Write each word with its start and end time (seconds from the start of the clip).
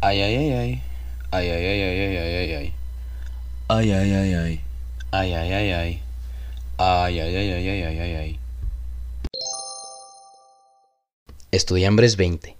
Ay, 0.00 0.22
ay, 0.22 0.36
ay, 0.36 0.52
ay. 0.52 0.82
Ay, 1.32 1.50
ay, 1.50 1.66
ay, 1.66 1.82
ay, 1.82 1.98
ay, 1.98 2.16
ay, 2.16 2.34
ay, 2.36 2.54
ay. 2.54 2.72
Ay, 3.66 3.90
ay, 3.90 4.12
ay, 4.14 4.34
ay. 4.34 4.60
Ay, 5.10 5.32
ay, 5.34 5.52
ay, 5.52 5.72
ay. 5.72 6.02
Ay, 6.78 7.18
ay, 7.18 7.36
ay, 7.36 7.50
ay, 7.50 7.68
ay, 7.68 7.82
ay, 7.82 7.98
ay, 7.98 8.14
ay. 8.14 8.38
Estudiambres 11.50 12.14
20. 12.14 12.54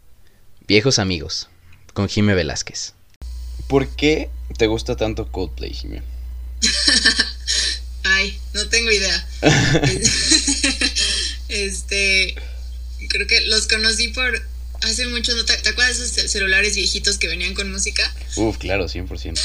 Viejos 0.67 0.99
amigos. 0.99 1.49
Con 1.95 2.09
Jime 2.09 2.35
Velázquez. 2.35 2.95
¿Por 3.69 3.87
qué 3.87 4.31
te 4.57 4.67
gusta 4.67 4.97
tanto 4.97 5.31
Coldplay, 5.31 5.73
Jime? 5.73 6.03
Ay, 8.03 8.37
no 8.53 8.69
tengo 8.69 8.91
idea. 8.91 9.29
este, 11.49 12.35
creo 13.09 13.29
que 13.29 13.47
los 13.47 13.69
conocí 13.69 14.09
por 14.09 14.43
hace 14.83 15.07
mucho, 15.09 15.35
¿no 15.35 15.45
te, 15.45 15.57
te 15.57 15.69
acuerdas 15.71 15.99
de 15.99 16.05
esos 16.05 16.31
celulares 16.31 16.77
viejitos 16.77 17.19
que 17.19 17.29
venían 17.29 17.55
con 17.55 17.71
música? 17.71 18.03
Uf, 18.37 18.59
claro, 18.59 18.87
100%. 18.87 19.39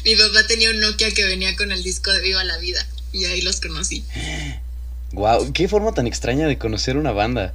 Mi 0.04 0.16
papá 0.16 0.46
tenía 0.46 0.70
un 0.70 0.80
Nokia 0.80 1.12
que 1.12 1.24
venía 1.24 1.56
con 1.56 1.72
el 1.72 1.82
disco 1.82 2.12
de 2.12 2.20
Viva 2.20 2.44
la 2.44 2.58
Vida 2.58 2.86
y 3.12 3.24
ahí 3.24 3.40
los 3.40 3.60
conocí. 3.60 4.04
Wow, 5.12 5.52
qué 5.52 5.66
forma 5.66 5.92
tan 5.92 6.06
extraña 6.06 6.46
de 6.46 6.56
conocer 6.56 6.96
una 6.96 7.10
banda. 7.10 7.52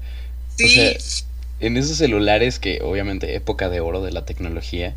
Sí. 0.57 0.65
O 0.65 0.67
sea, 0.67 0.93
en 1.61 1.77
esos 1.77 1.97
celulares 1.97 2.59
que 2.59 2.81
obviamente 2.81 3.33
época 3.33 3.69
de 3.69 3.79
oro 3.79 4.01
de 4.01 4.11
la 4.11 4.25
tecnología, 4.25 4.93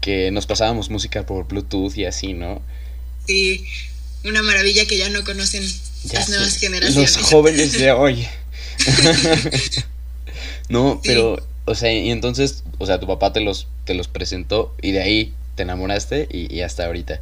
que 0.00 0.30
nos 0.30 0.46
pasábamos 0.46 0.88
música 0.88 1.26
por 1.26 1.46
Bluetooth 1.46 1.96
y 1.96 2.06
así, 2.06 2.32
¿no? 2.32 2.62
Sí, 3.26 3.66
una 4.24 4.42
maravilla 4.42 4.86
que 4.86 4.96
ya 4.96 5.10
no 5.10 5.24
conocen 5.24 5.62
Ya 6.04 6.20
las 6.20 6.28
nuevas 6.30 6.56
generaciones. 6.56 7.16
Los 7.16 7.26
jóvenes 7.26 7.72
de 7.72 7.92
hoy. 7.92 8.26
No, 10.70 11.00
pero, 11.04 11.36
o 11.66 11.74
sea, 11.74 11.92
y 11.92 12.10
entonces, 12.10 12.62
o 12.78 12.86
sea, 12.86 12.98
tu 12.98 13.06
papá 13.06 13.32
te 13.32 13.40
los, 13.40 13.66
te 13.84 13.94
los 13.94 14.08
presentó 14.08 14.74
y 14.80 14.92
de 14.92 15.02
ahí 15.02 15.34
te 15.56 15.64
enamoraste 15.64 16.28
y, 16.30 16.52
y 16.54 16.62
hasta 16.62 16.86
ahorita. 16.86 17.20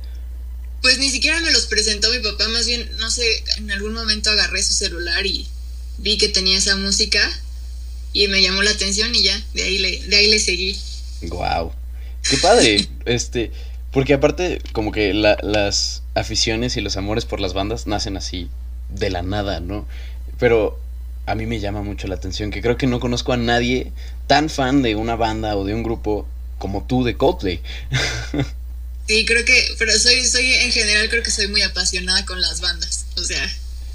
Pues 0.82 0.98
ni 0.98 1.10
siquiera 1.10 1.40
me 1.40 1.50
los 1.50 1.66
presentó 1.66 2.10
mi 2.10 2.20
papá, 2.20 2.46
más 2.48 2.66
bien, 2.66 2.88
no 2.98 3.10
sé, 3.10 3.24
en 3.56 3.70
algún 3.72 3.94
momento 3.94 4.30
agarré 4.30 4.62
su 4.62 4.74
celular 4.74 5.26
y 5.26 5.48
vi 5.98 6.18
que 6.18 6.28
tenía 6.28 6.58
esa 6.58 6.76
música 6.76 7.28
y 8.12 8.28
me 8.28 8.42
llamó 8.42 8.62
la 8.62 8.70
atención 8.70 9.14
y 9.14 9.22
ya, 9.22 9.44
de 9.54 9.62
ahí 9.64 9.78
le, 9.78 10.02
de 10.04 10.16
ahí 10.16 10.30
le 10.30 10.38
seguí. 10.38 10.78
Wow. 11.22 11.72
Qué 12.28 12.36
padre. 12.36 12.86
este, 13.06 13.50
porque 13.92 14.14
aparte, 14.14 14.60
como 14.72 14.92
que 14.92 15.14
la, 15.14 15.38
las 15.42 16.02
aficiones 16.14 16.76
y 16.76 16.80
los 16.80 16.96
amores 16.96 17.24
por 17.24 17.40
las 17.40 17.54
bandas 17.54 17.86
nacen 17.86 18.16
así 18.16 18.48
de 18.88 19.10
la 19.10 19.22
nada, 19.22 19.60
¿no? 19.60 19.86
Pero 20.38 20.78
a 21.28 21.34
mí 21.34 21.46
me 21.46 21.60
llama 21.60 21.82
mucho 21.82 22.08
la 22.08 22.14
atención 22.14 22.50
que 22.50 22.62
creo 22.62 22.78
que 22.78 22.86
no 22.86 23.00
conozco 23.00 23.32
a 23.32 23.36
nadie 23.36 23.92
tan 24.26 24.48
fan 24.48 24.82
de 24.82 24.96
una 24.96 25.14
banda 25.14 25.56
o 25.56 25.64
de 25.64 25.74
un 25.74 25.82
grupo 25.82 26.26
como 26.58 26.86
tú 26.86 27.04
de 27.04 27.16
Coldplay. 27.16 27.60
Sí, 29.06 29.24
creo 29.24 29.44
que, 29.44 29.74
pero 29.78 29.98
soy, 29.98 30.24
soy 30.26 30.52
en 30.52 30.70
general 30.70 31.08
creo 31.08 31.22
que 31.22 31.30
soy 31.30 31.48
muy 31.48 31.62
apasionada 31.62 32.26
con 32.26 32.40
las 32.40 32.60
bandas. 32.60 33.06
O 33.16 33.24
sea, 33.24 33.42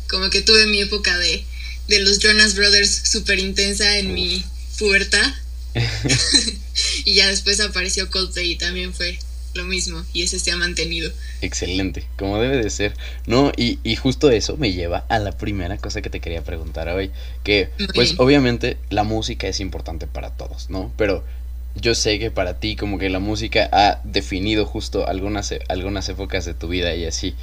como 0.09 0.29
que 0.29 0.41
tuve 0.41 0.65
mi 0.65 0.81
época 0.81 1.15
de, 1.17 1.43
de 1.87 1.99
los 1.99 2.19
Jonas 2.19 2.55
Brothers 2.55 2.89
súper 2.89 3.37
intensa 3.39 3.97
en 3.97 4.13
mi 4.13 4.43
pubertad. 4.79 5.33
y 7.05 7.13
ya 7.13 7.27
después 7.27 7.59
apareció 7.59 8.09
Coldplay 8.09 8.51
y 8.51 8.55
también 8.57 8.93
fue 8.93 9.19
lo 9.53 9.65
mismo. 9.65 10.03
Y 10.13 10.23
ese 10.23 10.39
se 10.39 10.51
ha 10.51 10.57
mantenido. 10.57 11.11
Excelente, 11.41 12.07
como 12.17 12.39
debe 12.39 12.57
de 12.57 12.69
ser. 12.69 12.93
No, 13.25 13.51
y, 13.57 13.79
y 13.83 13.97
justo 13.97 14.31
eso 14.31 14.55
me 14.55 14.71
lleva 14.71 15.05
a 15.09 15.19
la 15.19 15.33
primera 15.33 15.77
cosa 15.77 16.01
que 16.01 16.09
te 16.09 16.21
quería 16.21 16.41
preguntar 16.43 16.87
hoy. 16.87 17.11
Que, 17.43 17.69
Muy 17.77 17.87
pues 17.93 18.09
bien. 18.09 18.17
obviamente 18.17 18.77
la 18.89 19.03
música 19.03 19.47
es 19.47 19.59
importante 19.59 20.07
para 20.07 20.31
todos, 20.31 20.69
¿no? 20.69 20.93
Pero 20.95 21.23
yo 21.75 21.95
sé 21.95 22.17
que 22.17 22.31
para 22.31 22.59
ti 22.59 22.75
como 22.77 22.97
que 22.97 23.09
la 23.09 23.19
música 23.19 23.67
ha 23.73 23.99
definido 24.05 24.65
justo 24.65 25.05
algunas, 25.07 25.51
e- 25.51 25.59
algunas 25.67 26.07
épocas 26.07 26.45
de 26.45 26.53
tu 26.53 26.69
vida 26.69 26.95
y 26.95 27.05
así. 27.05 27.35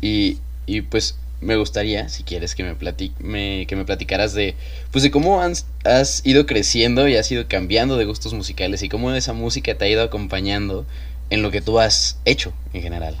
Y, 0.00 0.38
y 0.66 0.82
pues 0.82 1.16
me 1.40 1.56
gustaría, 1.56 2.08
si 2.08 2.22
quieres, 2.22 2.54
que 2.54 2.62
me, 2.64 2.74
plati 2.74 3.12
me, 3.18 3.66
que 3.66 3.76
me 3.76 3.84
platicaras 3.84 4.32
de, 4.34 4.54
pues 4.90 5.02
de 5.02 5.10
cómo 5.10 5.40
has, 5.40 5.66
has 5.84 6.24
ido 6.24 6.46
creciendo 6.46 7.08
y 7.08 7.16
has 7.16 7.30
ido 7.32 7.48
cambiando 7.48 7.96
de 7.96 8.04
gustos 8.04 8.32
musicales 8.34 8.82
y 8.82 8.88
cómo 8.88 9.12
esa 9.12 9.32
música 9.32 9.76
te 9.76 9.84
ha 9.84 9.88
ido 9.88 10.02
acompañando 10.02 10.86
en 11.32 11.40
lo 11.40 11.50
que 11.50 11.62
tú 11.62 11.80
has 11.80 12.16
hecho 12.26 12.52
en 12.74 12.82
general. 12.82 13.16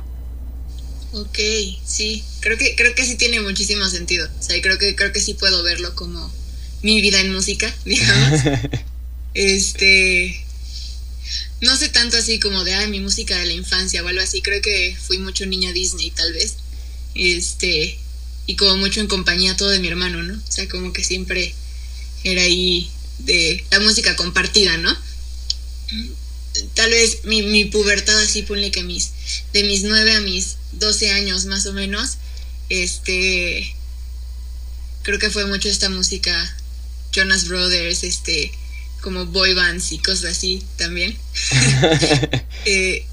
Ok, 1.12 1.38
sí, 1.84 2.22
creo 2.40 2.58
que, 2.58 2.76
creo 2.76 2.94
que 2.94 3.06
sí 3.06 3.16
tiene 3.16 3.40
muchísimo 3.40 3.88
sentido. 3.88 4.28
O 4.38 4.42
sea, 4.42 4.60
creo 4.60 4.78
que, 4.78 4.94
creo 4.94 5.12
que 5.12 5.20
sí 5.20 5.32
puedo 5.32 5.62
verlo 5.62 5.94
como 5.94 6.30
mi 6.82 7.00
vida 7.00 7.20
en 7.20 7.32
música, 7.32 7.74
digamos. 7.86 8.40
Este. 9.32 10.44
No 11.62 11.74
sé 11.76 11.88
tanto 11.88 12.18
así 12.18 12.38
como 12.38 12.64
de, 12.64 12.74
ah, 12.74 12.86
mi 12.86 13.00
música 13.00 13.38
de 13.38 13.46
la 13.46 13.54
infancia 13.54 14.02
o 14.02 14.08
algo 14.08 14.20
así. 14.20 14.42
Creo 14.42 14.60
que 14.60 14.94
fui 15.00 15.16
mucho 15.16 15.46
niña 15.46 15.72
Disney, 15.72 16.10
tal 16.10 16.34
vez. 16.34 16.56
Este. 17.14 17.98
Y 18.46 18.56
como 18.56 18.76
mucho 18.76 19.00
en 19.00 19.06
compañía 19.06 19.56
todo 19.56 19.70
de 19.70 19.78
mi 19.78 19.88
hermano, 19.88 20.22
¿no? 20.22 20.34
O 20.34 20.52
sea, 20.52 20.68
como 20.68 20.92
que 20.92 21.02
siempre 21.02 21.54
era 22.24 22.42
ahí 22.42 22.90
de 23.20 23.64
la 23.70 23.80
música 23.80 24.16
compartida, 24.16 24.76
¿no? 24.76 24.94
Tal 26.74 26.90
vez 26.90 27.24
mi, 27.24 27.42
mi 27.42 27.64
pubertad 27.66 28.20
así, 28.20 28.42
ponle 28.42 28.70
que 28.70 28.82
mis. 28.82 29.12
De 29.52 29.64
mis 29.64 29.82
9 29.82 30.16
a 30.16 30.20
mis 30.20 30.56
12 30.72 31.10
años 31.10 31.46
más 31.46 31.66
o 31.66 31.72
menos. 31.72 32.18
Este. 32.68 33.74
Creo 35.02 35.18
que 35.18 35.30
fue 35.30 35.46
mucho 35.46 35.68
esta 35.68 35.88
música. 35.88 36.56
Jonas 37.12 37.46
Brothers, 37.46 38.04
este 38.04 38.52
como 39.02 39.26
boy 39.26 39.52
bands 39.52 39.92
y 39.92 39.98
cosas 39.98 40.36
así 40.36 40.62
también. 40.76 41.16
Eh, 42.64 43.04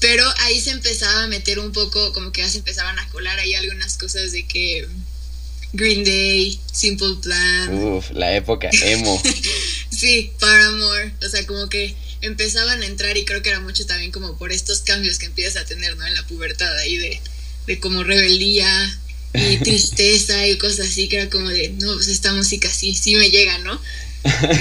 pero 0.00 0.24
ahí 0.38 0.60
se 0.60 0.70
empezaba 0.70 1.22
a 1.22 1.26
meter 1.28 1.60
un 1.60 1.70
poco, 1.70 2.12
como 2.12 2.32
que 2.32 2.40
ya 2.40 2.48
se 2.48 2.58
empezaban 2.58 2.98
a 2.98 3.08
colar 3.10 3.38
ahí 3.38 3.54
algunas 3.54 3.96
cosas 3.98 4.32
de 4.32 4.44
que 4.48 4.88
Green 5.72 6.02
Day, 6.02 6.58
Simple 6.72 7.16
Plan, 7.22 7.72
Uf, 7.72 8.10
la 8.10 8.34
época 8.34 8.68
emo. 8.82 9.22
sí, 9.90 10.32
Paramore, 10.40 11.12
o 11.24 11.28
sea, 11.28 11.46
como 11.46 11.68
que 11.68 11.94
empezaban 12.22 12.82
a 12.82 12.86
entrar 12.86 13.16
y 13.16 13.24
creo 13.24 13.42
que 13.42 13.50
era 13.50 13.60
mucho 13.60 13.86
también 13.86 14.10
como 14.12 14.36
por 14.36 14.52
estos 14.52 14.80
cambios 14.80 15.18
que 15.18 15.26
empiezas 15.26 15.62
a 15.62 15.66
tener, 15.66 15.96
¿no? 15.96 16.06
En 16.06 16.14
la 16.14 16.26
pubertad 16.26 16.76
ahí 16.78 16.96
de, 16.96 17.20
de 17.66 17.78
como 17.80 18.02
rebeldía 18.04 18.98
y 19.34 19.56
tristeza 19.58 20.46
y 20.46 20.56
cosas 20.58 20.88
así, 20.88 21.08
que 21.08 21.16
era 21.16 21.30
como 21.30 21.48
de, 21.48 21.70
no, 21.80 21.94
pues 21.94 22.08
esta 22.08 22.32
música 22.32 22.70
sí, 22.70 22.94
sí 22.94 23.14
me 23.14 23.30
llega, 23.30 23.58
¿no? 23.58 23.80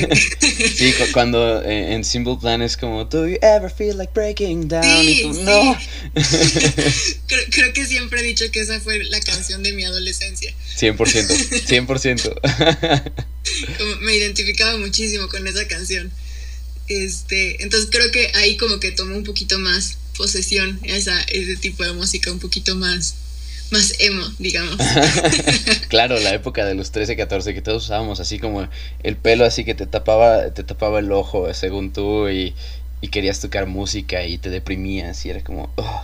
Sí, 0.75 0.93
cu- 0.93 1.11
cuando 1.11 1.61
eh, 1.63 1.93
en 1.93 2.05
Simple 2.05 2.37
Plan 2.39 2.61
es 2.61 2.77
como, 2.77 3.03
Do 3.03 3.27
you 3.27 3.37
ever 3.41 3.69
feel 3.69 3.97
like 3.97 4.13
breaking 4.13 4.69
down? 4.69 5.03
y 5.03 5.15
Sí, 5.15 5.21
tú, 5.23 5.33
sí. 5.33 5.41
no. 5.43 5.77
Creo, 7.27 7.43
creo 7.51 7.73
que 7.73 7.85
siempre 7.85 8.21
he 8.21 8.23
dicho 8.23 8.49
que 8.51 8.61
esa 8.61 8.79
fue 8.79 9.03
la 9.03 9.19
canción 9.19 9.61
de 9.61 9.73
mi 9.73 9.83
adolescencia. 9.83 10.53
100%, 10.77 10.95
100%. 11.67 13.11
Como 13.77 13.95
me 13.97 14.15
identificaba 14.15 14.77
muchísimo 14.77 15.27
con 15.27 15.45
esa 15.47 15.67
canción. 15.67 16.09
Este, 16.89 17.63
entonces 17.63 17.89
creo 17.91 18.11
que 18.11 18.31
ahí 18.35 18.57
como 18.57 18.79
que 18.79 18.91
tomó 18.91 19.15
un 19.15 19.23
poquito 19.23 19.57
más 19.59 19.97
posesión 20.17 20.79
esa, 20.83 21.21
ese 21.23 21.55
tipo 21.55 21.83
de 21.83 21.93
música, 21.93 22.31
un 22.31 22.39
poquito 22.39 22.75
más, 22.75 23.15
más 23.71 23.93
emo, 23.99 24.23
digamos. 24.39 24.75
claro, 25.87 26.19
la 26.19 26.33
época 26.33 26.65
de 26.65 26.73
los 26.75 26.91
13, 26.91 27.15
14 27.15 27.53
que 27.53 27.61
todos 27.61 27.85
usábamos 27.85 28.19
así 28.19 28.39
como 28.39 28.67
el 29.03 29.15
pelo 29.15 29.45
así 29.45 29.63
que 29.63 29.75
te 29.75 29.85
tapaba, 29.85 30.53
te 30.53 30.63
tapaba 30.63 30.99
el 30.99 31.11
ojo 31.11 31.53
según 31.53 31.93
tú 31.93 32.27
y, 32.27 32.53
y 33.01 33.07
querías 33.09 33.39
tocar 33.39 33.65
música 33.67 34.25
y 34.25 34.37
te 34.39 34.49
deprimías 34.49 35.25
y 35.25 35.29
era 35.29 35.41
como, 35.43 35.71
"Oh, 35.77 36.03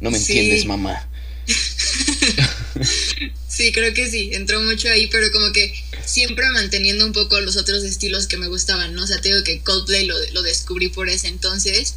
no 0.00 0.10
me 0.10 0.18
Sí. 0.18 0.32
entiendes, 0.38 0.64
mamá. 0.66 1.08
Sí, 3.54 3.70
creo 3.70 3.92
que 3.92 4.10
sí, 4.10 4.30
entró 4.32 4.62
mucho 4.62 4.88
ahí, 4.88 5.08
pero 5.08 5.30
como 5.30 5.52
que 5.52 5.74
siempre 6.06 6.48
manteniendo 6.50 7.04
un 7.04 7.12
poco 7.12 7.38
los 7.40 7.58
otros 7.58 7.84
estilos 7.84 8.26
que 8.26 8.38
me 8.38 8.46
gustaban, 8.48 8.94
¿no? 8.94 9.04
O 9.04 9.06
sea, 9.06 9.20
te 9.20 9.30
que 9.44 9.60
Coldplay 9.60 10.06
lo, 10.06 10.14
lo 10.32 10.40
descubrí 10.40 10.88
por 10.88 11.10
ese 11.10 11.28
entonces 11.28 11.96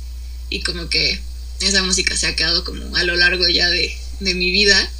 y 0.50 0.62
como 0.62 0.90
que 0.90 1.18
esa 1.62 1.82
música 1.82 2.18
se 2.18 2.28
ha 2.28 2.36
quedado 2.36 2.66
como 2.66 2.98
a 2.98 3.04
lo 3.04 3.16
largo 3.16 3.48
ya 3.48 3.70
de, 3.70 3.96
de 4.20 4.36
mi 4.36 4.52
vida, 4.52 4.92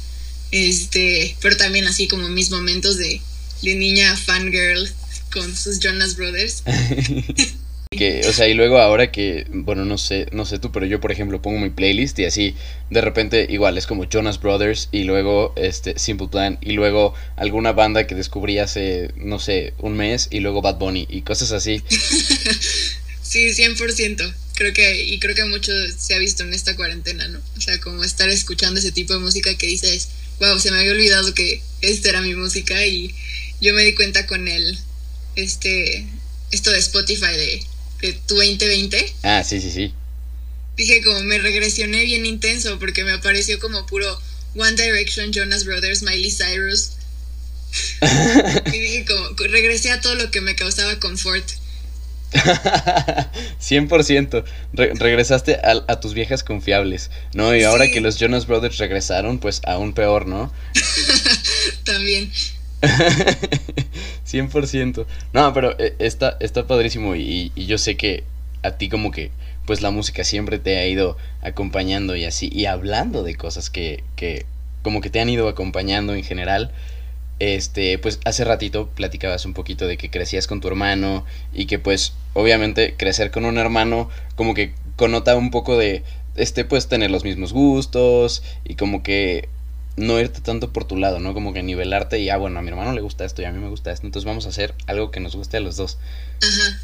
este, 0.50 1.36
pero 1.42 1.58
también 1.58 1.86
así 1.86 2.08
como 2.08 2.26
mis 2.30 2.50
momentos 2.50 2.96
de, 2.96 3.20
de 3.60 3.74
niña 3.74 4.16
fangirl 4.16 4.90
con 5.32 5.54
sus 5.54 5.78
Jonas 5.78 6.16
Brothers. 6.16 6.62
Que, 7.96 8.26
o 8.26 8.32
sea, 8.32 8.48
y 8.48 8.54
luego 8.54 8.78
ahora 8.78 9.10
que, 9.10 9.46
bueno, 9.50 9.84
no 9.84 9.98
sé, 9.98 10.26
no 10.32 10.44
sé 10.44 10.58
tú, 10.58 10.72
pero 10.72 10.86
yo 10.86 11.00
por 11.00 11.12
ejemplo 11.12 11.42
pongo 11.42 11.58
mi 11.58 11.70
playlist 11.70 12.18
y 12.18 12.24
así 12.24 12.54
de 12.90 13.00
repente 13.00 13.46
igual 13.48 13.78
es 13.78 13.86
como 13.86 14.04
Jonas 14.04 14.40
Brothers 14.40 14.88
y 14.92 15.04
luego 15.04 15.52
este 15.56 15.98
Simple 15.98 16.28
Plan 16.28 16.58
y 16.60 16.72
luego 16.72 17.14
alguna 17.36 17.72
banda 17.72 18.06
que 18.06 18.14
descubrí 18.14 18.58
hace, 18.58 19.10
no 19.16 19.38
sé, 19.38 19.74
un 19.78 19.96
mes 19.96 20.28
y 20.30 20.40
luego 20.40 20.62
Bad 20.62 20.78
Bunny 20.78 21.06
y 21.08 21.22
cosas 21.22 21.52
así. 21.52 21.82
Sí, 23.28 23.48
100%. 23.50 24.34
Creo 24.54 24.72
que, 24.72 25.04
y 25.04 25.18
creo 25.18 25.34
que 25.34 25.44
mucho 25.44 25.72
se 25.98 26.14
ha 26.14 26.18
visto 26.18 26.44
en 26.44 26.54
esta 26.54 26.76
cuarentena, 26.76 27.26
¿no? 27.28 27.40
O 27.56 27.60
sea, 27.60 27.78
como 27.80 28.04
estar 28.04 28.28
escuchando 28.28 28.78
ese 28.78 28.92
tipo 28.92 29.12
de 29.12 29.18
música 29.18 29.54
que 29.56 29.66
dices, 29.66 30.08
wow, 30.38 30.58
se 30.58 30.70
me 30.70 30.78
había 30.78 30.92
olvidado 30.92 31.34
que 31.34 31.60
esta 31.80 32.10
era 32.10 32.22
mi 32.22 32.34
música 32.34 32.86
y 32.86 33.14
yo 33.60 33.74
me 33.74 33.82
di 33.82 33.94
cuenta 33.94 34.26
con 34.26 34.46
el, 34.46 34.78
este, 35.34 36.06
esto 36.52 36.70
de 36.70 36.78
Spotify 36.78 37.36
de 37.36 37.62
tu 38.26 38.36
2020. 38.36 39.14
Ah, 39.22 39.44
sí, 39.44 39.60
sí, 39.60 39.70
sí. 39.70 39.92
Dije 40.76 41.02
como 41.02 41.20
me 41.20 41.38
regresioné 41.38 42.04
bien 42.04 42.26
intenso 42.26 42.78
porque 42.78 43.04
me 43.04 43.12
apareció 43.12 43.58
como 43.58 43.86
puro 43.86 44.20
One 44.56 44.72
Direction, 44.72 45.32
Jonas 45.32 45.64
Brothers, 45.64 46.02
Miley 46.02 46.30
Cyrus. 46.30 46.92
y 48.66 48.78
dije 48.78 49.04
como 49.06 49.30
regresé 49.50 49.90
a 49.90 50.00
todo 50.00 50.14
lo 50.14 50.30
que 50.30 50.40
me 50.40 50.54
causaba 50.54 50.98
confort. 51.00 51.44
100%. 52.32 54.44
regresaste 54.72 55.60
a, 55.62 56.00
tus 56.00 56.14
viejas 56.14 56.42
confiables, 56.42 57.10
¿no? 57.32 57.54
Y 57.54 57.62
ahora 57.62 57.88
que 57.90 58.00
los 58.00 58.18
Jonas 58.18 58.46
Brothers 58.46 58.78
regresaron, 58.78 59.38
pues 59.38 59.60
aún 59.64 59.92
peor, 59.92 60.26
¿no? 60.26 60.52
También. 61.84 62.32
100%. 64.26 65.06
No, 65.32 65.52
pero 65.52 65.78
eh, 65.78 65.94
está, 65.98 66.36
está 66.40 66.66
padrísimo 66.66 67.14
y, 67.14 67.52
y, 67.54 67.66
yo 67.66 67.78
sé 67.78 67.96
que 67.96 68.24
a 68.62 68.72
ti 68.72 68.88
como 68.88 69.10
que 69.10 69.30
pues 69.64 69.82
la 69.82 69.90
música 69.90 70.24
siempre 70.24 70.58
te 70.58 70.78
ha 70.78 70.86
ido 70.86 71.16
acompañando 71.42 72.16
y 72.16 72.24
así 72.24 72.48
y 72.52 72.66
hablando 72.66 73.22
de 73.22 73.34
cosas 73.34 73.70
que, 73.70 74.02
que 74.14 74.46
como 74.82 75.00
que 75.00 75.10
te 75.10 75.20
han 75.20 75.28
ido 75.28 75.48
acompañando 75.48 76.14
en 76.14 76.24
general. 76.24 76.70
Este, 77.38 77.98
pues 77.98 78.18
hace 78.24 78.44
ratito 78.44 78.88
platicabas 78.94 79.44
un 79.44 79.52
poquito 79.52 79.86
de 79.86 79.98
que 79.98 80.10
crecías 80.10 80.46
con 80.46 80.62
tu 80.62 80.68
hermano 80.68 81.26
y 81.52 81.66
que 81.66 81.78
pues 81.78 82.14
obviamente 82.32 82.94
crecer 82.96 83.30
con 83.30 83.44
un 83.44 83.58
hermano 83.58 84.08
como 84.36 84.54
que 84.54 84.72
connota 84.96 85.36
un 85.36 85.50
poco 85.50 85.76
de 85.76 86.02
este 86.36 86.64
pues 86.64 86.88
tener 86.88 87.10
los 87.10 87.24
mismos 87.24 87.52
gustos 87.52 88.42
y 88.64 88.76
como 88.76 89.02
que 89.02 89.50
no 89.96 90.20
irte 90.20 90.40
tanto 90.40 90.72
por 90.72 90.84
tu 90.84 90.96
lado, 90.96 91.20
¿no? 91.20 91.34
Como 91.34 91.52
que 91.52 91.62
nivelarte 91.62 92.18
y, 92.18 92.28
ah, 92.28 92.36
bueno, 92.36 92.58
a 92.58 92.62
mi 92.62 92.68
hermano 92.68 92.92
le 92.92 93.00
gusta 93.00 93.24
esto 93.24 93.42
y 93.42 93.46
a 93.46 93.52
mí 93.52 93.58
me 93.58 93.68
gusta 93.68 93.92
esto, 93.92 94.06
entonces 94.06 94.26
vamos 94.26 94.46
a 94.46 94.50
hacer 94.50 94.74
algo 94.86 95.10
que 95.10 95.20
nos 95.20 95.34
guste 95.34 95.56
a 95.56 95.60
los 95.60 95.76
dos. 95.76 95.98
Ajá. 96.42 96.80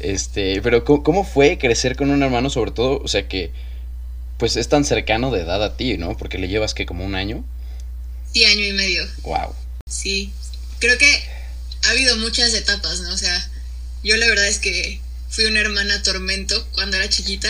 Este, 0.00 0.62
pero 0.62 0.84
¿cómo, 0.84 1.24
fue 1.24 1.58
crecer 1.58 1.96
con 1.96 2.10
un 2.10 2.22
hermano, 2.22 2.50
sobre 2.50 2.70
todo, 2.70 3.00
o 3.02 3.08
sea, 3.08 3.28
que 3.28 3.52
pues 4.38 4.56
es 4.56 4.68
tan 4.68 4.84
cercano 4.84 5.32
de 5.32 5.42
edad 5.42 5.62
a 5.62 5.76
ti, 5.76 5.98
¿no? 5.98 6.16
Porque 6.16 6.38
le 6.38 6.48
llevas 6.48 6.72
que 6.72 6.86
como 6.86 7.04
un 7.04 7.16
año. 7.16 7.44
Sí, 8.32 8.44
año 8.44 8.64
y 8.64 8.72
medio. 8.72 9.04
Wow. 9.22 9.54
Sí, 9.90 10.32
creo 10.78 10.96
que 10.96 11.22
ha 11.84 11.90
habido 11.90 12.16
muchas 12.18 12.54
etapas, 12.54 13.00
¿no? 13.00 13.12
O 13.12 13.18
sea, 13.18 13.50
yo 14.04 14.16
la 14.16 14.28
verdad 14.28 14.46
es 14.46 14.58
que 14.58 15.00
fui 15.28 15.44
una 15.46 15.60
hermana 15.60 16.02
tormento 16.04 16.66
cuando 16.72 16.96
era 16.96 17.08
chiquita. 17.08 17.48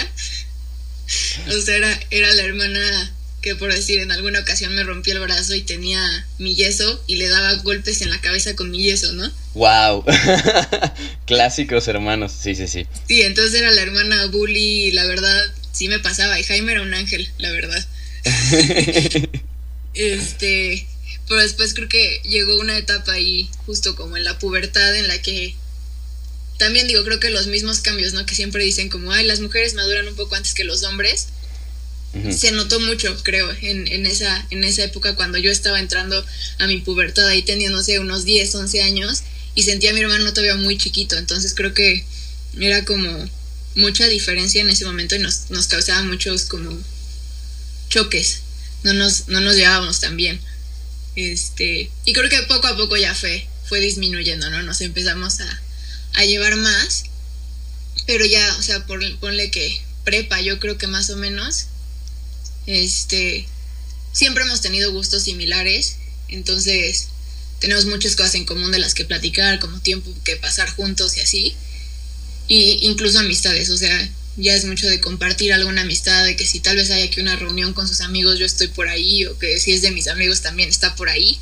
O 1.48 1.60
sea, 1.60 1.76
era, 1.76 2.00
era 2.10 2.32
la 2.34 2.42
hermana 2.42 3.12
que 3.48 3.56
por 3.56 3.72
decir 3.72 4.00
en 4.00 4.12
alguna 4.12 4.40
ocasión 4.40 4.74
me 4.74 4.84
rompí 4.84 5.10
el 5.10 5.20
brazo 5.20 5.54
y 5.54 5.62
tenía 5.62 6.26
mi 6.38 6.54
yeso 6.54 7.02
y 7.06 7.16
le 7.16 7.28
daba 7.28 7.54
golpes 7.54 8.02
en 8.02 8.10
la 8.10 8.20
cabeza 8.20 8.54
con 8.54 8.70
mi 8.70 8.82
yeso, 8.82 9.10
¿no? 9.12 9.32
Wow. 9.54 10.04
Clásicos 11.26 11.88
hermanos, 11.88 12.32
sí, 12.38 12.54
sí, 12.54 12.68
sí. 12.68 12.86
Sí, 13.06 13.22
entonces 13.22 13.58
era 13.58 13.70
la 13.70 13.80
hermana 13.80 14.26
bully 14.26 14.88
y 14.88 14.90
la 14.90 15.06
verdad 15.06 15.54
sí 15.72 15.88
me 15.88 15.98
pasaba 15.98 16.38
y 16.38 16.44
Jaime 16.44 16.72
era 16.72 16.82
un 16.82 16.92
ángel, 16.92 17.26
la 17.38 17.50
verdad. 17.50 17.86
este, 19.94 20.86
pero 21.26 21.40
después 21.40 21.72
creo 21.72 21.88
que 21.88 22.20
llegó 22.24 22.58
una 22.58 22.76
etapa 22.76 23.12
ahí 23.12 23.48
justo 23.64 23.96
como 23.96 24.18
en 24.18 24.24
la 24.24 24.38
pubertad 24.38 24.94
en 24.94 25.08
la 25.08 25.22
que 25.22 25.54
también 26.58 26.86
digo, 26.86 27.02
creo 27.04 27.18
que 27.18 27.30
los 27.30 27.46
mismos 27.46 27.80
cambios, 27.80 28.12
¿no? 28.12 28.26
Que 28.26 28.34
siempre 28.34 28.62
dicen 28.62 28.90
como, 28.90 29.10
ay, 29.10 29.24
las 29.24 29.40
mujeres 29.40 29.72
maduran 29.72 30.06
un 30.06 30.16
poco 30.16 30.34
antes 30.34 30.52
que 30.52 30.64
los 30.64 30.82
hombres 30.82 31.28
se 32.30 32.52
notó 32.52 32.80
mucho, 32.80 33.16
creo, 33.22 33.50
en, 33.60 33.86
en, 33.86 34.06
esa, 34.06 34.46
en 34.50 34.64
esa 34.64 34.84
época 34.84 35.14
cuando 35.14 35.38
yo 35.38 35.50
estaba 35.50 35.78
entrando 35.78 36.24
a 36.58 36.66
mi 36.66 36.78
pubertad, 36.78 37.26
ahí 37.26 37.42
teniéndose 37.42 37.98
unos 38.00 38.24
10, 38.24 38.54
11 38.54 38.82
años, 38.82 39.22
y 39.54 39.62
sentía 39.64 39.90
a 39.90 39.92
mi 39.92 40.00
hermano 40.00 40.32
todavía 40.32 40.56
muy 40.56 40.78
chiquito, 40.78 41.16
entonces 41.16 41.54
creo 41.54 41.74
que 41.74 42.04
era 42.58 42.84
como 42.84 43.28
mucha 43.74 44.06
diferencia 44.06 44.60
en 44.60 44.70
ese 44.70 44.84
momento 44.84 45.14
y 45.14 45.18
nos, 45.20 45.50
nos 45.50 45.66
causaba 45.66 46.02
muchos 46.02 46.44
como 46.44 46.76
choques, 47.88 48.40
no 48.82 48.92
nos, 48.92 49.28
no 49.28 49.40
nos 49.40 49.56
llevábamos 49.56 50.00
tan 50.00 50.16
bien. 50.16 50.40
Este, 51.16 51.90
y 52.04 52.12
creo 52.12 52.30
que 52.30 52.42
poco 52.42 52.66
a 52.68 52.76
poco 52.76 52.96
ya 52.96 53.14
fue, 53.14 53.48
fue 53.64 53.80
disminuyendo, 53.80 54.50
¿no? 54.50 54.62
Nos 54.62 54.80
empezamos 54.80 55.40
a, 55.40 55.62
a 56.14 56.24
llevar 56.24 56.56
más, 56.56 57.04
pero 58.06 58.24
ya, 58.24 58.56
o 58.58 58.62
sea, 58.62 58.86
por, 58.86 59.00
ponle 59.18 59.50
que 59.50 59.80
prepa, 60.04 60.40
yo 60.40 60.60
creo 60.60 60.78
que 60.78 60.86
más 60.86 61.10
o 61.10 61.16
menos, 61.16 61.66
este, 62.68 63.46
siempre 64.12 64.44
hemos 64.44 64.60
tenido 64.60 64.92
gustos 64.92 65.24
similares, 65.24 65.96
entonces 66.28 67.08
tenemos 67.60 67.86
muchas 67.86 68.14
cosas 68.14 68.34
en 68.34 68.44
común 68.44 68.70
de 68.70 68.78
las 68.78 68.94
que 68.94 69.06
platicar, 69.06 69.58
como 69.58 69.80
tiempo 69.80 70.14
que 70.22 70.36
pasar 70.36 70.68
juntos 70.68 71.16
y 71.16 71.20
así. 71.20 71.56
Y 72.46 72.86
incluso 72.86 73.18
amistades, 73.18 73.70
o 73.70 73.76
sea, 73.76 74.10
ya 74.36 74.54
es 74.54 74.66
mucho 74.66 74.86
de 74.86 75.00
compartir 75.00 75.52
alguna 75.52 75.80
amistad, 75.80 76.24
de 76.24 76.36
que 76.36 76.46
si 76.46 76.60
tal 76.60 76.76
vez 76.76 76.90
hay 76.90 77.02
aquí 77.02 77.20
una 77.20 77.36
reunión 77.36 77.72
con 77.72 77.88
sus 77.88 78.02
amigos, 78.02 78.38
yo 78.38 78.44
estoy 78.44 78.68
por 78.68 78.88
ahí, 78.88 79.24
o 79.24 79.38
que 79.38 79.58
si 79.58 79.72
es 79.72 79.80
de 79.80 79.90
mis 79.90 80.06
amigos 80.06 80.42
también 80.42 80.68
está 80.68 80.94
por 80.94 81.08
ahí. 81.08 81.38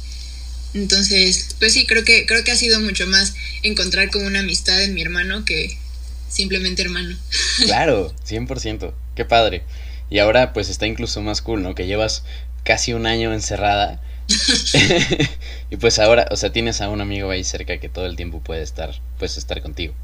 Entonces, 0.75 1.57
pues 1.59 1.73
sí, 1.73 1.87
creo 1.87 2.05
que, 2.05 2.25
creo 2.25 2.45
que 2.45 2.53
ha 2.53 2.57
sido 2.57 2.81
mucho 2.81 3.07
más 3.09 3.35
encontrar 3.63 4.11
como 4.11 4.27
una 4.27 4.41
amistad 4.41 4.81
en 4.83 4.95
mi 4.95 5.03
hermano 5.03 5.45
que 5.45 5.77
simplemente 6.31 6.83
hermano. 6.83 7.17
Claro, 7.65 8.15
100%. 8.29 8.93
Qué 9.17 9.25
padre. 9.25 9.65
Y 10.11 10.19
ahora 10.19 10.53
pues 10.53 10.69
está 10.69 10.87
incluso 10.87 11.21
más 11.23 11.43
cool, 11.43 11.63
¿no? 11.63 11.75
Que 11.75 11.87
llevas 11.87 12.25
casi 12.65 12.93
un 12.93 13.07
año 13.07 13.33
encerrada. 13.33 14.01
y 15.71 15.77
pues 15.77 15.99
ahora, 15.99 16.29
o 16.31 16.37
sea, 16.37 16.51
tienes 16.53 16.81
a 16.81 16.89
un 16.89 17.01
amigo 17.01 17.31
ahí 17.31 17.45
cerca 17.45 17.79
que 17.79 17.89
todo 17.89 18.07
el 18.07 18.17
tiempo 18.17 18.41
puede 18.41 18.63
estar, 18.63 18.95
pues 19.19 19.37
estar 19.37 19.63
contigo. 19.63 19.95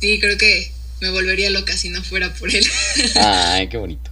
Sí, 0.00 0.18
creo 0.18 0.38
que 0.38 0.72
me 1.00 1.10
volvería 1.10 1.50
loca 1.50 1.76
si 1.76 1.88
no 1.88 2.02
fuera 2.02 2.32
por 2.34 2.54
él. 2.54 2.64
Ay, 3.16 3.68
qué 3.68 3.76
bonito. 3.76 4.10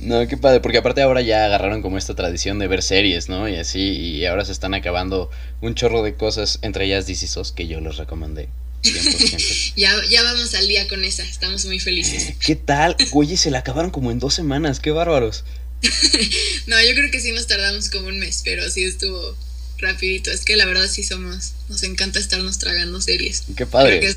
no, 0.00 0.26
qué 0.26 0.36
padre, 0.36 0.60
porque 0.60 0.78
aparte 0.78 1.02
ahora 1.02 1.20
ya 1.20 1.44
agarraron 1.44 1.82
como 1.82 1.98
esta 1.98 2.14
tradición 2.14 2.58
de 2.58 2.68
ver 2.68 2.82
series, 2.82 3.28
¿no? 3.28 3.48
Y 3.48 3.56
así, 3.56 3.80
y 3.80 4.26
ahora 4.26 4.44
se 4.44 4.52
están 4.52 4.74
acabando 4.74 5.30
un 5.60 5.74
chorro 5.74 6.02
de 6.02 6.14
cosas, 6.14 6.58
entre 6.62 6.86
ellas 6.86 7.06
DC 7.06 7.26
que 7.54 7.66
yo 7.66 7.80
les 7.80 7.96
recomendé. 7.96 8.48
ya, 9.76 9.94
ya 10.08 10.22
vamos 10.22 10.54
al 10.54 10.66
día 10.66 10.88
con 10.88 11.04
esa, 11.04 11.22
estamos 11.22 11.64
muy 11.66 11.78
felices. 11.78 12.34
¿Qué 12.40 12.56
tal? 12.56 12.96
Oye, 13.12 13.36
se 13.36 13.50
la 13.50 13.58
acabaron 13.58 13.90
como 13.90 14.10
en 14.10 14.18
dos 14.18 14.34
semanas, 14.34 14.80
qué 14.80 14.90
bárbaros. 14.90 15.44
no, 16.66 16.82
yo 16.82 16.94
creo 16.94 17.10
que 17.10 17.20
sí 17.20 17.32
nos 17.32 17.46
tardamos 17.46 17.88
como 17.90 18.08
un 18.08 18.18
mes, 18.18 18.42
pero 18.44 18.68
sí 18.70 18.84
estuvo 18.84 19.36
rapidito. 19.78 20.30
Es 20.30 20.44
que 20.44 20.56
la 20.56 20.66
verdad 20.66 20.88
sí 20.88 21.02
somos, 21.02 21.52
nos 21.68 21.82
encanta 21.82 22.18
estarnos 22.18 22.58
tragando 22.58 23.00
series. 23.00 23.44
Qué 23.56 23.66
padre. 23.66 24.16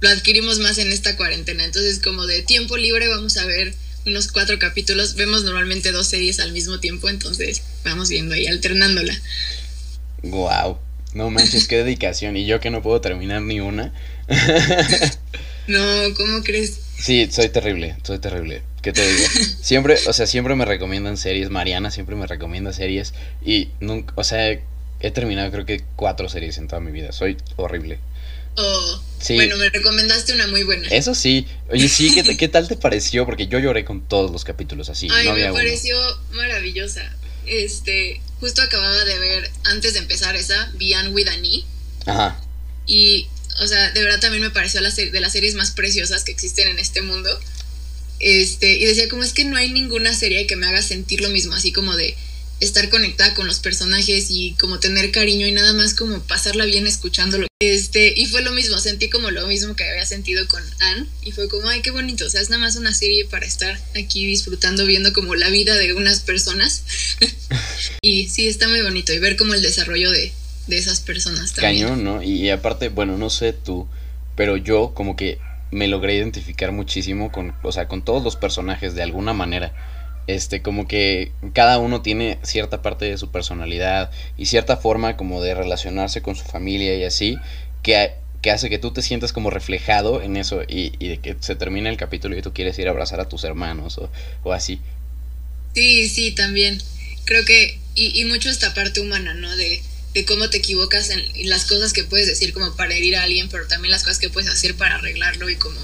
lo 0.00 0.08
adquirimos 0.08 0.58
más 0.58 0.78
en 0.78 0.92
esta 0.92 1.16
cuarentena, 1.16 1.64
entonces 1.64 2.00
como 2.00 2.26
de 2.26 2.42
tiempo 2.42 2.76
libre 2.76 3.08
vamos 3.08 3.36
a 3.36 3.46
ver 3.46 3.74
unos 4.06 4.28
cuatro 4.28 4.58
capítulos. 4.58 5.14
Vemos 5.14 5.44
normalmente 5.44 5.92
dos 5.92 6.06
series 6.06 6.40
al 6.40 6.52
mismo 6.52 6.80
tiempo, 6.80 7.08
entonces 7.08 7.62
vamos 7.84 8.08
viendo 8.08 8.34
ahí, 8.34 8.46
alternándola. 8.46 9.20
Wow. 10.22 10.78
No 11.16 11.30
manches, 11.30 11.66
qué 11.66 11.78
dedicación. 11.78 12.36
Y 12.36 12.44
yo 12.44 12.60
que 12.60 12.68
no 12.68 12.82
puedo 12.82 13.00
terminar 13.00 13.40
ni 13.40 13.58
una. 13.58 13.90
no, 15.66 15.80
¿cómo 16.14 16.42
crees? 16.42 16.78
Sí, 16.98 17.26
soy 17.30 17.48
terrible, 17.48 17.96
soy 18.02 18.18
terrible. 18.18 18.60
¿Qué 18.82 18.92
te 18.92 19.00
digo? 19.00 19.26
Siempre, 19.62 19.96
o 20.06 20.12
sea, 20.12 20.26
siempre 20.26 20.54
me 20.56 20.66
recomiendan 20.66 21.16
series. 21.16 21.48
Mariana 21.48 21.90
siempre 21.90 22.16
me 22.16 22.26
recomienda 22.26 22.74
series. 22.74 23.14
Y 23.42 23.70
nunca, 23.80 24.12
o 24.14 24.24
sea, 24.24 24.60
he 25.00 25.10
terminado 25.10 25.50
creo 25.50 25.64
que 25.64 25.82
cuatro 25.96 26.28
series 26.28 26.58
en 26.58 26.68
toda 26.68 26.80
mi 26.80 26.92
vida. 26.92 27.12
Soy 27.12 27.38
horrible. 27.56 27.98
Oh, 28.58 29.02
bueno, 29.30 29.56
me 29.56 29.70
recomendaste 29.70 30.34
una 30.34 30.48
muy 30.48 30.64
buena. 30.64 30.86
Eso 30.88 31.14
sí. 31.14 31.46
Oye, 31.70 31.88
sí, 31.88 32.14
¿qué, 32.14 32.36
¿qué, 32.36 32.48
tal 32.48 32.68
te 32.68 32.76
pareció? 32.76 33.24
Porque 33.24 33.46
yo 33.46 33.58
lloré 33.58 33.86
con 33.86 34.02
todos 34.02 34.30
los 34.30 34.44
capítulos 34.44 34.90
así. 34.90 35.08
Ay, 35.10 35.32
me 35.32 35.50
pareció 35.50 35.96
maravillosa. 36.32 37.10
Este, 37.46 38.20
justo 38.40 38.62
acababa 38.62 39.04
de 39.04 39.18
ver, 39.18 39.50
antes 39.64 39.94
de 39.94 40.00
empezar 40.00 40.36
esa, 40.36 40.70
Beyond 40.74 41.14
with 41.14 41.28
an 41.28 41.44
e. 41.44 41.64
Ajá. 42.06 42.40
Y, 42.86 43.28
o 43.60 43.66
sea, 43.66 43.90
de 43.92 44.02
verdad 44.02 44.20
también 44.20 44.42
me 44.42 44.50
pareció 44.50 44.80
la 44.80 44.90
de 44.90 45.20
las 45.20 45.32
series 45.32 45.54
más 45.54 45.70
preciosas 45.72 46.24
que 46.24 46.32
existen 46.32 46.68
en 46.68 46.78
este 46.78 47.02
mundo. 47.02 47.30
Este, 48.18 48.78
y 48.78 48.84
decía, 48.84 49.08
como 49.08 49.22
es 49.22 49.32
que 49.32 49.44
no 49.44 49.56
hay 49.56 49.70
ninguna 49.70 50.14
serie 50.14 50.46
que 50.46 50.56
me 50.56 50.66
haga 50.66 50.82
sentir 50.82 51.20
lo 51.20 51.30
mismo, 51.30 51.54
así 51.54 51.72
como 51.72 51.94
de 51.96 52.16
estar 52.60 52.88
conectada 52.88 53.34
con 53.34 53.46
los 53.46 53.60
personajes 53.60 54.30
y 54.30 54.54
como 54.54 54.78
tener 54.78 55.10
cariño 55.12 55.46
y 55.46 55.52
nada 55.52 55.72
más 55.74 55.94
como 55.94 56.20
pasarla 56.20 56.64
bien 56.64 56.86
escuchándolo. 56.86 57.46
Este, 57.60 58.12
y 58.16 58.26
fue 58.26 58.42
lo 58.42 58.52
mismo, 58.52 58.78
sentí 58.78 59.08
como 59.08 59.30
lo 59.30 59.46
mismo 59.46 59.74
que 59.76 59.88
había 59.88 60.04
sentido 60.04 60.46
con 60.46 60.62
Anne 60.80 61.06
y 61.22 61.32
fue 61.32 61.48
como, 61.48 61.68
ay, 61.68 61.80
qué 61.80 61.90
bonito, 61.90 62.26
o 62.26 62.30
sea, 62.30 62.40
es 62.40 62.50
nada 62.50 62.60
más 62.60 62.76
una 62.76 62.92
serie 62.92 63.24
para 63.26 63.46
estar 63.46 63.78
aquí 63.98 64.26
disfrutando, 64.26 64.84
viendo 64.86 65.12
como 65.12 65.34
la 65.34 65.48
vida 65.48 65.74
de 65.76 65.94
unas 65.94 66.20
personas. 66.20 66.82
y 68.02 68.28
sí, 68.28 68.46
está 68.46 68.68
muy 68.68 68.82
bonito 68.82 69.12
y 69.12 69.18
ver 69.18 69.36
como 69.36 69.54
el 69.54 69.62
desarrollo 69.62 70.10
de, 70.10 70.32
de 70.66 70.76
esas 70.76 71.00
personas 71.00 71.52
también. 71.52 71.86
Cañón, 71.86 72.04
¿no? 72.04 72.22
Y, 72.22 72.42
y 72.42 72.50
aparte, 72.50 72.88
bueno, 72.88 73.16
no 73.16 73.30
sé 73.30 73.52
tú, 73.52 73.86
pero 74.34 74.56
yo 74.56 74.92
como 74.94 75.16
que 75.16 75.38
me 75.70 75.88
logré 75.88 76.14
identificar 76.14 76.72
muchísimo 76.72 77.32
con, 77.32 77.54
o 77.62 77.72
sea, 77.72 77.88
con 77.88 78.04
todos 78.04 78.22
los 78.22 78.36
personajes 78.36 78.94
de 78.94 79.02
alguna 79.02 79.32
manera 79.32 79.74
este 80.26 80.62
como 80.62 80.88
que 80.88 81.32
cada 81.52 81.78
uno 81.78 82.02
tiene 82.02 82.38
cierta 82.42 82.82
parte 82.82 83.04
de 83.04 83.18
su 83.18 83.30
personalidad 83.30 84.10
y 84.36 84.46
cierta 84.46 84.76
forma 84.76 85.16
como 85.16 85.42
de 85.42 85.54
relacionarse 85.54 86.22
con 86.22 86.36
su 86.36 86.44
familia 86.44 86.94
y 86.96 87.04
así 87.04 87.36
que 87.82 88.14
que 88.42 88.50
hace 88.50 88.70
que 88.70 88.78
tú 88.78 88.92
te 88.92 89.02
sientas 89.02 89.32
como 89.32 89.50
reflejado 89.50 90.22
en 90.22 90.36
eso 90.36 90.62
y, 90.62 90.92
y 90.98 91.08
de 91.08 91.18
que 91.18 91.36
se 91.40 91.56
termina 91.56 91.90
el 91.90 91.96
capítulo 91.96 92.36
y 92.38 92.42
tú 92.42 92.52
quieres 92.52 92.78
ir 92.78 92.86
a 92.86 92.90
abrazar 92.90 93.18
a 93.18 93.28
tus 93.28 93.42
hermanos 93.44 93.98
o, 93.98 94.10
o 94.44 94.52
así. 94.52 94.78
Sí, 95.74 96.08
sí, 96.08 96.30
también. 96.30 96.80
Creo 97.24 97.44
que, 97.44 97.80
y, 97.96 98.20
y 98.20 98.24
mucho 98.24 98.48
esta 98.48 98.72
parte 98.72 99.00
humana, 99.00 99.34
¿no? 99.34 99.56
De, 99.56 99.82
de 100.14 100.24
cómo 100.24 100.48
te 100.48 100.58
equivocas 100.58 101.10
en, 101.10 101.22
las 101.48 101.66
cosas 101.66 101.92
que 101.92 102.04
puedes 102.04 102.26
decir 102.26 102.54
como 102.54 102.74
para 102.74 102.94
herir 102.94 103.16
a 103.16 103.24
alguien, 103.24 103.48
pero 103.50 103.66
también 103.66 103.90
las 103.90 104.02
cosas 104.02 104.18
que 104.18 104.30
puedes 104.30 104.48
hacer 104.48 104.74
para 104.74 104.94
arreglarlo 104.94 105.50
y 105.50 105.56
como 105.56 105.78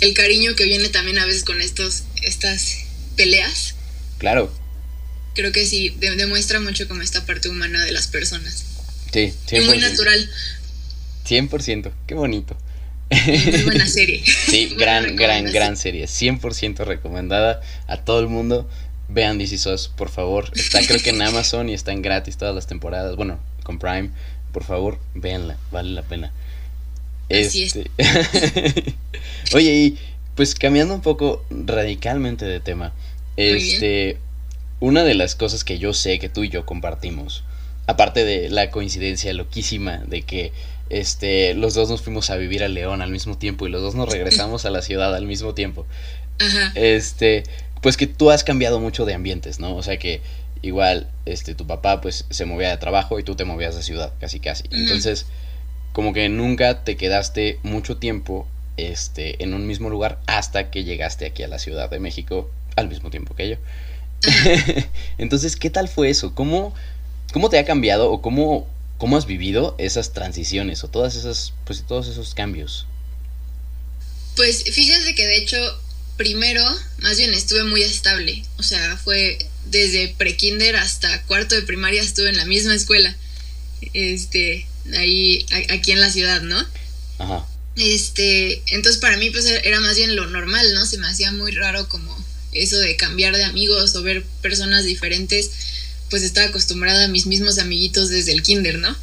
el 0.00 0.14
cariño 0.14 0.56
que 0.56 0.64
viene 0.64 0.88
también 0.88 1.18
a 1.18 1.26
veces 1.26 1.44
con 1.44 1.60
estos, 1.60 2.04
estas 2.22 2.78
peleas. 3.24 3.74
Claro. 4.18 4.52
Creo 5.34 5.52
que 5.52 5.64
sí, 5.66 5.90
de- 5.98 6.16
demuestra 6.16 6.60
mucho 6.60 6.86
como 6.88 7.02
esta 7.02 7.24
parte 7.26 7.48
humana 7.48 7.84
de 7.84 7.92
las 7.92 8.08
personas. 8.08 8.64
Sí, 9.12 9.32
Y 9.52 9.60
muy 9.60 9.78
100%. 9.78 9.80
natural. 9.80 10.30
100%. 11.26 11.92
Qué 12.06 12.14
bonito. 12.14 12.56
Muy 13.10 13.62
buena 13.64 13.86
serie. 13.86 14.22
Sí, 14.24 14.74
gran, 14.78 15.16
gran, 15.16 15.44
gran 15.52 15.76
serie. 15.76 16.06
100% 16.06 16.84
recomendada 16.84 17.60
a 17.86 17.98
todo 17.98 18.20
el 18.20 18.28
mundo. 18.28 18.68
Vean 19.08 19.40
Is 19.40 19.66
Us, 19.66 19.88
por 19.88 20.08
favor. 20.10 20.50
Está 20.54 20.80
creo 20.86 21.00
que 21.02 21.10
en 21.10 21.20
Amazon 21.22 21.68
y 21.68 21.74
están 21.74 22.02
gratis 22.02 22.36
todas 22.36 22.54
las 22.54 22.66
temporadas. 22.68 23.16
Bueno, 23.16 23.40
con 23.64 23.78
Prime. 23.78 24.10
Por 24.52 24.64
favor, 24.64 24.98
véanla. 25.14 25.56
Vale 25.72 25.90
la 25.90 26.02
pena. 26.02 26.32
Así 27.28 27.64
es. 27.64 27.76
Este... 27.76 28.94
Oye, 29.52 29.72
y 29.74 29.98
pues 30.36 30.54
cambiando 30.54 30.94
un 30.94 31.02
poco 31.02 31.44
radicalmente 31.50 32.44
de 32.44 32.60
tema. 32.60 32.92
Este, 33.40 34.18
una 34.80 35.04
de 35.04 35.14
las 35.14 35.34
cosas 35.34 35.64
que 35.64 35.78
yo 35.78 35.92
sé 35.92 36.18
que 36.18 36.28
tú 36.28 36.44
y 36.44 36.48
yo 36.48 36.66
compartimos, 36.66 37.44
aparte 37.86 38.24
de 38.24 38.48
la 38.50 38.70
coincidencia 38.70 39.32
loquísima 39.32 39.98
de 39.98 40.22
que 40.22 40.52
este, 40.90 41.54
los 41.54 41.74
dos 41.74 41.88
nos 41.88 42.02
fuimos 42.02 42.30
a 42.30 42.36
vivir 42.36 42.62
a 42.64 42.68
León 42.68 43.00
al 43.00 43.10
mismo 43.10 43.38
tiempo 43.38 43.66
y 43.66 43.70
los 43.70 43.82
dos 43.82 43.94
nos 43.94 44.08
regresamos 44.12 44.64
a 44.64 44.70
la 44.70 44.82
ciudad 44.82 45.14
al 45.14 45.26
mismo 45.26 45.54
tiempo. 45.54 45.86
Ajá. 46.38 46.72
Este, 46.74 47.44
pues 47.80 47.96
que 47.96 48.06
tú 48.06 48.30
has 48.30 48.44
cambiado 48.44 48.80
mucho 48.80 49.04
de 49.04 49.14
ambientes, 49.14 49.58
¿no? 49.58 49.76
O 49.76 49.82
sea 49.82 49.98
que 49.98 50.20
igual, 50.62 51.08
este, 51.26 51.54
tu 51.54 51.66
papá 51.66 52.00
pues 52.00 52.26
se 52.30 52.44
movía 52.44 52.70
de 52.70 52.76
trabajo 52.76 53.18
y 53.18 53.22
tú 53.22 53.34
te 53.34 53.44
movías 53.44 53.74
de 53.76 53.82
ciudad, 53.82 54.12
casi 54.20 54.40
casi. 54.40 54.64
Entonces, 54.70 55.26
como 55.92 56.12
que 56.12 56.28
nunca 56.28 56.84
te 56.84 56.96
quedaste 56.96 57.58
mucho 57.62 57.96
tiempo, 57.96 58.46
este, 58.76 59.42
en 59.42 59.54
un 59.54 59.66
mismo 59.66 59.90
lugar 59.90 60.18
hasta 60.26 60.70
que 60.70 60.84
llegaste 60.84 61.26
aquí 61.26 61.42
a 61.42 61.48
la 61.48 61.58
Ciudad 61.58 61.90
de 61.90 62.00
México 62.00 62.50
al 62.76 62.88
mismo 62.88 63.10
tiempo 63.10 63.34
que 63.34 63.50
yo. 63.50 63.56
Entonces, 65.18 65.56
¿qué 65.56 65.70
tal 65.70 65.88
fue 65.88 66.10
eso? 66.10 66.34
¿Cómo, 66.34 66.74
cómo 67.32 67.48
te 67.50 67.58
ha 67.58 67.64
cambiado 67.64 68.10
o 68.10 68.20
cómo, 68.22 68.68
cómo 68.98 69.16
has 69.16 69.26
vivido 69.26 69.74
esas 69.78 70.12
transiciones 70.12 70.84
o 70.84 70.88
todas 70.88 71.14
esas, 71.16 71.52
pues 71.64 71.84
todos 71.86 72.08
esos 72.08 72.34
cambios? 72.34 72.86
Pues 74.36 74.62
fíjate 74.64 75.14
que 75.14 75.26
de 75.26 75.36
hecho, 75.38 75.56
primero, 76.16 76.64
más 76.98 77.16
bien 77.16 77.32
estuve 77.34 77.64
muy 77.64 77.82
estable. 77.82 78.42
O 78.58 78.62
sea, 78.62 78.96
fue 78.96 79.38
desde 79.66 80.08
prekinder 80.16 80.76
hasta 80.76 81.22
cuarto 81.24 81.54
de 81.54 81.62
primaria 81.62 82.02
estuve 82.02 82.30
en 82.30 82.36
la 82.36 82.46
misma 82.46 82.74
escuela. 82.74 83.14
Este, 83.94 84.66
ahí, 84.96 85.46
a- 85.52 85.74
aquí 85.74 85.92
en 85.92 86.00
la 86.00 86.10
ciudad, 86.10 86.42
¿no? 86.42 86.58
Ajá. 87.18 87.46
Este, 87.76 88.62
entonces 88.74 89.00
para 89.00 89.16
mí 89.16 89.30
pues 89.30 89.46
era 89.46 89.80
más 89.80 89.96
bien 89.96 90.16
lo 90.16 90.26
normal, 90.26 90.74
¿no? 90.74 90.84
Se 90.84 90.98
me 90.98 91.06
hacía 91.06 91.32
muy 91.32 91.52
raro 91.52 91.88
como 91.88 92.14
eso 92.52 92.78
de 92.78 92.96
cambiar 92.96 93.36
de 93.36 93.44
amigos 93.44 93.94
o 93.94 94.02
ver 94.02 94.24
personas 94.42 94.84
diferentes, 94.84 95.50
pues 96.08 96.22
estaba 96.22 96.48
acostumbrada 96.48 97.04
a 97.04 97.08
mis 97.08 97.26
mismos 97.26 97.58
amiguitos 97.58 98.08
desde 98.08 98.32
el 98.32 98.42
kinder, 98.42 98.78
¿no? 98.78 98.96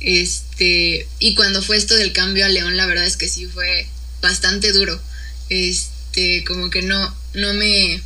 Este, 0.00 1.06
y 1.18 1.34
cuando 1.34 1.62
fue 1.62 1.76
esto 1.76 1.94
del 1.94 2.12
cambio 2.12 2.44
a 2.44 2.48
León, 2.48 2.76
la 2.76 2.86
verdad 2.86 3.06
es 3.06 3.16
que 3.16 3.28
sí 3.28 3.46
fue 3.46 3.86
bastante 4.20 4.72
duro. 4.72 5.00
Este, 5.48 6.44
como 6.44 6.70
que 6.70 6.82
no, 6.82 7.16
no 7.34 7.54
me... 7.54 8.00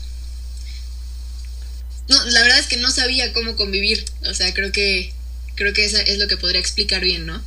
No, 2.09 2.25
la 2.27 2.43
verdad 2.43 2.59
es 2.59 2.67
que 2.67 2.77
no 2.77 2.91
sabía 2.91 3.33
cómo 3.33 3.57
convivir. 3.57 4.05
O 4.27 4.35
sea, 4.35 4.53
creo 4.55 4.73
que, 4.73 5.13
creo 5.55 5.73
que 5.73 5.85
eso 5.85 5.99
es 5.99 6.19
lo 6.19 6.29
que 6.29 6.37
podría 6.37 6.61
explicar 6.61 7.03
bien, 7.03 7.27
¿no? 7.27 7.43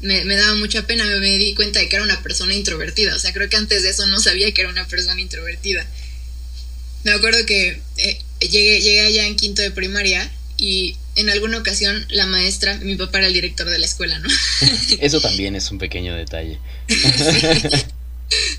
me, 0.00 0.24
me 0.24 0.36
daba 0.36 0.54
mucha 0.54 0.86
pena, 0.86 1.04
me, 1.04 1.18
me 1.18 1.38
di 1.38 1.54
cuenta 1.54 1.80
de 1.80 1.88
que 1.88 1.96
era 1.96 2.04
una 2.04 2.22
persona 2.22 2.54
introvertida. 2.54 3.14
O 3.14 3.18
sea, 3.18 3.32
creo 3.32 3.48
que 3.48 3.56
antes 3.56 3.82
de 3.82 3.90
eso 3.90 4.06
no 4.06 4.20
sabía 4.20 4.52
que 4.52 4.60
era 4.62 4.70
una 4.70 4.86
persona 4.86 5.20
introvertida. 5.20 5.86
Me 7.04 7.12
acuerdo 7.12 7.44
que 7.46 7.80
eh, 7.96 8.18
llegué, 8.40 8.80
llegué 8.80 9.00
allá 9.02 9.26
en 9.26 9.36
quinto 9.36 9.62
de 9.62 9.70
primaria 9.70 10.30
y 10.56 10.96
en 11.16 11.30
alguna 11.30 11.58
ocasión 11.58 12.06
la 12.10 12.26
maestra, 12.26 12.76
mi 12.78 12.94
papá 12.96 13.18
era 13.18 13.26
el 13.26 13.32
director 13.32 13.68
de 13.68 13.78
la 13.78 13.86
escuela, 13.86 14.18
¿no? 14.18 14.28
Eso 15.00 15.20
también 15.20 15.56
es 15.56 15.70
un 15.70 15.78
pequeño 15.78 16.14
detalle. 16.14 16.58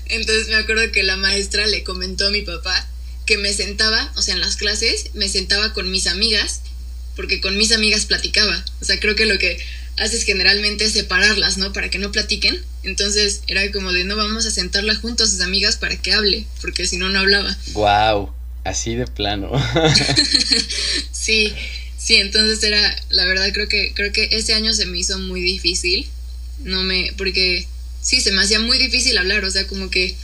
Entonces 0.06 0.48
me 0.48 0.56
acuerdo 0.56 0.90
que 0.92 1.02
la 1.02 1.16
maestra 1.16 1.66
le 1.66 1.84
comentó 1.84 2.26
a 2.26 2.30
mi 2.30 2.42
papá 2.42 2.88
que 3.26 3.38
me 3.38 3.52
sentaba, 3.52 4.12
o 4.16 4.22
sea, 4.22 4.34
en 4.34 4.40
las 4.40 4.56
clases, 4.56 5.10
me 5.14 5.28
sentaba 5.28 5.72
con 5.72 5.90
mis 5.90 6.06
amigas, 6.06 6.62
porque 7.16 7.40
con 7.40 7.56
mis 7.56 7.72
amigas 7.72 8.06
platicaba. 8.06 8.64
O 8.80 8.84
sea, 8.84 8.98
creo 8.98 9.14
que 9.14 9.26
lo 9.26 9.38
que 9.38 9.58
haces 9.96 10.24
generalmente 10.24 10.84
es 10.84 10.92
separarlas, 10.92 11.58
¿no? 11.58 11.72
Para 11.72 11.90
que 11.90 11.98
no 11.98 12.12
platiquen. 12.12 12.60
Entonces 12.82 13.42
era 13.46 13.70
como 13.72 13.92
de 13.92 14.04
no 14.04 14.16
vamos 14.16 14.46
a 14.46 14.50
sentarla 14.50 14.94
junto 14.94 15.24
a 15.24 15.26
sus 15.26 15.40
amigas 15.40 15.76
para 15.76 15.96
que 15.96 16.12
hable, 16.12 16.46
porque 16.60 16.86
si 16.86 16.96
no, 16.96 17.08
no 17.08 17.20
hablaba. 17.20 17.56
Wow, 17.72 18.32
así 18.64 18.94
de 18.94 19.06
plano. 19.06 19.50
Sí, 21.12 21.52
sí, 21.98 22.16
entonces 22.16 22.62
era, 22.62 22.96
la 23.10 23.26
verdad 23.26 23.50
creo 23.52 23.68
que, 23.68 23.92
creo 23.94 24.10
que 24.10 24.30
ese 24.32 24.54
año 24.54 24.72
se 24.72 24.86
me 24.86 24.98
hizo 24.98 25.18
muy 25.18 25.42
difícil. 25.42 26.08
No 26.64 26.82
me, 26.82 27.12
porque 27.18 27.66
sí, 28.00 28.20
se 28.20 28.32
me 28.32 28.42
hacía 28.42 28.58
muy 28.58 28.78
difícil 28.78 29.16
hablar, 29.18 29.44
o 29.44 29.50
sea, 29.50 29.66
como 29.66 29.90
que 29.90 30.16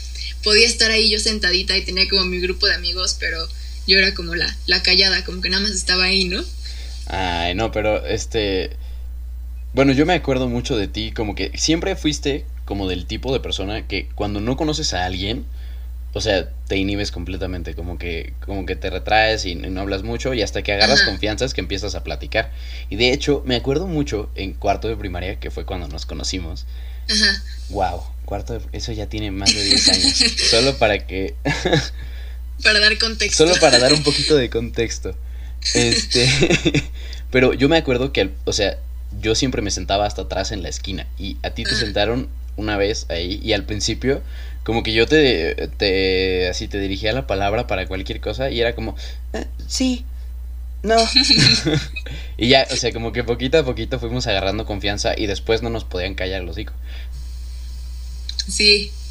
podía 0.42 0.66
estar 0.66 0.90
ahí 0.90 1.10
yo 1.10 1.18
sentadita 1.18 1.76
y 1.76 1.84
tenía 1.84 2.08
como 2.08 2.24
mi 2.24 2.40
grupo 2.40 2.66
de 2.66 2.74
amigos, 2.74 3.16
pero 3.20 3.46
yo 3.86 3.98
era 3.98 4.14
como 4.14 4.34
la, 4.34 4.56
la 4.66 4.82
callada, 4.82 5.24
como 5.24 5.40
que 5.42 5.50
nada 5.50 5.62
más 5.62 5.72
estaba 5.72 6.04
ahí, 6.04 6.24
¿no? 6.24 6.42
Ay, 7.06 7.54
no, 7.54 7.70
pero 7.72 8.04
este... 8.06 8.70
Bueno, 9.76 9.92
yo 9.92 10.06
me 10.06 10.14
acuerdo 10.14 10.48
mucho 10.48 10.74
de 10.78 10.88
ti, 10.88 11.12
como 11.12 11.34
que 11.34 11.52
siempre 11.58 11.96
fuiste 11.96 12.46
como 12.64 12.88
del 12.88 13.04
tipo 13.04 13.30
de 13.34 13.40
persona 13.40 13.86
que 13.86 14.08
cuando 14.14 14.40
no 14.40 14.56
conoces 14.56 14.94
a 14.94 15.04
alguien, 15.04 15.44
o 16.14 16.22
sea, 16.22 16.48
te 16.66 16.78
inhibes 16.78 17.10
completamente, 17.10 17.74
como 17.74 17.98
que, 17.98 18.32
como 18.40 18.64
que 18.64 18.74
te 18.74 18.88
retraes 18.88 19.44
y 19.44 19.54
no 19.54 19.78
hablas 19.82 20.02
mucho 20.02 20.32
y 20.32 20.40
hasta 20.40 20.62
que 20.62 20.72
agarras 20.72 21.02
Ajá. 21.02 21.10
confianza 21.10 21.44
es 21.44 21.52
que 21.52 21.60
empiezas 21.60 21.94
a 21.94 22.02
platicar. 22.02 22.52
Y 22.88 22.96
de 22.96 23.12
hecho, 23.12 23.42
me 23.44 23.54
acuerdo 23.54 23.86
mucho 23.86 24.30
en 24.34 24.54
cuarto 24.54 24.88
de 24.88 24.96
primaria, 24.96 25.38
que 25.38 25.50
fue 25.50 25.66
cuando 25.66 25.88
nos 25.88 26.06
conocimos. 26.06 26.64
Ajá. 27.10 27.42
Wow, 27.68 28.02
cuarto 28.24 28.54
de... 28.54 28.60
Eso 28.72 28.92
ya 28.92 29.10
tiene 29.10 29.30
más 29.30 29.54
de 29.54 29.62
10 29.62 29.88
años. 29.90 30.24
Solo 30.50 30.78
para 30.78 31.06
que... 31.06 31.34
Para 32.62 32.80
dar 32.80 32.96
contexto. 32.96 33.46
Solo 33.46 33.60
para 33.60 33.78
dar 33.78 33.92
un 33.92 34.02
poquito 34.02 34.36
de 34.36 34.48
contexto. 34.48 35.14
Este, 35.74 36.26
pero 37.30 37.52
yo 37.52 37.68
me 37.68 37.76
acuerdo 37.76 38.14
que, 38.14 38.30
o 38.46 38.54
sea, 38.54 38.78
yo 39.20 39.34
siempre 39.34 39.62
me 39.62 39.70
sentaba 39.70 40.06
hasta 40.06 40.22
atrás 40.22 40.52
en 40.52 40.62
la 40.62 40.68
esquina 40.68 41.06
y 41.18 41.36
a 41.42 41.50
ti 41.50 41.64
te 41.64 41.70
Ajá. 41.70 41.80
sentaron 41.80 42.28
una 42.56 42.76
vez 42.76 43.06
ahí 43.10 43.40
y 43.42 43.52
al 43.52 43.64
principio 43.64 44.22
como 44.64 44.82
que 44.82 44.92
yo 44.92 45.06
te, 45.06 45.68
te 45.76 46.48
así 46.48 46.66
te 46.68 46.80
dirigía 46.80 47.12
la 47.12 47.26
palabra 47.26 47.66
para 47.66 47.86
cualquier 47.86 48.20
cosa 48.20 48.50
y 48.50 48.60
era 48.60 48.74
como, 48.74 48.96
"Eh, 49.32 49.46
sí, 49.68 50.04
no. 50.82 50.96
y 52.38 52.48
ya, 52.48 52.66
o 52.70 52.76
sea, 52.76 52.92
como 52.92 53.12
que 53.12 53.24
poquito 53.24 53.58
a 53.58 53.64
poquito 53.64 53.98
fuimos 53.98 54.26
agarrando 54.26 54.66
confianza 54.66 55.14
y 55.16 55.26
después 55.26 55.62
no 55.62 55.70
nos 55.70 55.84
podían 55.84 56.14
callar 56.14 56.42
los 56.42 56.52
hocico. 56.52 56.72
Sí. 58.48 58.92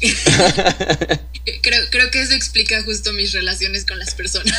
creo, 1.62 1.84
creo 1.90 2.10
que 2.10 2.22
eso 2.22 2.32
explica 2.34 2.82
justo 2.82 3.12
mis 3.12 3.32
relaciones 3.32 3.84
con 3.84 3.98
las 3.98 4.14
personas. 4.14 4.54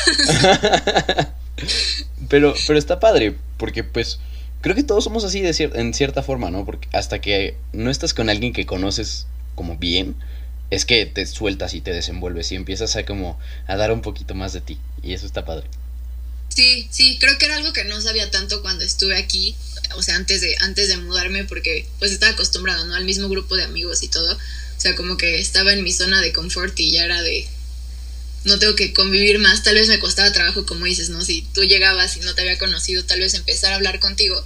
Pero, 2.29 2.53
pero 2.67 2.77
está 2.77 2.99
padre, 2.99 3.35
porque 3.57 3.83
pues 3.83 4.19
creo 4.67 4.75
que 4.75 4.83
todos 4.83 5.05
somos 5.05 5.23
así 5.23 5.39
de 5.39 5.51
cier- 5.51 5.75
en 5.75 5.93
cierta 5.93 6.21
forma, 6.23 6.51
¿no? 6.51 6.65
Porque 6.65 6.89
hasta 6.91 7.21
que 7.21 7.55
no 7.71 7.89
estás 7.89 8.13
con 8.13 8.29
alguien 8.29 8.51
que 8.51 8.65
conoces 8.65 9.25
como 9.55 9.77
bien, 9.77 10.15
es 10.71 10.83
que 10.83 11.05
te 11.05 11.25
sueltas 11.25 11.73
y 11.73 11.79
te 11.79 11.91
desenvuelves 11.91 12.51
y 12.51 12.55
empiezas 12.55 12.97
a 12.97 13.05
como 13.05 13.39
a 13.65 13.77
dar 13.77 13.93
un 13.93 14.01
poquito 14.01 14.35
más 14.35 14.51
de 14.51 14.59
ti. 14.59 14.77
Y 15.01 15.13
eso 15.13 15.25
está 15.25 15.45
padre. 15.45 15.67
Sí, 16.49 16.87
sí, 16.91 17.17
creo 17.17 17.37
que 17.37 17.45
era 17.45 17.55
algo 17.55 17.71
que 17.71 17.85
no 17.85 18.01
sabía 18.01 18.29
tanto 18.29 18.61
cuando 18.61 18.83
estuve 18.83 19.15
aquí, 19.15 19.55
o 19.95 20.01
sea, 20.03 20.15
antes 20.15 20.41
de, 20.41 20.55
antes 20.59 20.89
de 20.89 20.97
mudarme, 20.97 21.45
porque 21.45 21.87
pues 21.99 22.11
estaba 22.11 22.33
acostumbrado, 22.33 22.83
¿no? 22.85 22.95
Al 22.95 23.05
mismo 23.05 23.29
grupo 23.29 23.55
de 23.55 23.63
amigos 23.63 24.03
y 24.03 24.09
todo. 24.09 24.33
O 24.33 24.79
sea, 24.79 24.95
como 24.95 25.15
que 25.17 25.39
estaba 25.39 25.71
en 25.71 25.83
mi 25.83 25.93
zona 25.93 26.19
de 26.19 26.33
confort 26.33 26.77
y 26.79 26.91
ya 26.91 27.05
era 27.05 27.21
de, 27.21 27.47
no 28.43 28.59
tengo 28.59 28.75
que 28.75 28.93
convivir 28.93 29.39
más. 29.39 29.63
Tal 29.63 29.75
vez 29.75 29.87
me 29.87 29.99
costaba 29.99 30.31
trabajo, 30.33 30.65
como 30.65 30.85
dices, 30.85 31.09
¿no? 31.09 31.23
Si 31.23 31.43
tú 31.53 31.63
llegabas 31.63 32.17
y 32.17 32.19
no 32.21 32.35
te 32.35 32.41
había 32.41 32.57
conocido, 32.57 33.05
tal 33.05 33.19
vez 33.19 33.33
empezar 33.33 33.71
a 33.71 33.75
hablar 33.75 33.99
contigo, 33.99 34.43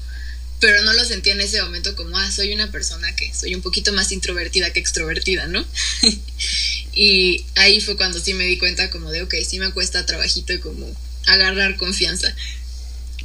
pero 0.62 0.84
no 0.84 0.94
lo 0.94 1.04
sentía 1.04 1.34
en 1.34 1.42
ese 1.42 1.62
momento 1.62 1.96
como, 1.96 2.18
ah, 2.18 2.32
soy 2.32 2.54
una 2.54 2.72
persona 2.72 3.14
que 3.16 3.34
soy 3.34 3.56
un 3.56 3.62
poquito 3.62 3.92
más 3.94 4.12
introvertida 4.12 4.72
que 4.72 4.80
extrovertida, 4.80 5.48
¿no? 5.48 5.66
y 6.94 7.46
ahí 7.56 7.82
fue 7.82 7.98
cuando 7.98 8.20
sí 8.20 8.36
me 8.36 8.46
di 8.46 8.60
cuenta 8.60 8.92
como 8.92 9.10
de, 9.10 9.24
ok, 9.24 9.34
sí 9.46 9.60
me 9.60 9.72
cuesta 9.72 10.06
trabajito 10.06 10.54
como 10.62 10.86
agarrar 11.26 11.78
confianza. 11.78 12.34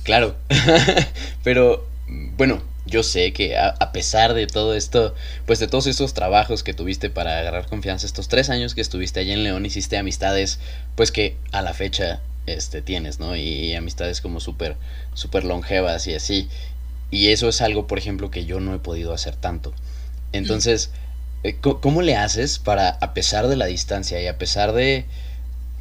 Claro. 0.03 0.35
pero, 1.45 1.87
bueno, 2.09 2.63
yo 2.87 3.03
sé 3.03 3.35
que 3.35 3.59
a, 3.59 3.93
pesar 3.93 4.33
de 4.33 4.47
todo 4.47 4.75
esto, 4.75 5.15
pues 5.45 5.59
de 5.59 5.69
todos 5.69 5.87
estos 5.89 6.15
trabajos 6.15 6.63
que 6.63 6.73
tuviste 6.73 7.11
para 7.11 7.39
agarrar 7.39 7.67
confianza, 7.67 8.07
estos 8.07 8.29
tres 8.29 8.49
años 8.49 8.75
que 8.75 8.81
estuviste 8.81 9.21
allí 9.21 9.33
en 9.33 9.45
León, 9.45 9.67
hiciste 9.67 9.99
amistades, 9.99 10.59
pues 10.95 11.13
que 11.13 11.37
a 11.53 11.61
la 11.61 11.75
fecha 11.75 12.23
este, 12.47 12.81
tienes, 12.81 13.19
¿no? 13.19 13.37
Y, 13.37 13.75
amistades 13.75 14.21
como 14.21 14.41
súper, 14.41 14.77
súper 15.15 15.45
longevas 15.45 16.07
y 16.07 16.15
así. 16.15 16.49
Y 17.11 17.29
eso 17.29 17.49
es 17.49 17.61
algo, 17.61 17.87
por 17.87 17.99
ejemplo, 17.99 18.31
que 18.31 18.45
yo 18.45 18.61
no 18.61 18.75
he 18.75 18.79
podido 18.79 19.13
hacer 19.13 19.37
tanto. 19.37 19.73
Entonces, 20.33 20.91
eh, 21.45 21.57
¿cómo 21.61 22.03
le 22.03 22.17
haces 22.17 22.59
para, 22.59 22.91
a 22.91 23.15
pesar 23.15 23.49
de 23.49 23.57
la 23.57 23.67
distancia 23.67 24.21
y 24.21 24.27
a 24.27 24.39
pesar 24.39 24.73
de, 24.73 25.07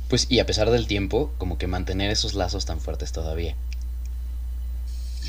pues, 0.10 0.28
y 0.30 0.40
a 0.40 0.46
pesar 0.46 0.70
del 0.70 0.88
tiempo, 0.88 1.34
como 1.38 1.58
que 1.58 1.68
mantener 1.68 2.12
esos 2.12 2.36
lazos 2.36 2.66
tan 2.66 2.80
fuertes 2.80 3.12
todavía? 3.12 3.56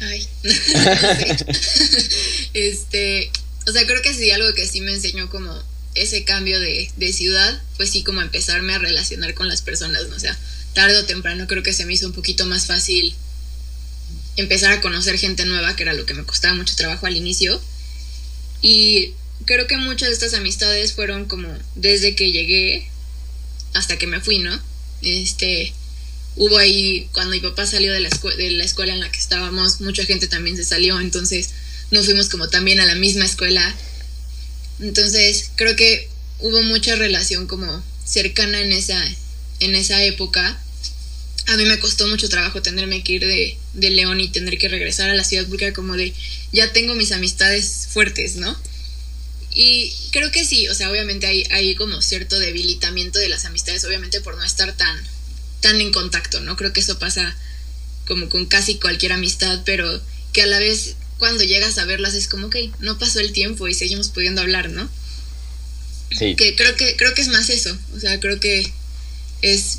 Ay, 0.02 0.28
este, 2.52 3.30
o 3.66 3.72
sea, 3.72 3.86
creo 3.86 4.02
que 4.02 4.12
sí, 4.12 4.30
algo 4.30 4.52
que 4.54 4.66
sí 4.66 4.82
me 4.82 4.92
enseñó 4.92 5.30
como 5.30 5.50
ese 5.94 6.24
cambio 6.24 6.60
de, 6.60 6.90
de 6.96 7.12
ciudad, 7.14 7.62
pues 7.78 7.90
sí, 7.90 8.04
como 8.04 8.20
empezarme 8.20 8.74
a 8.74 8.78
relacionar 8.78 9.32
con 9.32 9.48
las 9.48 9.62
personas, 9.62 10.08
¿no? 10.08 10.16
O 10.16 10.20
sea, 10.20 10.38
tarde 10.74 10.98
o 10.98 11.06
temprano 11.06 11.46
creo 11.46 11.62
que 11.62 11.72
se 11.72 11.86
me 11.86 11.94
hizo 11.94 12.06
un 12.06 12.12
poquito 12.12 12.44
más 12.44 12.66
fácil 12.66 13.16
empezar 14.36 14.72
a 14.72 14.80
conocer 14.80 15.18
gente 15.18 15.44
nueva, 15.44 15.76
que 15.76 15.82
era 15.82 15.94
lo 15.94 16.06
que 16.06 16.14
me 16.14 16.24
costaba 16.24 16.54
mucho 16.54 16.76
trabajo 16.76 17.06
al 17.06 17.16
inicio. 17.16 17.60
Y 18.62 19.12
creo 19.44 19.66
que 19.66 19.76
muchas 19.76 20.08
de 20.08 20.14
estas 20.14 20.34
amistades 20.34 20.92
fueron 20.92 21.26
como 21.26 21.48
desde 21.74 22.14
que 22.14 22.32
llegué 22.32 22.88
hasta 23.74 23.98
que 23.98 24.06
me 24.06 24.20
fui, 24.20 24.38
¿no? 24.38 24.58
Este, 25.02 25.72
hubo 26.36 26.58
ahí, 26.58 27.08
cuando 27.12 27.32
mi 27.32 27.40
papá 27.40 27.66
salió 27.66 27.92
de 27.92 28.00
la, 28.00 28.08
de 28.08 28.50
la 28.50 28.64
escuela 28.64 28.92
en 28.92 29.00
la 29.00 29.10
que 29.10 29.18
estábamos, 29.18 29.80
mucha 29.80 30.04
gente 30.04 30.28
también 30.28 30.56
se 30.56 30.64
salió, 30.64 31.00
entonces 31.00 31.50
nos 31.90 32.06
fuimos 32.06 32.28
como 32.28 32.48
también 32.48 32.80
a 32.80 32.86
la 32.86 32.94
misma 32.94 33.24
escuela. 33.24 33.74
Entonces, 34.80 35.50
creo 35.56 35.76
que 35.76 36.08
hubo 36.40 36.62
mucha 36.62 36.96
relación 36.96 37.46
como 37.46 37.82
cercana 38.04 38.60
en 38.60 38.72
esa, 38.72 39.02
en 39.60 39.74
esa 39.74 40.02
época 40.02 40.60
a 41.46 41.56
mí 41.56 41.64
me 41.64 41.78
costó 41.78 42.06
mucho 42.08 42.28
trabajo 42.28 42.60
tenerme 42.60 43.04
que 43.04 43.14
ir 43.14 43.26
de, 43.26 43.56
de, 43.74 43.90
León 43.90 44.20
y 44.20 44.28
tener 44.28 44.58
que 44.58 44.68
regresar 44.68 45.10
a 45.10 45.14
la 45.14 45.22
ciudad 45.22 45.46
porque 45.48 45.72
como 45.72 45.96
de, 45.96 46.12
ya 46.52 46.72
tengo 46.72 46.94
mis 46.94 47.12
amistades 47.12 47.88
fuertes, 47.90 48.36
¿no? 48.36 48.56
Y 49.54 49.92
creo 50.10 50.30
que 50.32 50.44
sí, 50.44 50.68
o 50.68 50.74
sea, 50.74 50.90
obviamente 50.90 51.26
hay, 51.26 51.44
hay 51.50 51.74
como 51.76 52.02
cierto 52.02 52.38
debilitamiento 52.38 53.18
de 53.18 53.28
las 53.28 53.44
amistades, 53.44 53.84
obviamente 53.84 54.20
por 54.20 54.36
no 54.36 54.44
estar 54.44 54.76
tan, 54.76 55.00
tan 55.60 55.80
en 55.80 55.92
contacto, 55.92 56.40
¿no? 56.40 56.56
Creo 56.56 56.72
que 56.72 56.80
eso 56.80 56.98
pasa 56.98 57.34
como 58.06 58.28
con 58.28 58.46
casi 58.46 58.76
cualquier 58.76 59.12
amistad, 59.12 59.62
pero 59.64 60.02
que 60.32 60.42
a 60.42 60.46
la 60.46 60.58
vez 60.58 60.96
cuando 61.18 61.44
llegas 61.44 61.78
a 61.78 61.84
verlas 61.84 62.14
es 62.14 62.28
como, 62.28 62.48
ok, 62.48 62.56
no 62.80 62.98
pasó 62.98 63.20
el 63.20 63.32
tiempo 63.32 63.68
y 63.68 63.74
seguimos 63.74 64.08
pudiendo 64.08 64.42
hablar, 64.42 64.68
¿no? 64.70 64.88
Sí. 66.10 66.34
Que 66.36 66.56
creo 66.56 66.76
que, 66.76 66.96
creo 66.96 67.14
que 67.14 67.22
es 67.22 67.28
más 67.28 67.48
eso, 67.50 67.76
o 67.94 68.00
sea, 68.00 68.18
creo 68.20 68.40
que 68.40 68.70
es 69.42 69.78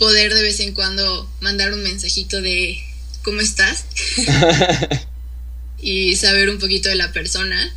poder 0.00 0.32
de 0.32 0.40
vez 0.40 0.58
en 0.60 0.72
cuando 0.72 1.28
mandar 1.40 1.74
un 1.74 1.82
mensajito 1.82 2.40
de 2.40 2.82
¿cómo 3.22 3.42
estás? 3.42 3.84
y 5.78 6.16
saber 6.16 6.48
un 6.48 6.58
poquito 6.58 6.88
de 6.88 6.94
la 6.94 7.12
persona, 7.12 7.70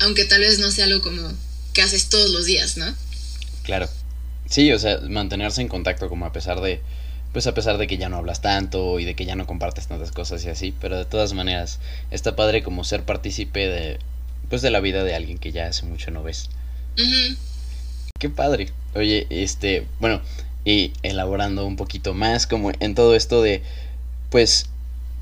aunque 0.00 0.24
tal 0.24 0.40
vez 0.40 0.58
no 0.58 0.70
sea 0.70 0.86
algo 0.86 1.02
como 1.02 1.30
que 1.74 1.82
haces 1.82 2.08
todos 2.08 2.30
los 2.30 2.46
días, 2.46 2.78
¿no? 2.78 2.86
Claro. 3.62 3.90
Sí, 4.48 4.72
o 4.72 4.78
sea, 4.78 5.00
mantenerse 5.00 5.60
en 5.60 5.68
contacto 5.68 6.08
como 6.08 6.24
a 6.24 6.32
pesar 6.32 6.62
de 6.62 6.80
pues 7.34 7.46
a 7.46 7.52
pesar 7.52 7.76
de 7.76 7.86
que 7.86 7.98
ya 7.98 8.08
no 8.08 8.16
hablas 8.16 8.40
tanto 8.40 8.98
y 8.98 9.04
de 9.04 9.14
que 9.14 9.26
ya 9.26 9.36
no 9.36 9.46
compartes 9.46 9.86
tantas 9.86 10.12
cosas 10.12 10.42
y 10.46 10.48
así, 10.48 10.72
pero 10.80 10.96
de 10.96 11.04
todas 11.04 11.34
maneras 11.34 11.78
está 12.10 12.34
padre 12.36 12.62
como 12.62 12.84
ser 12.84 13.02
partícipe 13.02 13.68
de 13.68 13.98
pues 14.48 14.62
de 14.62 14.70
la 14.70 14.80
vida 14.80 15.04
de 15.04 15.14
alguien 15.14 15.36
que 15.36 15.52
ya 15.52 15.66
hace 15.66 15.84
mucho 15.84 16.10
no 16.10 16.22
ves. 16.22 16.48
Qué 18.18 18.30
padre. 18.30 18.70
Oye, 18.94 19.26
este, 19.28 19.86
bueno, 20.00 20.22
y 20.66 20.92
elaborando 21.04 21.64
un 21.64 21.76
poquito 21.76 22.12
más 22.12 22.48
como 22.48 22.72
en 22.80 22.96
todo 22.96 23.14
esto 23.14 23.40
de 23.40 23.62
pues 24.30 24.66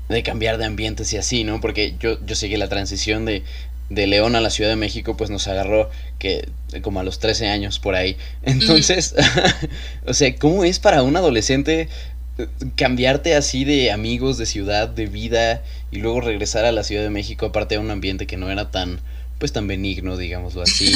de 0.09 0.23
cambiar 0.23 0.57
de 0.57 0.65
ambientes 0.65 1.13
y 1.13 1.17
así, 1.17 1.43
¿no? 1.43 1.61
Porque 1.61 1.95
yo, 1.99 2.17
yo 2.25 2.35
seguí 2.35 2.57
la 2.57 2.67
transición 2.67 3.25
de, 3.25 3.43
de 3.89 4.07
León 4.07 4.35
a 4.35 4.41
la 4.41 4.49
Ciudad 4.49 4.71
de 4.71 4.75
México, 4.75 5.15
pues 5.15 5.29
nos 5.29 5.47
agarró 5.47 5.89
que 6.19 6.49
como 6.81 6.99
a 6.99 7.03
los 7.03 7.19
13 7.19 7.47
años 7.47 7.79
por 7.79 7.95
ahí. 7.95 8.17
Entonces, 8.43 9.15
o 10.05 10.13
sea, 10.13 10.35
¿cómo 10.35 10.63
es 10.63 10.79
para 10.79 11.03
un 11.03 11.15
adolescente 11.15 11.89
eh, 12.39 12.47
cambiarte 12.75 13.35
así 13.35 13.65
de 13.65 13.91
amigos, 13.91 14.39
de 14.39 14.47
ciudad, 14.47 14.89
de 14.89 15.05
vida 15.05 15.61
y 15.91 15.97
luego 15.97 16.21
regresar 16.21 16.65
a 16.65 16.71
la 16.71 16.83
Ciudad 16.83 17.03
de 17.03 17.11
México 17.11 17.45
aparte 17.45 17.75
de 17.75 17.79
un 17.79 17.91
ambiente 17.91 18.25
que 18.25 18.37
no 18.37 18.51
era 18.51 18.71
tan 18.71 18.99
pues 19.37 19.51
tan 19.51 19.67
benigno, 19.67 20.17
digámoslo 20.17 20.63
así? 20.63 20.91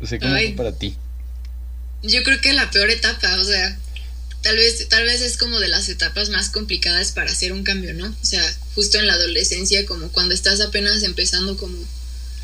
o 0.00 0.06
sea, 0.06 0.18
¿cómo 0.20 0.32
fue 0.32 0.54
para 0.56 0.72
ti? 0.72 0.94
Yo 2.02 2.22
creo 2.22 2.40
que 2.40 2.52
la 2.52 2.70
peor 2.70 2.90
etapa, 2.90 3.38
o 3.38 3.44
sea, 3.44 3.78
tal 4.42 4.56
vez, 4.56 4.88
tal 4.88 5.04
vez 5.04 5.20
es 5.20 5.36
como 5.36 5.60
de 5.60 5.68
las 5.68 5.88
etapas 5.88 6.30
más 6.30 6.48
complicadas 6.48 7.12
para 7.12 7.30
hacer 7.30 7.52
un 7.52 7.62
cambio, 7.62 7.94
¿no? 7.94 8.06
O 8.06 8.24
sea, 8.24 8.42
justo 8.74 8.98
en 8.98 9.06
la 9.06 9.14
adolescencia, 9.14 9.84
como 9.86 10.10
cuando 10.10 10.34
estás 10.34 10.60
apenas 10.60 11.02
empezando 11.02 11.56
como 11.56 11.76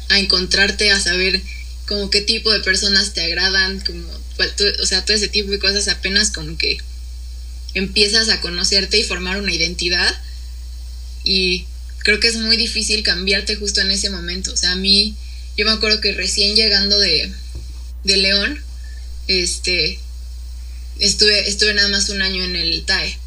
a 0.08 0.18
encontrarte, 0.18 0.90
a 0.90 1.00
saber 1.00 1.40
como 1.86 2.10
qué 2.10 2.20
tipo 2.20 2.52
de 2.52 2.60
personas 2.60 3.12
te 3.12 3.22
agradan, 3.22 3.80
como, 3.80 4.08
o 4.08 4.86
sea, 4.86 5.04
todo 5.04 5.16
ese 5.16 5.28
tipo 5.28 5.50
de 5.50 5.58
cosas 5.58 5.88
apenas 5.88 6.30
como 6.30 6.58
que 6.58 6.78
empiezas 7.74 8.28
a 8.28 8.40
conocerte 8.40 8.98
y 8.98 9.04
formar 9.04 9.40
una 9.40 9.52
identidad 9.52 10.14
y 11.24 11.66
creo 11.98 12.20
que 12.20 12.28
es 12.28 12.36
muy 12.36 12.56
difícil 12.56 13.02
cambiarte 13.02 13.56
justo 13.56 13.80
en 13.80 13.90
ese 13.90 14.10
momento, 14.10 14.52
o 14.52 14.56
sea, 14.56 14.72
a 14.72 14.76
mí, 14.76 15.16
yo 15.56 15.64
me 15.64 15.72
acuerdo 15.72 16.00
que 16.00 16.12
recién 16.12 16.56
llegando 16.56 16.98
de, 16.98 17.32
de 18.04 18.16
León, 18.16 18.62
este, 19.28 19.98
estuve, 20.98 21.48
estuve 21.48 21.74
nada 21.74 21.88
más 21.88 22.08
un 22.08 22.22
año 22.22 22.44
en 22.44 22.56
el 22.56 22.84
TAE. 22.84 23.18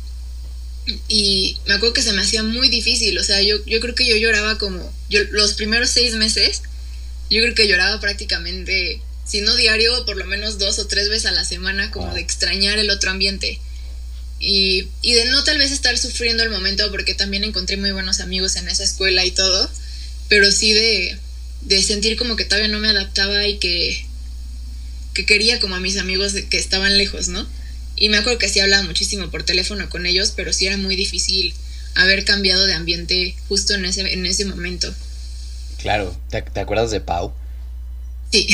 Y 1.07 1.57
me 1.67 1.75
acuerdo 1.75 1.93
que 1.93 2.01
se 2.01 2.13
me 2.13 2.21
hacía 2.21 2.41
muy 2.41 2.69
difícil, 2.69 3.17
o 3.19 3.23
sea, 3.23 3.41
yo, 3.41 3.63
yo 3.65 3.79
creo 3.79 3.93
que 3.93 4.07
yo 4.07 4.15
lloraba 4.15 4.57
como, 4.57 4.91
yo, 5.09 5.23
los 5.31 5.53
primeros 5.53 5.91
seis 5.91 6.15
meses, 6.15 6.63
yo 7.29 7.41
creo 7.41 7.53
que 7.53 7.67
lloraba 7.67 7.99
prácticamente, 7.99 9.01
si 9.23 9.41
no 9.41 9.55
diario, 9.55 10.05
por 10.05 10.17
lo 10.17 10.25
menos 10.25 10.57
dos 10.57 10.79
o 10.79 10.88
tres 10.88 11.09
veces 11.09 11.27
a 11.27 11.31
la 11.31 11.45
semana, 11.45 11.91
como 11.91 12.13
de 12.15 12.21
extrañar 12.21 12.79
el 12.79 12.89
otro 12.89 13.12
ambiente. 13.12 13.59
Y, 14.39 14.88
y 15.03 15.13
de 15.13 15.25
no 15.25 15.43
tal 15.43 15.59
vez 15.59 15.71
estar 15.71 15.95
sufriendo 15.97 16.41
el 16.41 16.49
momento, 16.49 16.89
porque 16.89 17.13
también 17.13 17.43
encontré 17.43 17.77
muy 17.77 17.91
buenos 17.91 18.19
amigos 18.19 18.55
en 18.55 18.67
esa 18.67 18.83
escuela 18.83 19.25
y 19.25 19.31
todo, 19.31 19.69
pero 20.27 20.51
sí 20.51 20.73
de, 20.73 21.19
de 21.62 21.83
sentir 21.83 22.17
como 22.17 22.35
que 22.35 22.45
todavía 22.45 22.69
no 22.69 22.79
me 22.79 22.89
adaptaba 22.89 23.45
y 23.45 23.59
que 23.59 24.08
que 25.19 25.25
quería 25.25 25.60
como 25.60 25.75
a 25.75 25.79
mis 25.82 25.97
amigos 25.97 26.34
que 26.49 26.58
estaban 26.58 26.97
lejos, 26.97 27.27
¿no? 27.27 27.45
Y 27.97 28.08
me 28.08 28.17
acuerdo 28.17 28.39
que 28.39 28.47
sí 28.47 28.62
hablaba 28.62 28.84
muchísimo 28.84 29.29
por 29.29 29.43
teléfono 29.43 29.89
con 29.89 30.05
ellos, 30.05 30.32
pero 30.34 30.53
sí 30.53 30.65
era 30.65 30.77
muy 30.77 30.95
difícil 30.95 31.53
haber 31.95 32.23
cambiado 32.23 32.65
de 32.65 32.73
ambiente 32.73 33.36
justo 33.49 33.73
en 33.73 33.84
ese, 33.84 34.13
en 34.13 34.25
ese 34.25 34.45
momento. 34.45 34.93
Claro, 35.82 36.15
¿te, 36.29 36.41
te 36.41 36.60
acuerdas 36.62 36.91
de 36.91 37.01
Pau? 37.01 37.34
Sí. 38.32 38.47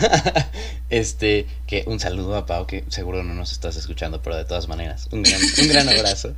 este, 0.88 1.46
que 1.66 1.84
un 1.86 2.00
saludo 2.00 2.36
a 2.36 2.46
Pau, 2.46 2.66
que 2.66 2.84
seguro 2.88 3.22
no 3.22 3.34
nos 3.34 3.52
estás 3.52 3.76
escuchando, 3.76 4.22
pero 4.22 4.36
de 4.36 4.46
todas 4.46 4.68
maneras, 4.68 5.08
un 5.10 5.22
gran, 5.22 5.40
un 5.60 5.68
gran 5.68 5.88
abrazo. 5.90 6.34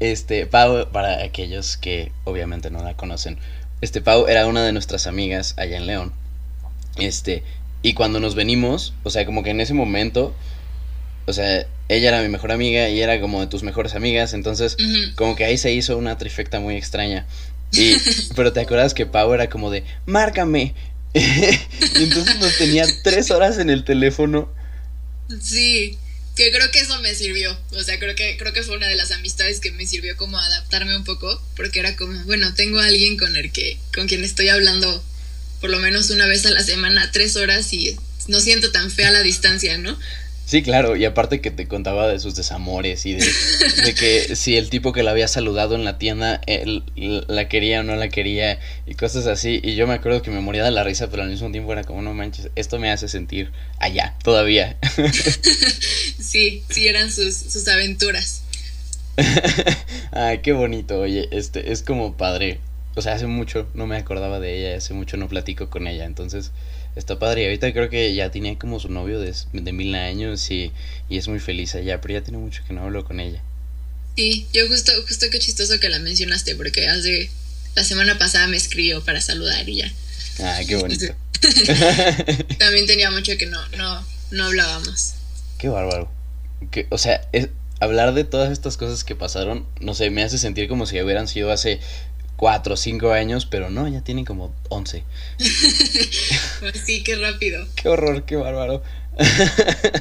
Este, 0.00 0.44
Pau, 0.46 0.90
para 0.92 1.22
aquellos 1.24 1.78
que 1.78 2.12
obviamente 2.24 2.70
no 2.70 2.82
la 2.82 2.94
conocen, 2.94 3.38
este 3.80 4.02
Pau 4.02 4.26
era 4.26 4.46
una 4.46 4.62
de 4.62 4.72
nuestras 4.72 5.06
amigas 5.06 5.54
allá 5.56 5.78
en 5.78 5.86
León. 5.86 6.12
Este, 6.96 7.44
y 7.82 7.94
cuando 7.94 8.20
nos 8.20 8.34
venimos, 8.34 8.94
o 9.04 9.10
sea, 9.10 9.24
como 9.24 9.42
que 9.42 9.50
en 9.50 9.60
ese 9.60 9.74
momento, 9.74 10.34
o 11.26 11.32
sea, 11.32 11.66
ella 11.88 12.08
era 12.08 12.22
mi 12.22 12.28
mejor 12.28 12.52
amiga 12.52 12.88
y 12.88 13.00
era 13.00 13.20
como 13.20 13.40
de 13.40 13.46
tus 13.46 13.62
mejores 13.62 13.94
amigas, 13.94 14.34
entonces 14.34 14.76
como 15.14 15.36
que 15.36 15.44
ahí 15.44 15.58
se 15.58 15.72
hizo 15.72 15.96
una 15.96 16.18
trifecta 16.18 16.60
muy 16.60 16.76
extraña. 16.76 17.26
Y, 17.72 17.96
pero 18.36 18.52
te 18.52 18.60
acuerdas 18.60 18.94
que 18.94 19.06
Pau 19.06 19.32
era 19.32 19.48
como 19.48 19.70
de, 19.70 19.84
márcame. 20.06 20.74
y 21.14 22.02
entonces 22.02 22.38
nos 22.38 22.56
tenía 22.58 22.86
tres 23.02 23.30
horas 23.30 23.58
en 23.58 23.70
el 23.70 23.84
teléfono. 23.84 24.52
Sí, 25.40 25.98
que 26.34 26.50
creo 26.50 26.70
que 26.70 26.80
eso 26.80 27.00
me 27.00 27.14
sirvió. 27.14 27.56
O 27.72 27.82
sea, 27.82 27.98
creo 27.98 28.14
que, 28.14 28.36
creo 28.36 28.52
que 28.52 28.62
fue 28.62 28.76
una 28.76 28.88
de 28.88 28.96
las 28.96 29.10
amistades 29.10 29.60
que 29.60 29.72
me 29.72 29.86
sirvió 29.86 30.16
como 30.16 30.38
adaptarme 30.38 30.96
un 30.96 31.04
poco, 31.04 31.40
porque 31.56 31.80
era 31.80 31.96
como, 31.96 32.18
bueno, 32.24 32.54
tengo 32.54 32.80
a 32.80 32.86
alguien 32.86 33.16
con 33.16 33.36
el 33.36 33.50
que, 33.52 33.78
con 33.94 34.06
quien 34.06 34.24
estoy 34.24 34.48
hablando 34.48 35.02
por 35.60 35.70
lo 35.70 35.78
menos 35.78 36.10
una 36.10 36.26
vez 36.26 36.46
a 36.46 36.50
la 36.50 36.62
semana, 36.62 37.10
tres 37.12 37.36
horas 37.36 37.72
y 37.72 37.96
no 38.28 38.40
siento 38.40 38.70
tan 38.70 38.90
fea 38.90 39.10
la 39.10 39.22
distancia, 39.22 39.78
¿no? 39.78 39.96
Sí, 40.48 40.62
claro, 40.62 40.96
y 40.96 41.04
aparte 41.04 41.42
que 41.42 41.50
te 41.50 41.68
contaba 41.68 42.08
de 42.08 42.18
sus 42.18 42.34
desamores 42.34 43.04
y 43.04 43.12
de, 43.12 43.94
que 43.94 44.34
si 44.34 44.56
el 44.56 44.70
tipo 44.70 44.94
que 44.94 45.02
la 45.02 45.10
había 45.10 45.28
saludado 45.28 45.74
en 45.74 45.84
la 45.84 45.98
tienda 45.98 46.40
él, 46.46 46.84
la 46.96 47.48
quería 47.50 47.80
o 47.80 47.82
no 47.82 47.96
la 47.96 48.08
quería 48.08 48.58
y 48.86 48.94
cosas 48.94 49.26
así. 49.26 49.60
Y 49.62 49.74
yo 49.74 49.86
me 49.86 49.92
acuerdo 49.92 50.22
que 50.22 50.30
me 50.30 50.40
moría 50.40 50.64
de 50.64 50.70
la 50.70 50.84
risa, 50.84 51.10
pero 51.10 51.22
al 51.22 51.28
mismo 51.28 51.50
tiempo 51.50 51.70
era 51.74 51.84
como, 51.84 52.00
no 52.00 52.14
manches, 52.14 52.48
esto 52.56 52.78
me 52.78 52.90
hace 52.90 53.08
sentir 53.08 53.52
allá, 53.78 54.14
todavía. 54.24 54.78
sí, 56.18 56.64
sí, 56.70 56.88
eran 56.88 57.12
sus, 57.12 57.36
sus 57.36 57.68
aventuras. 57.68 58.40
Ay, 60.12 60.38
qué 60.38 60.52
bonito, 60.52 61.00
oye, 61.00 61.28
este, 61.30 61.72
es 61.72 61.82
como 61.82 62.16
padre. 62.16 62.58
O 62.98 63.02
sea, 63.02 63.14
hace 63.14 63.28
mucho 63.28 63.68
no 63.74 63.86
me 63.86 63.96
acordaba 63.96 64.40
de 64.40 64.58
ella, 64.58 64.76
hace 64.76 64.92
mucho 64.92 65.16
no 65.16 65.28
platico 65.28 65.70
con 65.70 65.86
ella, 65.86 66.04
entonces 66.04 66.50
está 66.96 67.16
padre. 67.20 67.42
Y 67.42 67.44
ahorita 67.44 67.72
creo 67.72 67.88
que 67.88 68.12
ya 68.12 68.32
tenía 68.32 68.58
como 68.58 68.80
su 68.80 68.88
novio 68.88 69.20
de, 69.20 69.32
de 69.52 69.72
mil 69.72 69.94
años 69.94 70.50
y, 70.50 70.72
y 71.08 71.16
es 71.16 71.28
muy 71.28 71.38
feliz 71.38 71.76
allá, 71.76 72.00
pero 72.00 72.14
ya 72.14 72.22
tiene 72.22 72.38
mucho 72.38 72.64
que 72.66 72.72
no 72.72 72.82
hablo 72.82 73.04
con 73.04 73.20
ella. 73.20 73.40
Sí, 74.16 74.48
yo 74.52 74.66
justo, 74.66 74.90
justo 75.06 75.26
qué 75.30 75.38
chistoso 75.38 75.78
que 75.78 75.88
la 75.88 76.00
mencionaste, 76.00 76.56
porque 76.56 76.88
hace, 76.88 77.30
la 77.76 77.84
semana 77.84 78.18
pasada 78.18 78.48
me 78.48 78.56
escribió 78.56 79.04
para 79.04 79.20
saludar 79.20 79.68
y 79.68 79.76
ya. 79.76 79.92
Ah, 80.40 80.58
qué 80.66 80.74
bonito. 80.74 81.06
También 82.58 82.86
tenía 82.86 83.12
mucho 83.12 83.38
que 83.38 83.46
no, 83.46 83.64
no, 83.76 84.04
no 84.32 84.44
hablábamos. 84.44 85.14
Qué 85.58 85.68
bárbaro. 85.68 86.10
Que, 86.72 86.88
o 86.90 86.98
sea, 86.98 87.20
es, 87.30 87.50
hablar 87.80 88.14
de 88.14 88.24
todas 88.24 88.50
estas 88.50 88.76
cosas 88.76 89.04
que 89.04 89.14
pasaron, 89.14 89.66
no 89.80 89.94
sé, 89.94 90.10
me 90.10 90.24
hace 90.24 90.38
sentir 90.38 90.68
como 90.68 90.86
si 90.86 91.00
hubieran 91.00 91.28
sido 91.28 91.52
hace 91.52 91.80
cuatro 92.38 92.74
o 92.74 92.76
cinco 92.76 93.10
años, 93.10 93.46
pero 93.46 93.68
no, 93.68 93.88
ya 93.88 94.00
tienen 94.00 94.24
como 94.24 94.54
once. 94.68 95.02
Pues 96.60 96.80
sí, 96.86 97.02
qué 97.02 97.16
rápido. 97.16 97.66
Qué 97.74 97.88
horror, 97.88 98.24
qué 98.24 98.36
bárbaro. 98.36 98.82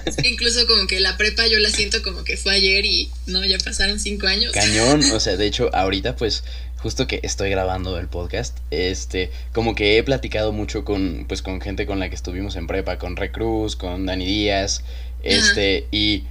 Es 0.05 0.15
que 0.17 0.29
incluso 0.29 0.67
como 0.67 0.85
que 0.85 0.99
la 0.99 1.17
prepa 1.17 1.47
yo 1.47 1.57
la 1.57 1.69
siento 1.69 2.03
como 2.03 2.23
que 2.23 2.37
fue 2.37 2.53
ayer 2.53 2.85
y 2.85 3.09
no, 3.25 3.43
ya 3.43 3.57
pasaron 3.57 3.99
cinco 3.99 4.27
años. 4.27 4.53
Cañón, 4.53 5.01
o 5.11 5.19
sea, 5.19 5.35
de 5.35 5.47
hecho, 5.47 5.69
ahorita 5.73 6.15
pues 6.15 6.43
justo 6.77 7.07
que 7.07 7.19
estoy 7.23 7.49
grabando 7.49 7.97
el 7.97 8.07
podcast, 8.07 8.55
este, 8.69 9.31
como 9.51 9.73
que 9.73 9.97
he 9.97 10.03
platicado 10.03 10.51
mucho 10.51 10.85
con, 10.85 11.25
pues, 11.27 11.41
con 11.41 11.59
gente 11.59 11.87
con 11.87 11.97
la 11.97 12.09
que 12.09 12.15
estuvimos 12.15 12.55
en 12.55 12.67
prepa, 12.67 12.99
con 12.99 13.15
Recruz, 13.15 13.75
con 13.75 14.05
Dani 14.05 14.27
Díaz, 14.27 14.83
este, 15.23 15.87
y, 15.91 16.25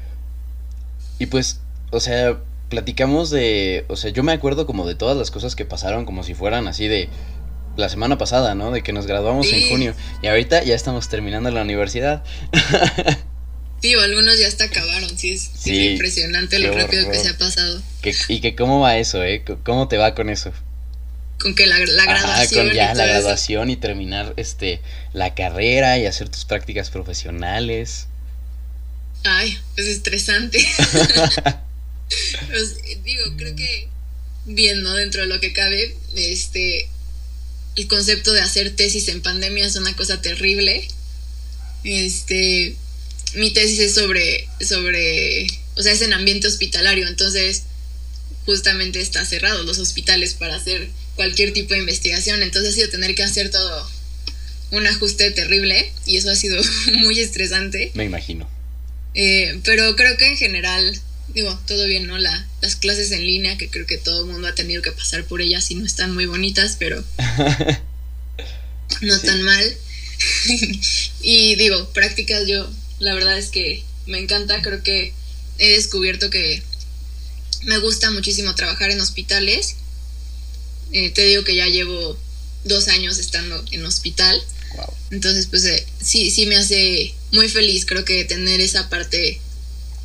y 1.19 1.27
pues, 1.27 1.59
o 1.90 1.99
sea, 1.99 2.38
platicamos 2.68 3.31
de, 3.31 3.85
o 3.88 3.96
sea, 3.96 4.11
yo 4.11 4.22
me 4.22 4.33
acuerdo 4.33 4.66
como 4.66 4.87
de 4.87 4.94
todas 4.94 5.16
las 5.16 5.31
cosas 5.31 5.55
que 5.57 5.64
pasaron 5.64 6.05
como 6.05 6.22
si 6.22 6.35
fueran 6.35 6.66
así 6.66 6.88
de 6.88 7.09
la 7.76 7.88
semana 7.88 8.18
pasada, 8.18 8.55
¿no? 8.55 8.70
De 8.70 8.83
que 8.83 8.92
nos 8.92 9.07
graduamos 9.07 9.52
en 9.52 9.68
junio 9.68 9.94
y 10.22 10.26
ahorita 10.26 10.64
ya 10.64 10.74
estamos 10.74 11.09
terminando 11.09 11.50
la 11.50 11.62
universidad. 11.62 12.24
Sí, 13.83 13.94
o 13.94 14.00
algunos 14.00 14.38
ya 14.38 14.48
hasta 14.48 14.64
acabaron, 14.64 15.18
sí, 15.18 15.33
es, 15.33 15.66
impresionante 15.66 16.59
lo 16.59 16.72
rápido 16.72 17.11
que 17.11 17.18
se 17.18 17.29
ha 17.29 17.37
pasado. 17.37 17.83
y 18.29 18.40
que 18.40 18.57
cómo 18.57 18.81
va 18.81 18.96
eso, 18.96 19.22
¿eh? 19.22 19.44
¿Cómo 19.64 19.87
te 19.87 19.98
va 19.98 20.14
con 20.14 20.31
eso? 20.31 20.50
Con 21.38 21.55
que 21.55 21.66
la, 21.66 21.79
la 21.79 22.05
graduación. 22.07 22.68
con 22.68 22.74
ya 22.74 22.94
la 22.94 23.05
graduación 23.05 23.68
y 23.68 23.76
terminar 23.76 24.33
este 24.38 24.81
la 25.12 25.35
carrera 25.35 25.98
y 25.98 26.07
hacer 26.07 26.31
tus 26.31 26.46
prácticas 26.46 26.88
profesionales. 26.88 28.09
Ay, 29.24 29.59
es 29.76 29.87
estresante. 29.87 30.59
digo, 33.05 33.25
creo 33.37 33.57
que 33.57 33.88
bien, 34.45 34.83
¿no? 34.83 34.95
Dentro 34.95 35.23
de 35.23 35.29
lo 35.29 35.40
que 35.40 35.53
cabe, 35.53 35.97
este, 36.14 36.88
el 37.77 37.88
concepto 37.88 38.33
de 38.33 38.40
hacer 38.40 38.75
tesis 38.75 39.09
en 39.09 39.23
pandemia 39.23 39.66
es 39.66 39.77
una 39.77 39.95
cosa 39.97 40.23
terrible. 40.23 40.88
Este, 41.85 42.77
mi 43.35 43.53
tesis 43.53 43.79
es 43.79 43.95
sobre, 43.95 44.49
sobre, 44.61 45.47
o 45.77 45.83
sea, 45.83 45.92
es 45.92 46.03
en 46.03 46.12
ambiente 46.12 46.49
hospitalario, 46.49 47.07
entonces 47.07 47.64
justamente 48.45 49.01
está 49.01 49.25
cerrado 49.25 49.62
los 49.64 49.79
hospitales 49.79 50.35
para 50.35 50.57
hacer 50.57 50.88
cualquier 51.16 51.53
tipo 51.53 51.75
de 51.75 51.81
investigación, 51.81 52.42
entonces 52.42 52.73
ha 52.73 52.75
sido 52.77 52.90
tener 52.90 53.14
que 53.14 53.25
hacer 53.25 53.51
todo 53.51 53.90
un 54.71 54.87
ajuste 54.87 55.31
terrible 55.31 55.92
y 56.07 56.16
eso 56.16 56.31
ha 56.31 56.37
sido 56.37 56.62
muy 56.99 57.19
estresante. 57.21 57.90
Me 57.95 58.05
imagino. 58.05 58.49
Eh, 59.14 59.61
pero 59.64 59.97
creo 59.97 60.16
que 60.16 60.27
en 60.27 60.37
general, 60.37 61.01
digo, 61.37 61.57
todo 61.66 61.85
bien, 61.85 62.07
¿no? 62.07 62.16
La, 62.16 62.49
las 62.62 62.77
clases 62.77 63.12
en 63.12 63.25
línea, 63.25 63.59
que 63.59 63.68
creo 63.68 63.87
que 63.87 63.99
todo 63.99 64.25
el 64.25 64.33
mundo 64.33 64.49
ha 64.49 64.55
tenido 64.55 64.81
que 64.81 64.90
pasar 64.90 65.25
por 65.27 65.42
ellas 65.42 65.70
y 65.70 65.75
no 65.75 65.85
están 65.85 66.14
muy 66.14 66.25
bonitas, 66.25 66.77
pero 66.79 67.05
no 69.03 69.20
tan 69.20 69.42
mal. 69.42 69.77
y 71.20 71.55
digo, 71.57 71.90
prácticas 71.90 72.49
yo 72.49 72.66
la 73.01 73.12
verdad 73.12 73.37
es 73.37 73.51
que 73.51 73.85
me 74.07 74.18
encanta, 74.18 74.62
creo 74.62 74.83
que 74.83 75.12
he 75.59 75.72
descubierto 75.72 76.31
que 76.31 76.62
me 77.64 77.77
gusta 77.79 78.11
muchísimo 78.11 78.55
trabajar 78.55 78.90
en 78.90 79.01
hospitales. 79.03 79.77
Eh, 80.92 81.11
te 81.11 81.27
digo 81.27 81.44
que 81.44 81.55
ya 81.55 81.66
llevo 81.66 82.18
dos 82.64 82.88
años 82.88 83.18
estando 83.18 83.62
en 83.72 83.85
hospital. 83.85 84.42
Entonces, 85.11 85.49
pues 85.49 85.66
eh, 85.66 85.87
sí, 86.03 86.31
sí 86.31 86.46
me 86.46 86.57
hace 86.57 87.14
muy 87.33 87.49
feliz, 87.51 87.85
creo 87.85 88.07
que 88.07 88.25
tener 88.25 88.61
esa 88.62 88.88
parte 88.88 89.40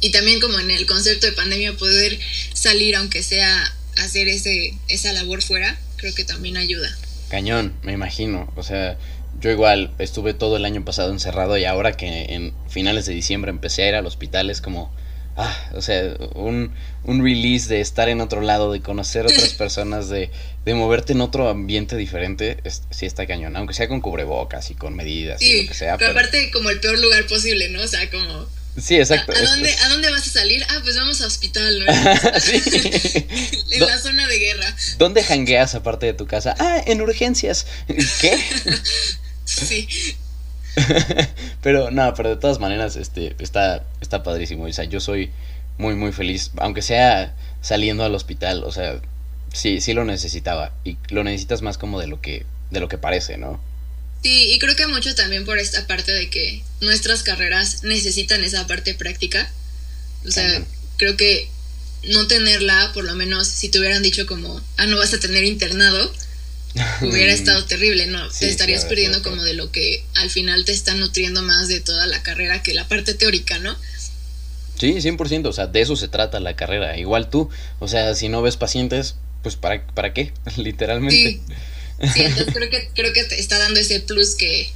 y 0.01 0.11
también 0.11 0.39
como 0.39 0.59
en 0.59 0.71
el 0.71 0.85
concepto 0.85 1.27
de 1.27 1.33
pandemia 1.33 1.77
poder 1.77 2.19
salir 2.53 2.95
aunque 2.95 3.23
sea 3.23 3.73
hacer 3.97 4.27
ese 4.27 4.73
esa 4.87 5.13
labor 5.13 5.41
fuera, 5.41 5.79
creo 5.97 6.13
que 6.13 6.25
también 6.25 6.57
ayuda. 6.57 6.89
Cañón, 7.29 7.73
me 7.83 7.93
imagino, 7.93 8.51
o 8.57 8.63
sea, 8.63 8.97
yo 9.39 9.51
igual 9.51 9.91
estuve 9.99 10.33
todo 10.33 10.57
el 10.57 10.65
año 10.65 10.83
pasado 10.83 11.11
encerrado 11.11 11.57
y 11.57 11.65
ahora 11.65 11.93
que 11.93 12.25
en 12.29 12.53
finales 12.69 13.05
de 13.05 13.13
diciembre 13.13 13.51
empecé 13.51 13.83
a 13.83 13.89
ir 13.89 13.95
al 13.95 14.05
hospital 14.05 14.49
es 14.49 14.59
como, 14.59 14.93
ah, 15.37 15.69
o 15.73 15.81
sea, 15.81 16.15
un, 16.35 16.73
un 17.03 17.23
release 17.23 17.67
de 17.67 17.81
estar 17.81 18.09
en 18.09 18.21
otro 18.21 18.41
lado, 18.41 18.71
de 18.71 18.81
conocer 18.81 19.25
otras 19.25 19.53
personas, 19.57 20.09
de, 20.09 20.29
de 20.65 20.73
moverte 20.73 21.13
en 21.13 21.21
otro 21.21 21.49
ambiente 21.49 21.95
diferente, 21.95 22.57
es, 22.63 22.83
sí 22.91 23.05
está 23.05 23.25
cañón, 23.25 23.55
aunque 23.55 23.73
sea 23.73 23.87
con 23.87 24.01
cubrebocas 24.01 24.69
y 24.71 24.75
con 24.75 24.95
medidas 24.95 25.41
y 25.41 25.63
lo 25.63 25.67
que 25.69 25.73
sea. 25.73 25.97
Pero, 25.97 26.11
aparte 26.11 26.51
como 26.51 26.69
el 26.69 26.79
peor 26.79 26.99
lugar 26.99 27.25
posible, 27.27 27.69
¿no? 27.69 27.81
O 27.81 27.87
sea, 27.87 28.09
como... 28.09 28.47
Sí, 28.79 28.95
exacto. 28.97 29.33
¿A, 29.33 29.41
dónde, 29.41 29.73
¿A 29.83 29.89
dónde 29.89 30.09
vas 30.11 30.27
a 30.27 30.31
salir? 30.31 30.65
Ah, 30.69 30.79
pues 30.81 30.95
vamos 30.95 31.21
a 31.21 31.27
hospital, 31.27 31.79
¿no? 31.79 31.85
en 31.91 33.79
la 33.79 33.97
zona 33.99 34.27
de 34.27 34.37
guerra. 34.37 34.75
¿Dónde 34.97 35.23
jangueas 35.23 35.75
aparte 35.75 36.05
de 36.05 36.13
tu 36.13 36.25
casa? 36.25 36.55
Ah, 36.57 36.81
en 36.85 37.01
urgencias. 37.01 37.67
¿Qué? 38.21 38.39
Sí. 39.45 39.87
pero 41.61 41.91
no, 41.91 42.13
pero 42.13 42.29
de 42.29 42.37
todas 42.37 42.59
maneras, 42.59 42.95
este, 42.95 43.35
está, 43.39 43.83
está 43.99 44.23
padrísimo. 44.23 44.63
O 44.63 44.73
sea, 44.73 44.85
yo 44.85 45.01
soy 45.01 45.31
muy, 45.77 45.95
muy 45.95 46.13
feliz. 46.13 46.51
Aunque 46.57 46.81
sea 46.81 47.35
saliendo 47.61 48.05
al 48.05 48.15
hospital, 48.15 48.63
o 48.63 48.71
sea, 48.71 49.01
sí, 49.51 49.81
sí 49.81 49.91
lo 49.93 50.05
necesitaba. 50.05 50.71
Y 50.85 50.97
lo 51.09 51.25
necesitas 51.25 51.61
más 51.61 51.77
como 51.77 51.99
de 51.99 52.07
lo 52.07 52.21
que, 52.21 52.45
de 52.69 52.79
lo 52.79 52.87
que 52.87 52.97
parece, 52.97 53.37
¿no? 53.37 53.59
Sí, 54.23 54.51
y 54.53 54.59
creo 54.59 54.75
que 54.75 54.87
mucho 54.87 55.15
también 55.15 55.45
por 55.45 55.57
esta 55.57 55.87
parte 55.87 56.11
de 56.11 56.29
que 56.29 56.63
nuestras 56.79 57.23
carreras 57.23 57.83
necesitan 57.83 58.43
esa 58.43 58.67
parte 58.67 58.93
práctica. 58.93 59.51
O 60.25 60.31
sea, 60.31 60.63
creo 60.97 61.17
que 61.17 61.49
no 62.03 62.27
tenerla, 62.27 62.91
por 62.93 63.03
lo 63.03 63.15
menos 63.15 63.47
si 63.47 63.69
te 63.69 63.79
hubieran 63.79 64.03
dicho 64.03 64.27
como, 64.27 64.61
ah, 64.77 64.85
no 64.85 64.97
vas 64.97 65.13
a 65.13 65.19
tener 65.19 65.43
internado, 65.43 66.11
hubiera 67.01 67.33
estado 67.33 67.65
terrible, 67.65 68.07
¿no? 68.07 68.29
te 68.29 68.47
estarías 68.47 68.85
perdiendo 68.85 69.21
como 69.23 69.43
de 69.43 69.53
lo 69.53 69.71
que 69.71 70.03
al 70.15 70.29
final 70.29 70.65
te 70.65 70.71
está 70.71 70.93
nutriendo 70.95 71.41
más 71.41 71.67
de 71.67 71.81
toda 71.81 72.07
la 72.07 72.23
carrera 72.23 72.63
que 72.63 72.73
la 72.73 72.87
parte 72.87 73.13
teórica, 73.13 73.59
¿no? 73.59 73.75
Sí, 74.79 74.93
100%, 74.93 75.45
o 75.47 75.53
sea, 75.53 75.67
de 75.67 75.81
eso 75.81 75.95
se 75.95 76.07
trata 76.07 76.39
la 76.39 76.55
carrera. 76.55 76.97
Igual 76.97 77.29
tú, 77.29 77.49
o 77.79 77.87
sea, 77.87 78.15
si 78.15 78.29
no 78.29 78.41
ves 78.41 78.57
pacientes, 78.57 79.15
pues 79.43 79.55
¿para, 79.55 79.85
para 79.85 80.13
qué? 80.13 80.33
Literalmente. 80.57 81.15
Sí. 81.15 81.41
Entonces 82.01 82.53
creo 82.53 82.69
que, 82.69 82.89
creo 82.93 83.13
que 83.13 83.21
está 83.37 83.59
dando 83.59 83.79
ese 83.79 83.99
plus 83.99 84.35
que 84.35 84.71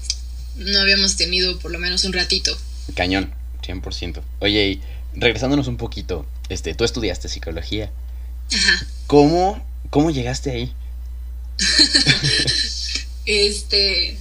no 0.56 0.80
habíamos 0.80 1.18
tenido 1.18 1.60
por 1.60 1.72
lo 1.72 1.80
menos 1.80 2.04
un 2.04 2.14
ratito. 2.14 2.58
Cañón, 2.96 3.34
100%. 3.64 4.22
Oye, 4.40 4.68
y 4.68 4.82
regresándonos 5.14 5.68
un 5.68 5.78
poquito, 5.78 6.26
este, 6.50 6.74
tú 6.76 6.84
estudiaste 6.84 7.30
psicología. 7.30 7.92
Ajá. 8.54 8.88
¿Cómo, 9.08 9.66
cómo 9.90 10.12
llegaste 10.12 10.52
ahí? 10.52 10.74
este, 13.26 14.18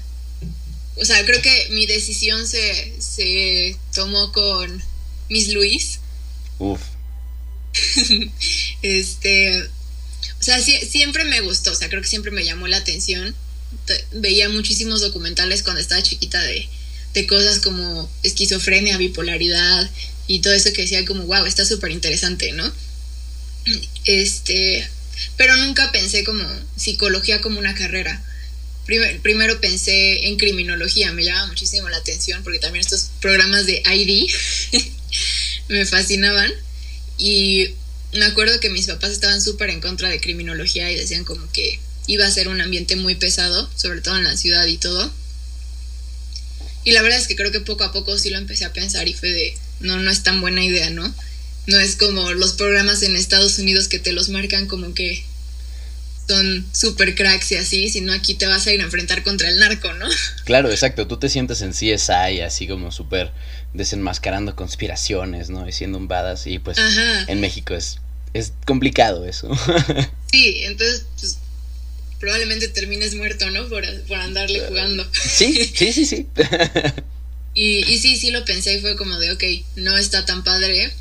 o 0.97 1.05
sea, 1.05 1.25
creo 1.25 1.43
que 1.43 1.69
mi 1.71 1.87
decisión 1.87 2.47
se, 2.47 2.95
se 3.01 3.77
tomó 3.95 4.33
con 4.33 4.83
Miss 5.29 5.53
Luis. 5.53 6.01
Uf. 6.59 6.81
este, 8.83 9.69
o 10.45 10.47
sea, 10.47 10.61
siempre 10.61 11.25
me 11.25 11.41
gustó, 11.41 11.73
o 11.73 11.75
sea, 11.75 11.89
creo 11.89 12.03
que 12.03 12.09
siempre 12.09 12.31
me 12.31 12.45
llamó 12.45 12.69
la 12.69 12.77
atención. 12.77 13.35
Veía 14.13 14.51
muchísimos 14.51 15.01
documentales 15.01 15.63
cuando 15.63 15.81
estaba 15.81 16.03
chiquita 16.03 16.43
de, 16.43 16.69
de 17.15 17.27
cosas 17.27 17.61
como 17.61 18.11
esquizofrenia, 18.23 18.99
bipolaridad 18.99 19.91
y 20.27 20.41
todo 20.41 20.53
eso 20.53 20.71
que 20.75 20.83
decía 20.83 21.03
como, 21.07 21.25
wow, 21.25 21.47
está 21.47 21.65
súper 21.65 21.93
interesante, 21.93 22.53
¿no? 22.53 22.71
Este, 24.05 24.87
pero 25.39 25.57
nunca 25.57 25.91
pensé 25.93 26.25
como 26.25 26.45
psicología 26.77 27.41
como 27.41 27.59
una 27.59 27.75
carrera. 27.75 28.23
primero 29.23 29.63
pensé 29.63 30.27
en 30.27 30.37
criminología, 30.37 31.11
me 31.13 31.25
llama 31.25 31.47
muchísimo 31.47 31.89
la 31.89 31.97
atención 31.97 32.43
porque 32.43 32.59
también 32.59 32.85
estos 32.85 33.09
programas 33.23 33.65
de 33.65 33.83
ID 33.83 34.31
me 35.69 35.87
fascinaban 35.87 36.53
y 37.17 37.71
me 38.15 38.25
acuerdo 38.25 38.61
que 38.61 38.71
mis 38.71 38.87
papás 38.87 39.11
estaban 39.11 39.43
súper 39.43 39.71
en 39.71 39.81
contra 39.81 40.09
de 40.09 40.21
criminología 40.21 40.91
y 40.91 40.97
decían 40.97 41.25
como 41.25 41.51
que 41.53 41.81
iba 42.07 42.27
a 42.27 42.31
ser 42.31 42.49
un 42.49 42.61
ambiente 42.61 42.97
muy 42.97 43.15
pesado, 43.15 43.69
sobre 43.77 44.01
todo 44.01 44.17
en 44.17 44.25
la 44.25 44.37
ciudad 44.37 44.67
y 44.67 44.77
todo. 44.77 45.11
Y 46.85 46.93
la 46.93 47.03
verdad 47.03 47.19
es 47.19 47.27
que 47.27 47.37
creo 47.37 47.51
que 47.51 47.61
poco 47.61 47.85
a 47.85 47.93
poco 47.93 48.19
sí 48.19 48.31
lo 48.31 48.39
empecé 48.39 48.65
a 48.65 48.73
pensar 48.73 49.09
y 49.09 49.15
fue 49.15 49.31
de, 49.31 49.57
no, 49.81 49.99
no 49.99 50.11
es 50.11 50.23
tan 50.23 50.41
buena 50.41 50.63
idea, 50.63 50.91
¿no? 50.91 51.13
No 51.67 51.79
es 51.79 51.97
como 51.97 52.33
los 52.33 52.53
programas 52.53 53.03
en 53.03 53.17
Estados 53.17 53.59
Unidos 53.59 53.89
que 53.89 53.99
te 53.99 54.13
los 54.13 54.29
marcan 54.29 54.67
como 54.67 54.93
que 54.93 55.25
son 56.29 56.67
super 56.73 57.15
cracks 57.15 57.53
y 57.53 57.57
así, 57.57 57.89
sino 57.89 58.13
aquí 58.13 58.35
te 58.35 58.47
vas 58.47 58.67
a 58.67 58.73
ir 58.73 58.81
a 58.81 58.85
enfrentar 58.85 59.23
contra 59.23 59.49
el 59.49 59.59
narco, 59.59 59.93
¿no? 59.95 60.07
Claro, 60.45 60.71
exacto, 60.71 61.07
tú 61.07 61.19
te 61.19 61.29
sientes 61.29 61.63
en 61.63 61.73
CSI 61.73 62.41
así 62.41 62.67
como 62.67 62.93
súper 62.93 63.33
desenmascarando 63.73 64.55
conspiraciones, 64.55 65.51
¿no? 65.51 65.67
Y 65.67 65.73
siendo 65.73 65.99
un 65.99 66.09
badass 66.09 66.47
y 66.47 66.59
pues 66.59 66.79
en 67.27 67.41
México 67.41 67.75
es, 67.75 67.99
es 68.35 68.53
complicado 68.67 69.25
eso. 69.25 69.49
sí, 70.31 70.65
entonces 70.65 71.05
pues, 71.19 71.39
probablemente 72.21 72.69
termines 72.69 73.15
muerto, 73.15 73.51
¿no? 73.51 73.69
Por, 73.69 73.85
por 74.03 74.19
andarle 74.19 74.61
jugando. 74.61 75.09
Sí, 75.13 75.71
sí, 75.75 75.93
sí, 75.93 76.05
sí. 76.05 76.27
y, 77.55 77.85
y 77.91 77.99
sí, 77.99 78.17
sí 78.17 78.31
lo 78.31 78.45
pensé 78.45 78.75
y 78.75 78.81
fue 78.81 78.97
como 78.97 79.19
de, 79.19 79.33
ok, 79.33 79.45
no 79.77 79.97
está 79.97 80.27
tan 80.27 80.43
padre. 80.45 80.93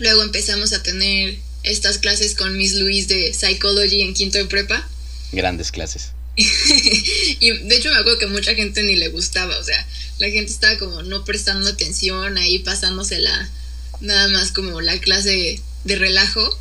Luego 0.00 0.22
empezamos 0.22 0.72
a 0.72 0.82
tener 0.82 1.38
estas 1.62 1.98
clases 1.98 2.34
con 2.34 2.56
Miss 2.56 2.74
Luis 2.74 3.08
de 3.08 3.32
Psychology 3.32 4.02
en 4.02 4.14
quinto 4.14 4.38
de 4.38 4.46
prepa. 4.46 4.86
Grandes 5.32 5.70
clases. 5.70 6.10
y 6.36 7.50
de 7.50 7.76
hecho 7.76 7.90
me 7.90 7.96
acuerdo 7.96 8.18
que 8.18 8.26
mucha 8.26 8.54
gente 8.54 8.82
ni 8.82 8.96
le 8.96 9.08
gustaba, 9.08 9.56
o 9.58 9.64
sea, 9.64 9.86
la 10.18 10.28
gente 10.28 10.52
estaba 10.52 10.76
como 10.76 11.02
no 11.02 11.24
prestando 11.24 11.70
atención, 11.70 12.36
ahí 12.36 12.58
pasándosela 12.58 13.50
nada 14.00 14.28
más 14.28 14.52
como 14.52 14.82
la 14.82 14.98
clase 15.00 15.62
de 15.86 15.96
relajo. 15.96 16.58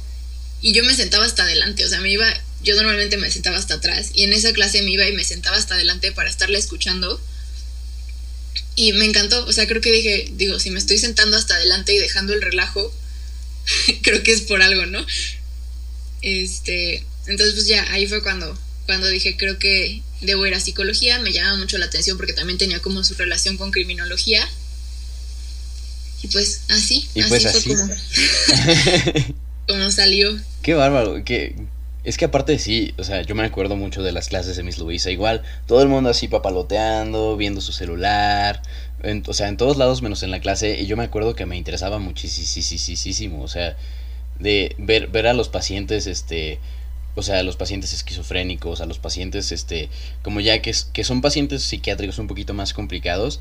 Y 0.62 0.74
yo 0.74 0.84
me 0.84 0.96
sentaba 0.96 1.26
hasta 1.26 1.44
adelante, 1.44 1.86
o 1.86 1.90
sea, 1.90 2.00
me 2.00 2.10
iba, 2.10 2.26
yo 2.64 2.76
normalmente 2.76 3.18
me 3.18 3.30
sentaba 3.30 3.58
hasta 3.58 3.76
atrás 3.76 4.12
y 4.14 4.24
en 4.24 4.34
esa 4.34 4.52
clase 4.54 4.82
me 4.82 4.92
iba 4.92 5.08
y 5.08 5.14
me 5.14 5.24
sentaba 5.24 5.58
hasta 5.58 5.76
adelante 5.76 6.12
para 6.12 6.30
estarle 6.30 6.58
escuchando. 6.58 7.22
Y 8.76 8.94
me 8.94 9.06
encantó, 9.06 9.46
o 9.46 9.52
sea, 9.52 9.68
creo 9.68 9.82
que 9.82 9.92
dije, 9.92 10.32
digo, 10.34 10.60
si 10.60 10.70
me 10.70 10.80
estoy 10.80 10.98
sentando 10.98 11.38
hasta 11.38 11.56
adelante 11.56 11.94
y 11.94 11.98
dejando 11.98 12.34
el 12.34 12.42
relajo, 12.42 12.94
creo 14.02 14.24
que 14.24 14.32
es 14.32 14.42
por 14.42 14.62
algo, 14.62 14.86
¿no? 14.86 15.06
Este, 16.22 17.06
entonces 17.28 17.54
pues 17.54 17.68
ya, 17.68 17.90
ahí 17.92 18.08
fue 18.08 18.24
cuando, 18.24 18.58
cuando 18.86 19.08
dije, 19.08 19.38
creo 19.38 19.60
que 19.60 20.02
debo 20.22 20.46
ir 20.46 20.56
a 20.56 20.60
psicología, 20.60 21.20
me 21.20 21.32
llama 21.32 21.58
mucho 21.58 21.78
la 21.78 21.86
atención 21.86 22.18
porque 22.18 22.34
también 22.34 22.58
tenía 22.58 22.80
como 22.80 23.04
su 23.04 23.14
relación 23.14 23.58
con 23.58 23.72
criminología. 23.72 24.48
Y 26.26 26.28
pues 26.28 26.64
así, 26.70 27.08
así 27.16 27.24
pues 27.30 27.64
fue 27.64 29.36
Como, 29.68 29.92
salió. 29.92 30.36
Qué 30.64 30.74
bárbaro, 30.74 31.24
que 31.24 31.56
es 32.04 32.18
que 32.18 32.26
aparte 32.26 32.58
sí, 32.58 32.96
o 32.98 33.04
sea, 33.04 33.22
yo 33.22 33.36
me 33.36 33.44
acuerdo 33.44 33.76
mucho 33.76 34.02
de 34.02 34.12
las 34.12 34.30
clases 34.30 34.58
de 34.58 34.64
Miss 34.64 34.80
Luisa, 34.80 35.12
igual, 35.12 35.44
todo 35.68 35.84
el 35.84 35.88
mundo 35.88 36.10
así 36.10 36.28
papaloteando, 36.28 37.38
viendo 37.38 37.62
su 37.62 37.74
celular, 37.74 38.62
o 39.28 39.34
sea, 39.34 39.50
en 39.50 39.58
todos 39.58 39.78
lados 39.78 40.02
menos 40.02 40.24
en 40.24 40.32
la 40.32 40.40
clase, 40.40 40.80
y 40.80 40.88
yo 40.88 40.98
me 40.98 41.04
acuerdo 41.04 41.36
que 41.36 41.46
me 41.46 41.58
interesaba 41.58 42.00
muchísimo, 42.00 43.44
o 43.44 43.48
sea, 43.48 43.76
de 44.40 44.76
ver, 44.80 45.08
ver 45.08 45.28
a 45.28 45.34
los 45.34 45.50
pacientes, 45.50 46.08
este, 46.08 46.60
o 47.16 47.24
sea, 47.24 47.40
a 47.40 47.44
los 47.44 47.56
pacientes 47.56 47.94
esquizofrénicos, 47.94 48.82
a 48.82 48.86
los 48.86 49.00
pacientes, 49.00 49.52
este, 49.52 49.90
como 50.22 50.42
ya 50.42 50.62
que, 50.62 50.74
que 50.94 51.04
son 51.04 51.22
pacientes 51.22 51.64
psiquiátricos 51.64 52.20
un 52.20 52.28
poquito 52.28 52.54
más 52.54 52.74
complicados, 52.74 53.40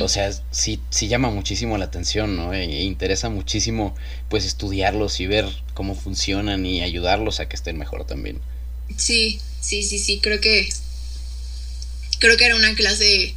o 0.00 0.08
sea, 0.08 0.30
sí, 0.52 0.80
sí 0.90 1.08
llama 1.08 1.28
muchísimo 1.30 1.76
la 1.76 1.86
atención, 1.86 2.34
¿no? 2.34 2.54
E, 2.54 2.64
e, 2.64 2.82
interesa 2.84 3.28
muchísimo, 3.28 3.94
pues, 4.30 4.46
estudiarlos 4.46 5.20
y 5.20 5.26
ver 5.26 5.44
cómo 5.74 5.94
funcionan 5.94 6.64
y 6.64 6.82
ayudarlos 6.82 7.40
a 7.40 7.48
que 7.48 7.56
estén 7.56 7.76
mejor 7.76 8.06
también. 8.06 8.40
Sí, 8.96 9.38
sí, 9.60 9.82
sí, 9.82 9.98
sí, 9.98 10.20
creo 10.20 10.40
que, 10.40 10.68
creo 12.20 12.36
que 12.38 12.46
era 12.46 12.56
una 12.56 12.74
clase 12.74 13.34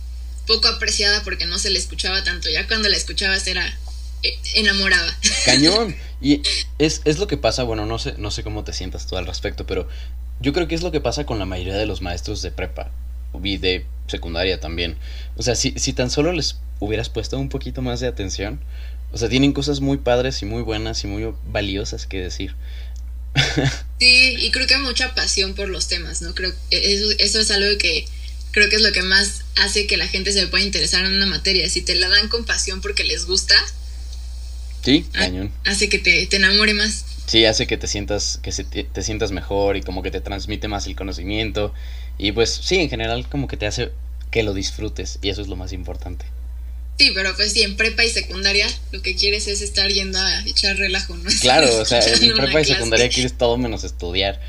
poco 0.48 0.68
apreciada 0.70 1.24
porque 1.24 1.46
no 1.46 1.60
se 1.60 1.72
le 1.72 1.80
escuchaba 1.80 2.24
tanto. 2.24 2.50
Ya 2.50 2.68
cuando 2.68 2.88
la 2.88 2.96
escuchabas 2.96 3.46
era 3.48 3.78
eh, 4.24 4.38
enamorada. 4.56 5.18
Cañón. 5.46 5.96
Y 6.22 6.42
es, 6.78 7.02
es, 7.06 7.18
lo 7.18 7.28
que 7.28 7.38
pasa, 7.38 7.64
bueno, 7.64 7.86
no 7.86 7.98
sé, 7.98 8.16
no 8.18 8.32
sé 8.32 8.44
cómo 8.44 8.64
te 8.64 8.74
sientas 8.74 9.08
tú 9.08 9.16
al 9.16 9.26
respecto, 9.26 9.66
pero 9.66 9.88
yo 10.42 10.54
creo 10.54 10.68
que 10.68 10.76
es 10.76 10.84
lo 10.84 10.92
que 10.92 11.02
pasa 11.02 11.26
con 11.26 11.40
la 11.40 11.46
mayoría 11.46 11.76
de 11.76 11.86
los 11.86 12.02
maestros 12.02 12.42
de 12.42 12.52
prepa 12.52 12.92
y 13.44 13.58
de 13.58 13.86
secundaria 14.08 14.60
también. 14.60 14.98
O 15.38 15.44
sea, 15.44 15.56
si, 15.56 15.74
si 15.78 15.94
tan 15.94 16.10
solo 16.10 16.34
les 16.34 16.58
hubieras 16.80 17.10
puesto 17.10 17.38
un 17.38 17.50
poquito 17.50 17.82
más 17.82 18.00
de 18.00 18.08
atención, 18.08 18.60
o 19.12 19.18
sea, 19.18 19.30
tienen 19.30 19.54
cosas 19.54 19.80
muy 19.80 19.98
padres 19.98 20.42
y 20.42 20.46
muy 20.46 20.62
buenas 20.62 21.04
y 21.04 21.08
muy 21.08 21.34
valiosas 21.48 22.06
que 22.06 22.22
decir. 22.22 22.56
Sí, 24.00 24.38
y 24.40 24.50
creo 24.52 24.66
que 24.66 24.78
mucha 24.78 25.14
pasión 25.14 25.56
por 25.56 25.68
los 25.68 25.90
temas, 25.90 26.22
¿no? 26.22 26.34
Creo 26.34 26.54
eso, 26.72 27.12
eso 27.20 27.42
es 27.42 27.52
algo 27.52 27.78
que 27.78 28.06
creo 28.52 28.70
que 28.70 28.78
es 28.78 28.82
lo 28.82 28.94
que 28.94 29.02
más 29.02 29.44
hace 29.58 29.88
que 29.88 29.98
la 29.98 30.08
gente 30.08 30.32
se 30.32 30.48
pueda 30.48 30.64
interesar 30.64 31.06
en 31.06 31.14
una 31.14 31.26
materia. 31.26 31.70
Si 31.70 31.82
te 31.82 31.96
la 31.96 32.08
dan 32.08 32.30
con 32.30 32.46
pasión 32.46 32.80
porque 32.80 33.04
les 33.04 33.26
gusta, 33.26 33.56
sí, 34.82 35.06
cañón. 35.12 35.52
hace 35.66 35.90
que 35.90 36.00
te, 36.00 36.26
te, 36.28 36.38
enamore 36.38 36.74
más. 36.74 37.06
Sí, 37.26 37.46
hace 37.46 37.68
que 37.68 37.78
te 37.78 37.88
sientas, 37.88 38.40
que 38.42 38.52
se 38.52 38.64
te, 38.64 39.04
sientas 39.04 39.32
mejor 39.32 39.78
y 39.78 39.82
como 39.82 40.02
que 40.02 40.12
te 40.12 40.22
transmite 40.22 40.68
más 40.68 40.88
el 40.88 40.96
conocimiento. 40.96 41.74
Y 42.18 42.32
pues 42.32 42.50
sí, 42.64 42.78
en 42.78 42.90
general 42.90 43.28
como 43.30 43.48
que 43.48 43.58
te 43.58 43.68
hace 43.68 43.92
que 44.32 44.44
lo 44.44 44.54
disfrutes 44.54 45.20
y 45.22 45.30
eso 45.30 45.42
es 45.42 45.48
lo 45.48 45.56
más 45.56 45.72
importante. 45.74 46.26
Sí, 46.98 47.12
pero 47.14 47.36
pues 47.36 47.54
sí, 47.54 47.62
en 47.62 47.78
prepa 47.78 48.04
y 48.04 48.10
secundaria 48.10 48.68
lo 48.92 49.02
que 49.02 49.16
quieres 49.16 49.48
es 49.48 49.62
estar 49.62 49.90
yendo 49.90 50.20
a 50.20 50.46
echar 50.46 50.76
relajo, 50.76 51.16
¿no? 51.16 51.30
Claro, 51.42 51.74
o 51.78 51.86
sea, 51.86 52.02
en 52.02 52.36
prepa 52.36 52.62
y 52.62 52.66
secundaria 52.66 53.10
quieres 53.10 53.38
todo 53.38 53.58
menos 53.58 53.84
estudiar. 53.84 54.42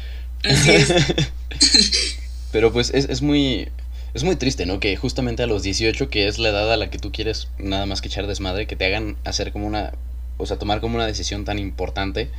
Así 0.43 0.71
es. 0.71 0.88
pero 2.53 2.73
pues 2.73 2.90
es, 2.95 3.09
es 3.09 3.23
muy, 3.23 3.69
es 4.14 4.25
muy 4.25 4.37
triste, 4.37 4.66
¿no? 4.66 4.81
Que 4.81 4.97
justamente 4.97 5.43
a 5.43 5.47
los 5.47 5.62
18, 5.62 6.11
que 6.11 6.27
es 6.27 6.38
la 6.38 6.49
edad 6.49 6.73
a 6.73 6.77
la 6.77 6.90
que 6.90 6.99
tú 6.99 7.12
quieres 7.12 7.49
nada 7.59 7.87
más 7.87 8.01
que 8.01 8.09
echar 8.09 8.27
desmadre, 8.27 8.66
que 8.66 8.77
te 8.77 8.87
hagan 8.87 9.16
hacer 9.25 9.53
como 9.53 9.66
una, 9.66 9.93
o 10.40 10.46
sea, 10.46 10.59
tomar 10.59 10.81
como 10.81 10.96
una 10.96 11.07
decisión 11.07 11.44
tan 11.44 11.59
importante 11.59 12.31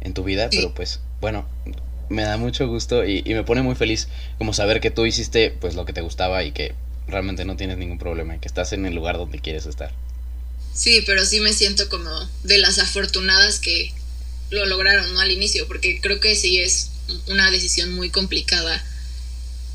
en 0.00 0.14
tu 0.14 0.24
vida, 0.24 0.48
pero 0.50 0.74
pues, 0.74 1.00
bueno, 1.20 1.46
me 2.08 2.22
da 2.22 2.36
mucho 2.36 2.66
gusto 2.68 3.04
y, 3.04 3.22
y, 3.24 3.34
me 3.34 3.44
pone 3.44 3.62
muy 3.62 3.74
feliz 3.74 4.08
como 4.38 4.52
saber 4.52 4.80
que 4.80 4.90
tú 4.90 5.04
hiciste 5.04 5.50
pues 5.50 5.74
lo 5.74 5.84
que 5.84 5.92
te 5.92 6.00
gustaba 6.00 6.44
y 6.44 6.52
que 6.52 6.74
realmente 7.06 7.44
no 7.44 7.56
tienes 7.56 7.78
ningún 7.78 7.98
problema 7.98 8.36
y 8.36 8.38
que 8.38 8.48
estás 8.48 8.72
en 8.72 8.86
el 8.86 8.94
lugar 8.94 9.16
donde 9.16 9.40
quieres 9.40 9.66
estar. 9.66 9.92
Sí, 10.74 11.02
pero 11.06 11.24
sí 11.24 11.40
me 11.40 11.52
siento 11.52 11.88
como 11.88 12.10
de 12.44 12.58
las 12.58 12.78
afortunadas 12.78 13.58
que 13.58 13.92
lo 14.50 14.64
lograron, 14.66 15.12
¿no? 15.12 15.20
Al 15.20 15.32
inicio, 15.32 15.66
porque 15.66 16.00
creo 16.00 16.20
que 16.20 16.36
sí 16.36 16.60
es 16.60 16.90
una 17.26 17.50
decisión 17.50 17.94
muy 17.94 18.10
complicada 18.10 18.84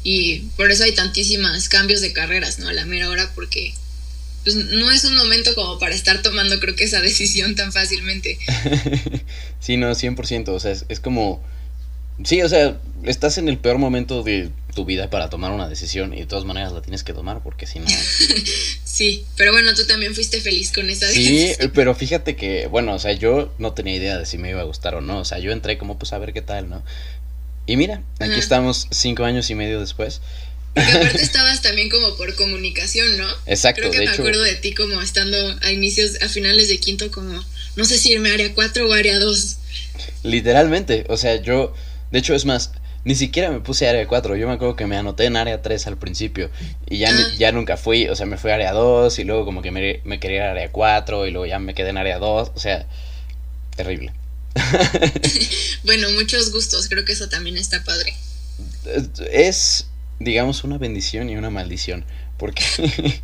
y 0.03 0.39
por 0.57 0.71
eso 0.71 0.83
hay 0.83 0.93
tantísimas 0.93 1.69
cambios 1.69 2.01
de 2.01 2.13
carreras, 2.13 2.59
¿no? 2.59 2.69
A 2.69 2.73
la 2.73 2.85
mera 2.85 3.09
hora, 3.09 3.31
porque 3.35 3.73
pues 4.43 4.55
no 4.55 4.91
es 4.91 5.05
un 5.05 5.15
momento 5.15 5.55
como 5.55 5.79
para 5.79 5.95
estar 5.95 6.21
tomando 6.21 6.59
creo 6.59 6.75
que 6.75 6.83
esa 6.83 7.01
decisión 7.01 7.55
tan 7.55 7.71
fácilmente. 7.71 8.37
sí, 9.59 9.77
no, 9.77 9.91
100%, 9.91 10.49
o 10.49 10.59
sea, 10.59 10.71
es, 10.71 10.85
es, 10.89 10.99
como... 10.99 11.43
Sí, 12.23 12.41
o 12.41 12.49
sea, 12.49 12.79
estás 13.03 13.37
en 13.37 13.49
el 13.49 13.57
peor 13.57 13.77
momento 13.79 14.21
de 14.23 14.49
tu 14.75 14.85
vida 14.85 15.09
para 15.09 15.29
tomar 15.29 15.51
una 15.51 15.67
decisión 15.67 16.13
y 16.13 16.19
de 16.19 16.25
todas 16.25 16.45
maneras 16.45 16.73
la 16.73 16.81
tienes 16.81 17.03
que 17.03 17.13
tomar 17.13 17.41
porque 17.41 17.65
si 17.65 17.79
no... 17.79 17.87
sí, 18.83 19.25
pero 19.37 19.51
bueno, 19.51 19.73
tú 19.73 19.85
también 19.85 20.13
fuiste 20.13 20.41
feliz 20.41 20.71
con 20.71 20.89
esa 20.89 21.07
decisión. 21.07 21.55
Sí, 21.59 21.71
pero 21.73 21.95
fíjate 21.95 22.35
que, 22.35 22.67
bueno, 22.67 22.93
o 22.93 22.99
sea, 22.99 23.13
yo 23.13 23.53
no 23.57 23.73
tenía 23.73 23.95
idea 23.95 24.17
de 24.17 24.25
si 24.25 24.37
me 24.37 24.49
iba 24.49 24.61
a 24.61 24.65
gustar 24.65 24.95
o 24.95 25.01
no, 25.01 25.19
o 25.19 25.25
sea, 25.25 25.39
yo 25.39 25.51
entré 25.51 25.77
como 25.77 25.97
pues 25.97 26.13
a 26.13 26.17
ver 26.17 26.33
qué 26.33 26.41
tal, 26.41 26.69
¿no? 26.69 26.83
Y 27.65 27.77
mira, 27.77 28.01
aquí 28.19 28.37
estamos 28.37 28.87
cinco 28.91 29.23
años 29.23 29.49
y 29.49 29.55
medio 29.55 29.79
después. 29.79 30.21
Porque 30.73 30.91
aparte 30.91 31.21
estabas 31.21 31.61
también 31.61 31.89
como 31.89 32.15
por 32.15 32.33
comunicación, 32.35 33.17
¿no? 33.17 33.27
Exacto. 33.45 33.81
Creo 33.81 33.91
que 33.91 33.99
me 33.99 34.09
acuerdo 34.09 34.41
de 34.41 34.55
ti 34.55 34.73
como 34.73 35.01
estando 35.01 35.37
a 35.61 35.71
inicios, 35.71 36.21
a 36.21 36.29
finales 36.29 36.67
de 36.67 36.79
quinto, 36.79 37.11
como, 37.11 37.43
no 37.75 37.85
sé 37.85 37.97
si 37.97 38.11
irme 38.11 38.31
a 38.31 38.33
área 38.33 38.53
4 38.53 38.89
o 38.89 38.93
área 38.93 39.19
2. 39.19 39.57
Literalmente, 40.23 41.05
o 41.09 41.17
sea, 41.17 41.35
yo, 41.41 41.73
de 42.11 42.19
hecho 42.19 42.33
es 42.33 42.45
más, 42.45 42.71
ni 43.05 43.15
siquiera 43.15 43.51
me 43.51 43.59
puse 43.59 43.87
área 43.87 44.07
4, 44.07 44.35
yo 44.35 44.47
me 44.47 44.53
acuerdo 44.53 44.75
que 44.75 44.87
me 44.87 44.97
anoté 44.97 45.25
en 45.25 45.35
área 45.35 45.61
3 45.61 45.87
al 45.87 45.97
principio 45.97 46.49
y 46.89 46.99
ya, 46.99 47.11
ah. 47.11 47.31
ya 47.37 47.51
nunca 47.51 47.77
fui, 47.77 48.07
o 48.07 48.15
sea, 48.15 48.25
me 48.25 48.37
fui 48.37 48.49
a 48.49 48.55
área 48.55 48.71
2 48.71 49.19
y 49.19 49.23
luego 49.25 49.45
como 49.45 49.61
que 49.61 49.71
me, 49.71 50.01
me 50.05 50.19
quería 50.19 50.37
ir 50.37 50.43
a 50.43 50.51
área 50.51 50.71
4 50.71 51.27
y 51.27 51.31
luego 51.31 51.45
ya 51.45 51.59
me 51.59 51.75
quedé 51.75 51.89
en 51.89 51.97
área 51.97 52.17
2, 52.17 52.51
o 52.55 52.59
sea, 52.59 52.87
terrible. 53.75 54.11
bueno, 55.83 56.09
muchos 56.11 56.51
gustos, 56.51 56.87
creo 56.87 57.05
que 57.05 57.11
eso 57.11 57.29
también 57.29 57.57
está 57.57 57.83
padre. 57.83 58.15
Es, 59.31 59.87
digamos, 60.19 60.63
una 60.63 60.77
bendición 60.77 61.29
y 61.29 61.35
una 61.35 61.49
maldición, 61.49 62.05
porque... 62.37 62.63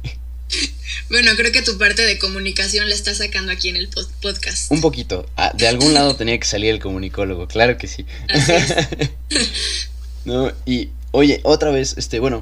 bueno, 1.10 1.32
creo 1.36 1.52
que 1.52 1.62
tu 1.62 1.78
parte 1.78 2.04
de 2.04 2.20
comunicación 2.20 2.88
la 2.90 2.96
estás 2.96 3.18
sacando 3.18 3.52
aquí 3.52 3.70
en 3.70 3.76
el 3.76 3.90
podcast. 4.22 4.72
Un 4.72 4.82
poquito, 4.82 5.30
ah, 5.38 5.52
de 5.56 5.68
algún 5.68 5.94
lado 5.94 6.16
tenía 6.16 6.40
que 6.40 6.48
salir 6.48 6.72
el 6.72 6.80
comunicólogo, 6.80 7.48
claro 7.48 7.78
que 7.78 7.88
sí. 7.88 8.06
no, 10.26 10.52
y 10.66 10.90
oye, 11.12 11.42
otra 11.44 11.72
vez, 11.72 11.96
este, 11.98 12.20
bueno, 12.20 12.40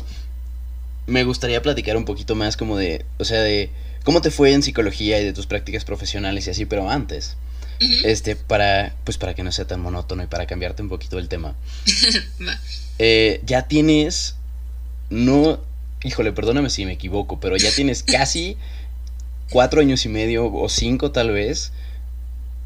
me 1.06 1.24
gustaría 1.24 1.62
platicar 1.62 1.98
un 1.98 2.06
poquito 2.06 2.36
más 2.36 2.58
como 2.58 2.78
de, 2.78 3.06
o 3.18 3.26
sea, 3.26 3.42
de 3.42 3.70
cómo 4.04 4.22
te 4.22 4.32
fue 4.32 4.54
en 4.54 4.64
psicología 4.64 5.20
y 5.20 5.26
de 5.26 5.34
tus 5.34 5.48
prácticas 5.48 5.86
profesionales 5.86 6.48
y 6.48 6.52
así, 6.52 6.66
pero 6.66 6.90
antes. 6.90 7.38
Este, 7.80 8.36
para, 8.36 8.96
pues 9.04 9.18
para 9.18 9.36
que 9.36 9.44
no 9.44 9.52
sea 9.52 9.68
tan 9.68 9.80
monótono 9.82 10.24
y 10.24 10.28
para 10.28 10.48
cambiarte 10.48 10.82
un 10.82 10.90
poquito 10.90 11.20
el 11.20 11.28
tema. 11.28 11.56
Eh, 13.00 13.42
ya 13.46 13.68
tienes, 13.68 14.37
no, 15.10 15.60
híjole, 16.04 16.32
perdóname 16.34 16.70
si 16.70 16.86
me 16.86 16.94
equivoco, 16.94 17.40
pero 17.40 17.58
ya 17.58 17.72
tienes 17.72 18.04
casi 18.04 18.58
cuatro 19.50 19.82
años 19.82 20.06
y 20.06 20.10
medio 20.10 20.52
o 20.52 20.70
cinco 20.70 21.12
tal 21.12 21.32
vez 21.32 21.72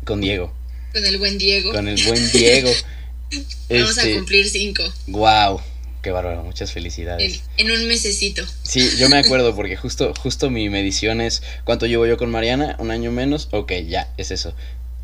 Con 0.05 0.21
Diego. 0.21 0.53
Con 0.93 1.05
el 1.05 1.17
buen 1.19 1.37
Diego. 1.37 1.71
Con 1.71 1.87
el 1.87 2.03
buen 2.05 2.31
Diego. 2.31 2.71
Vamos 3.69 3.97
a 3.97 4.01
este, 4.01 4.15
cumplir 4.15 4.49
cinco. 4.49 4.83
Wow, 5.07 5.61
qué 6.01 6.11
bárbaro, 6.11 6.43
muchas 6.43 6.73
felicidades. 6.73 7.43
En, 7.57 7.71
un 7.71 7.87
mesecito. 7.87 8.43
Sí, 8.63 8.89
yo 8.97 9.07
me 9.07 9.17
acuerdo 9.17 9.55
porque 9.55 9.77
justo, 9.77 10.13
justo 10.19 10.49
mi 10.49 10.69
medición 10.69 11.21
es 11.21 11.41
¿cuánto 11.63 11.85
llevo 11.85 12.05
yo 12.05 12.17
con 12.17 12.29
Mariana? 12.29 12.75
¿Un 12.79 12.91
año 12.91 13.11
menos? 13.11 13.47
Ok, 13.51 13.71
ya, 13.87 14.11
es 14.17 14.31
eso. 14.31 14.53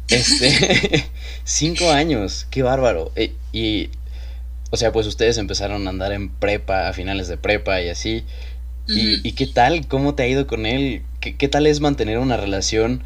Este, 0.10 1.06
cinco 1.46 1.92
años, 1.92 2.48
qué 2.50 2.64
bárbaro. 2.64 3.12
E, 3.16 3.34
y, 3.54 3.90
o 4.70 4.78
sea, 4.78 4.92
pues 4.92 5.08
ustedes 5.08 5.38
empezaron 5.38 5.88
a 5.88 5.90
andar 5.90 6.12
en 6.12 6.30
prepa, 6.30 6.90
a 6.90 6.94
finales 6.94 7.28
de 7.28 7.38
prepa 7.38 7.82
y 7.82 7.90
así. 7.90 8.26
y, 8.88 9.32
qué 9.34 9.48
tal? 9.48 9.88
¿Cómo 9.88 10.16
te 10.16 10.24
ha 10.24 10.28
ido 10.28 10.48
con 10.48 10.66
él? 10.66 11.02
¿Qué, 11.20 11.36
¿Qué, 11.36 11.48
tal 11.50 11.68
es 11.68 11.82
mantener 11.82 12.20
una 12.20 12.38
relación 12.38 13.04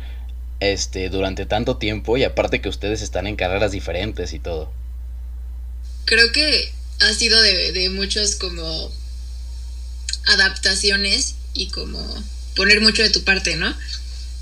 este, 0.59 1.09
durante 1.09 1.45
tanto 1.45 1.77
tiempo? 1.77 2.17
Y 2.17 2.23
aparte 2.23 2.61
que 2.61 2.69
ustedes 2.69 3.01
están 3.01 3.25
en 3.25 3.35
carreras 3.35 3.71
diferentes 3.71 4.33
y 4.33 4.39
todo 4.39 4.71
creo 6.05 6.31
que 6.31 6.71
ha 6.99 7.13
sido 7.13 7.41
de, 7.41 7.89
muchos 7.89 8.35
como 8.35 8.91
adaptaciones 10.25 11.35
y 11.53 11.67
como 11.67 11.99
poner 12.55 12.81
mucho 12.81 13.01
de 13.01 13.09
tu 13.09 13.23
parte, 13.23 13.55
¿no? 13.55 13.73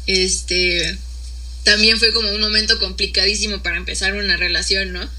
Este, 0.08 0.98
también 1.64 2.00
fue 2.00 2.12
como 2.12 2.32
un 2.32 2.42
momento 2.42 2.80
complicadísimo 2.80 3.62
para 3.62 3.78
empezar 3.78 4.16
una 4.16 4.36
relación, 4.36 4.92
¿no? 4.92 5.10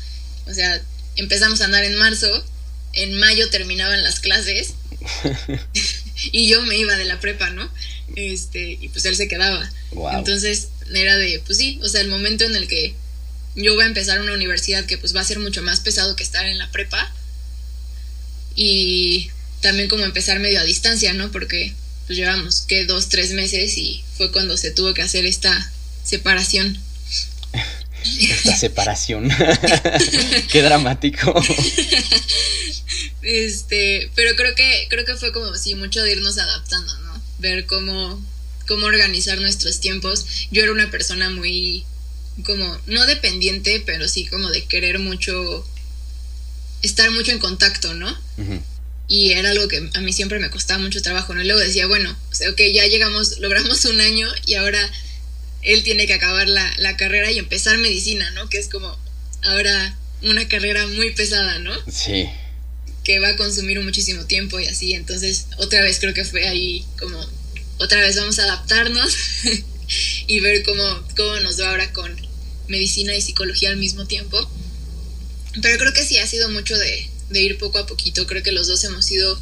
O 0.47 0.55
sea, 0.55 0.83
empezamos 1.21 1.61
a 1.61 1.67
andar 1.67 1.85
en 1.85 1.97
marzo, 1.97 2.45
en 2.93 3.19
mayo 3.19 3.49
terminaban 3.51 4.03
las 4.03 4.21
clases 4.21 4.75
y 6.33 6.49
yo 6.49 6.63
me 6.63 6.77
iba 6.77 6.97
de 6.97 7.05
la 7.05 7.21
prepa, 7.21 7.51
¿no? 7.51 7.71
Este, 8.17 8.79
y 8.81 8.89
pues 8.89 9.05
él 9.05 9.17
se 9.17 9.29
quedaba. 9.29 9.71
Entonces 10.13 10.69
era 10.93 11.17
de, 11.17 11.41
pues 11.47 11.59
sí, 11.59 11.79
o 11.83 11.89
sea, 11.89 12.01
el 12.01 12.09
momento 12.09 12.45
en 12.45 12.57
el 12.57 12.67
que 12.67 12.95
yo 13.55 13.75
voy 13.75 13.85
a 13.85 13.89
empezar 13.89 14.21
una 14.21 14.35
universidad 14.35 14.87
que 14.87 14.99
pues 14.99 15.15
va 15.15 15.21
a 15.21 15.25
ser 15.25 15.39
mucho 15.39 15.63
más 15.63 15.81
pesado 15.81 16.17
que 16.17 16.23
estar 16.23 16.47
en 16.47 16.59
la 16.59 16.71
prepa. 16.71 17.13
Y 18.57 19.31
también 19.61 19.89
como 19.89 20.05
empezar 20.05 20.41
medio 20.41 20.61
a 20.61 20.65
distancia, 20.65 21.13
¿no? 21.13 21.31
Porque 21.31 21.75
pues 22.07 22.19
llevamos 22.19 22.63
que 22.63 22.85
dos, 22.85 23.09
tres 23.09 23.33
meses 23.33 23.77
y 23.79 24.05
fue 24.17 24.33
cuando 24.33 24.57
se 24.57 24.71
tuvo 24.71 24.95
que 24.95 25.03
hacer 25.03 25.25
esta 25.25 25.71
separación. 26.05 26.79
Esta 28.05 28.57
separación. 28.57 29.29
Qué 30.51 30.63
dramático. 30.63 31.35
Este, 33.23 34.11
pero 34.15 34.35
creo 34.37 34.55
que, 34.55 34.87
creo 34.89 35.05
que 35.05 35.17
fue 35.17 35.33
como 35.33 35.55
sí, 35.57 35.75
mucho 35.75 36.03
de 36.03 36.13
irnos 36.13 36.39
adaptando, 36.39 36.97
¿no? 37.01 37.23
Ver 37.39 37.67
cómo, 37.67 38.21
cómo 38.67 38.87
organizar 38.87 39.41
nuestros 39.41 39.81
tiempos. 39.81 40.27
Yo 40.51 40.63
era 40.63 40.73
una 40.73 40.91
persona 40.91 41.31
muy 41.31 41.85
como, 42.45 42.79
no 42.87 43.07
dependiente, 43.07 43.83
pero 43.85 44.09
sí 44.09 44.27
como 44.27 44.49
de 44.51 44.65
querer 44.65 44.99
mucho, 44.99 45.67
estar 46.83 47.11
mucho 47.11 47.33
en 47.33 47.39
contacto, 47.39 47.95
¿no? 47.95 48.17
Y 49.09 49.33
era 49.33 49.51
algo 49.51 49.69
que 49.69 49.91
a 49.93 50.01
mí 50.01 50.13
siempre 50.13 50.39
me 50.39 50.51
costaba 50.51 50.81
mucho 50.81 51.03
trabajo, 51.03 51.35
¿no? 51.35 51.43
Y 51.43 51.47
luego 51.47 51.61
decía, 51.61 51.87
bueno, 51.87 52.17
o 52.31 52.35
sea, 52.35 52.51
ok, 52.51 52.61
ya 52.73 52.87
llegamos, 52.87 53.39
logramos 53.39 53.85
un 53.85 54.01
año 54.01 54.29
y 54.47 54.55
ahora 54.55 54.91
él 55.62 55.83
tiene 55.83 56.07
que 56.07 56.14
acabar 56.14 56.49
la, 56.49 56.73
la 56.79 56.96
carrera 56.96 57.31
y 57.31 57.38
empezar 57.38 57.79
medicina, 57.79 58.31
¿no? 58.33 58.49
Que 58.49 58.59
es 58.59 58.68
como 58.68 58.99
ahora 59.42 59.96
una 60.23 60.49
carrera 60.49 60.87
muy 60.87 61.12
pesada, 61.12 61.59
¿no? 61.59 61.73
Sí. 61.90 62.29
Que 63.05 63.18
va 63.18 63.29
a 63.29 63.37
consumir 63.37 63.81
muchísimo 63.81 64.25
tiempo 64.27 64.61
y 64.61 64.66
así. 64.66 64.94
Entonces, 64.94 65.46
otra 65.59 65.81
vez 65.83 65.99
creo 65.99 66.14
que 66.14 66.25
fue 66.25 66.46
ahí 66.49 66.85
como, 66.99 67.18
otra 67.79 68.01
vez 68.01 68.16
vamos 68.16 68.38
a 68.38 68.44
adaptarnos 68.44 69.16
y 70.27 70.40
ver 70.40 70.62
cómo, 70.62 70.83
cómo 71.16 71.40
nos 71.40 71.61
va 71.61 71.70
ahora 71.70 71.92
con 71.92 72.14
medicina 72.68 73.14
y 73.14 73.20
psicología 73.20 73.70
al 73.70 73.77
mismo 73.77 74.07
tiempo. 74.07 74.38
Pero 75.62 75.79
creo 75.79 75.92
que 75.92 76.05
sí 76.05 76.18
ha 76.18 76.27
sido 76.27 76.49
mucho 76.51 76.79
de, 76.79 77.09
ir 77.33 77.59
poco 77.59 77.79
a 77.79 77.87
poquito. 77.87 78.27
Creo 78.27 78.42
que 78.42 78.53
los 78.53 78.66
dos 78.66 78.85
hemos 78.85 79.11
ido 79.11 79.40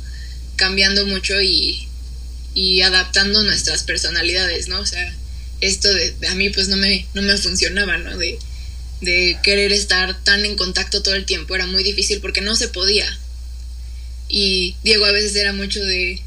cambiando 0.57 1.07
mucho 1.07 1.41
y, 1.41 1.87
y 2.55 2.81
adaptando 2.83 3.43
nuestras 3.45 3.83
personalidades, 3.83 4.69
¿no? 4.69 4.81
O 4.81 4.87
sea, 4.87 5.15
esto 5.61 5.93
de, 5.93 6.15
a 6.29 6.35
mí 6.35 6.51
pues 6.51 6.69
no 6.69 6.77
me, 6.77 7.07
no 7.15 7.23
me 7.23 7.37
funcionaba, 7.37 7.99
¿no? 7.99 8.17
De, 8.17 8.39
de 9.01 9.39
querer 9.43 9.73
estar 9.73 10.23
tan 10.25 10.45
en 10.45 10.57
contacto 10.57 11.03
todo 11.03 11.15
el 11.15 11.25
tiempo 11.27 11.55
era 11.55 11.67
muy 11.67 11.83
difícil 11.83 12.21
porque 12.21 12.41
no 12.41 12.57
se 12.57 12.69
podía. 12.69 13.07
Y 14.29 14.77
Diego 14.83 15.05
a 15.07 15.13
veces 15.13 15.35
era 15.37 15.53
mucho 15.53 15.85
de, 15.85 16.23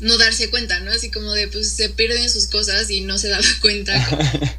no 0.00 0.18
darse 0.18 0.50
cuenta, 0.50 0.80
¿no? 0.80 0.90
Así 0.90 1.10
como 1.10 1.32
de, 1.32 1.48
pues 1.48 1.68
se 1.68 1.88
pierden 1.88 2.28
sus 2.30 2.46
cosas 2.46 2.90
y 2.90 3.00
no 3.00 3.18
se 3.18 3.28
daba 3.28 3.44
cuenta 3.60 3.94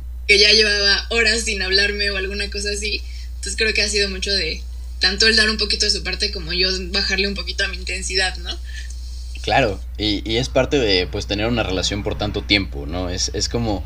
que 0.27 0.39
ya 0.39 0.51
llevaba 0.51 1.07
horas 1.09 1.43
sin 1.43 1.61
hablarme 1.61 2.09
o 2.11 2.17
alguna 2.17 2.49
cosa 2.49 2.71
así. 2.71 3.01
Entonces 3.35 3.55
creo 3.55 3.73
que 3.73 3.83
ha 3.83 3.89
sido 3.89 4.09
mucho 4.09 4.31
de 4.31 4.61
tanto 4.99 5.27
el 5.27 5.35
dar 5.35 5.49
un 5.49 5.57
poquito 5.57 5.85
de 5.85 5.91
su 5.91 6.03
parte 6.03 6.31
como 6.31 6.53
yo 6.53 6.69
bajarle 6.91 7.27
un 7.27 7.35
poquito 7.35 7.63
a 7.63 7.67
mi 7.67 7.77
intensidad, 7.77 8.35
¿no? 8.37 8.59
Claro, 9.47 9.79
y, 9.97 10.29
y 10.29 10.35
es 10.35 10.49
parte 10.49 10.77
de 10.77 11.07
pues 11.07 11.25
tener 11.25 11.47
una 11.47 11.63
relación 11.63 12.03
por 12.03 12.17
tanto 12.17 12.41
tiempo, 12.41 12.85
¿no? 12.85 13.09
Es, 13.09 13.31
es 13.33 13.47
como, 13.47 13.81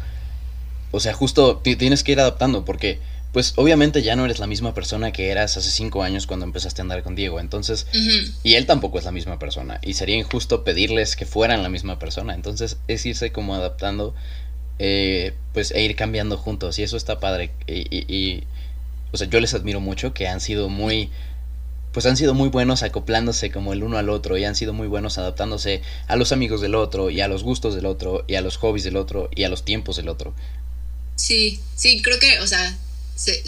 o 0.90 1.00
sea, 1.00 1.14
justo 1.14 1.58
tienes 1.58 2.04
que 2.04 2.14
ir 2.14 2.20
adaptando 2.20 2.66
porque 2.66 2.98
pues 3.32 3.54
obviamente 3.58 4.02
ya 4.02 4.16
no 4.16 4.26
eres 4.26 4.40
la 4.40 4.48
misma 4.48 4.74
persona 4.74 5.14
que 5.14 5.30
eras 5.30 5.58
hace 5.58 5.70
cinco 5.70 6.02
años 6.02 6.26
cuando 6.26 6.48
empezaste 6.48 6.82
a 6.82 6.84
andar 6.84 7.04
con 7.04 7.14
Diego. 7.14 7.40
Entonces, 7.40 7.86
y 8.42 8.56
él 8.56 8.66
tampoco 8.66 8.98
es 8.98 9.06
la 9.06 9.12
misma 9.12 9.38
persona. 9.38 9.80
Y 9.84 9.94
sería 9.94 10.16
injusto 10.16 10.64
pedirles 10.64 11.16
que 11.16 11.28
fueran 11.28 11.62
la 11.62 11.70
misma 11.70 12.00
persona. 12.00 12.34
Entonces, 12.34 12.78
es 12.88 13.06
irse 13.06 13.32
como 13.32 13.54
adaptando, 13.54 14.16
eh, 14.80 15.36
pues, 15.54 15.70
e 15.70 15.84
ir 15.84 15.96
cambiando 15.96 16.38
juntos. 16.38 16.80
Y 16.80 16.84
eso 16.84 16.98
está 16.98 17.20
padre. 17.20 17.52
Y, 17.68 17.86
y, 18.12 18.46
o 19.12 19.18
sea, 19.18 19.28
yo 19.28 19.40
les 19.40 19.54
admiro 19.54 19.80
mucho 19.80 20.12
que 20.16 20.28
han 20.28 20.42
sido 20.42 20.70
muy, 20.70 21.12
pues 21.94 22.06
han 22.06 22.18
sido 22.18 22.34
muy 22.34 22.50
buenos 22.50 22.84
acoplándose 22.84 23.52
como 23.52 23.74
el 23.74 23.84
uno 23.84 23.98
al 23.98 24.10
otro. 24.10 24.38
Y 24.38 24.46
han 24.46 24.56
sido 24.56 24.74
muy 24.74 24.88
buenos 24.88 25.18
adaptándose 25.18 25.82
a 26.08 26.16
los 26.16 26.32
amigos 26.32 26.62
del 26.62 26.76
otro, 26.76 27.10
y 27.10 27.22
a 27.22 27.28
los 27.28 27.44
gustos 27.44 27.76
del 27.76 27.86
otro, 27.86 28.26
y 28.28 28.36
a 28.36 28.42
los 28.42 28.58
hobbies 28.58 28.84
del 28.84 28.96
otro, 28.96 29.30
y 29.36 29.44
a 29.44 29.50
los 29.50 29.66
tiempos 29.66 29.98
del 29.98 30.10
otro. 30.10 30.34
Sí, 31.16 31.60
sí, 31.76 32.02
creo 32.02 32.20
que, 32.20 32.40
o 32.40 32.48
sea, 32.48 32.78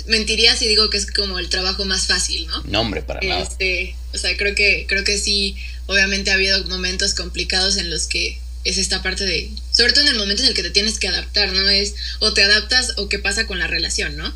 mentiría 0.07 0.55
si 0.55 0.67
digo 0.67 0.89
que 0.89 0.97
es 0.97 1.11
como 1.11 1.39
el 1.39 1.49
trabajo 1.49 1.85
más 1.85 2.07
fácil, 2.07 2.47
¿no? 2.47 2.61
No, 2.63 2.81
hombre, 2.81 3.01
para 3.01 3.21
nada. 3.21 3.41
Este, 3.41 3.95
o 4.13 4.17
sea, 4.17 4.35
creo 4.37 4.55
que, 4.55 4.85
creo 4.87 5.03
que 5.03 5.17
sí, 5.17 5.55
obviamente 5.87 6.31
ha 6.31 6.35
habido 6.35 6.63
momentos 6.65 7.13
complicados 7.13 7.77
en 7.77 7.89
los 7.89 8.07
que 8.07 8.39
es 8.63 8.77
esta 8.77 9.01
parte 9.01 9.25
de, 9.25 9.51
sobre 9.71 9.93
todo 9.93 10.05
en 10.05 10.11
el 10.11 10.19
momento 10.19 10.43
en 10.43 10.49
el 10.49 10.53
que 10.53 10.63
te 10.63 10.69
tienes 10.69 10.99
que 10.99 11.07
adaptar, 11.07 11.51
¿no? 11.51 11.67
Es 11.69 11.95
o 12.19 12.33
te 12.33 12.43
adaptas 12.43 12.93
o 12.97 13.09
qué 13.09 13.19
pasa 13.19 13.47
con 13.47 13.59
la 13.59 13.67
relación, 13.67 14.15
¿no? 14.15 14.33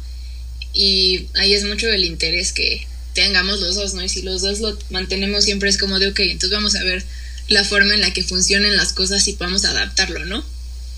Y 0.73 1.27
ahí 1.35 1.53
es 1.53 1.63
mucho 1.63 1.87
el 1.91 2.05
interés 2.05 2.51
que 2.51 2.87
tengamos 3.17 3.59
los 3.59 3.75
dos, 3.75 3.95
¿no? 3.95 4.03
Y 4.03 4.09
si 4.09 4.21
los 4.21 4.43
dos 4.43 4.59
lo 4.59 4.77
mantenemos 4.91 5.43
siempre 5.43 5.69
es 5.69 5.79
como 5.79 5.97
de, 5.97 6.09
ok, 6.09 6.19
entonces 6.19 6.51
vamos 6.51 6.75
a 6.75 6.83
ver 6.83 7.03
la 7.47 7.63
forma 7.63 7.95
en 7.95 8.01
la 8.01 8.13
que 8.13 8.21
funcionen 8.21 8.77
las 8.77 8.93
cosas 8.93 9.27
y 9.27 9.33
podamos 9.33 9.65
adaptarlo, 9.65 10.23
¿no? 10.25 10.43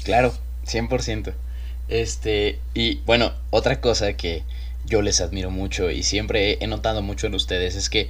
Claro, 0.03 0.37
100%. 0.67 1.33
Este, 1.87 2.59
y 2.73 2.95
bueno, 3.05 3.33
otra 3.51 3.79
cosa 3.79 4.17
que 4.17 4.43
yo 4.85 5.01
les 5.01 5.21
admiro 5.21 5.49
mucho 5.49 5.89
y 5.91 6.03
siempre 6.03 6.57
he 6.59 6.67
notado 6.67 7.01
mucho 7.01 7.27
en 7.27 7.35
ustedes 7.35 7.75
es 7.75 7.89
que 7.89 8.09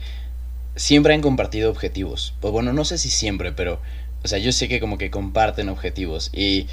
siempre 0.75 1.13
han 1.13 1.21
compartido 1.21 1.69
objetivos. 1.69 2.33
Pues 2.41 2.51
bueno, 2.51 2.73
no 2.73 2.85
sé 2.85 2.97
si 2.97 3.11
siempre, 3.11 3.51
pero, 3.51 3.79
o 4.23 4.27
sea, 4.27 4.39
yo 4.39 4.51
sé 4.51 4.67
que 4.67 4.79
como 4.79 4.97
que 4.97 5.11
comparten 5.11 5.69
objetivos 5.69 6.31
y 6.33 6.65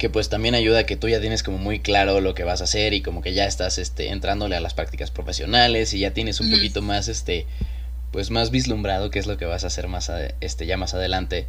que 0.00 0.08
pues 0.08 0.30
también 0.30 0.54
ayuda 0.54 0.80
a 0.80 0.86
que 0.86 0.96
tú 0.96 1.08
ya 1.08 1.20
tienes 1.20 1.42
como 1.42 1.58
muy 1.58 1.78
claro 1.78 2.20
lo 2.22 2.34
que 2.34 2.42
vas 2.42 2.62
a 2.62 2.64
hacer 2.64 2.94
y 2.94 3.02
como 3.02 3.20
que 3.20 3.34
ya 3.34 3.44
estás 3.44 3.76
este 3.76 4.08
entrándole 4.08 4.56
a 4.56 4.60
las 4.60 4.72
prácticas 4.72 5.10
profesionales 5.10 5.92
y 5.92 6.00
ya 6.00 6.12
tienes 6.12 6.40
un 6.40 6.50
poquito 6.50 6.80
más 6.80 7.06
este 7.08 7.46
pues 8.10 8.30
más 8.30 8.50
vislumbrado 8.50 9.10
qué 9.10 9.18
es 9.18 9.26
lo 9.26 9.36
que 9.36 9.44
vas 9.44 9.62
a 9.62 9.66
hacer 9.66 9.88
más 9.88 10.10
este 10.40 10.64
ya 10.64 10.78
más 10.78 10.94
adelante 10.94 11.46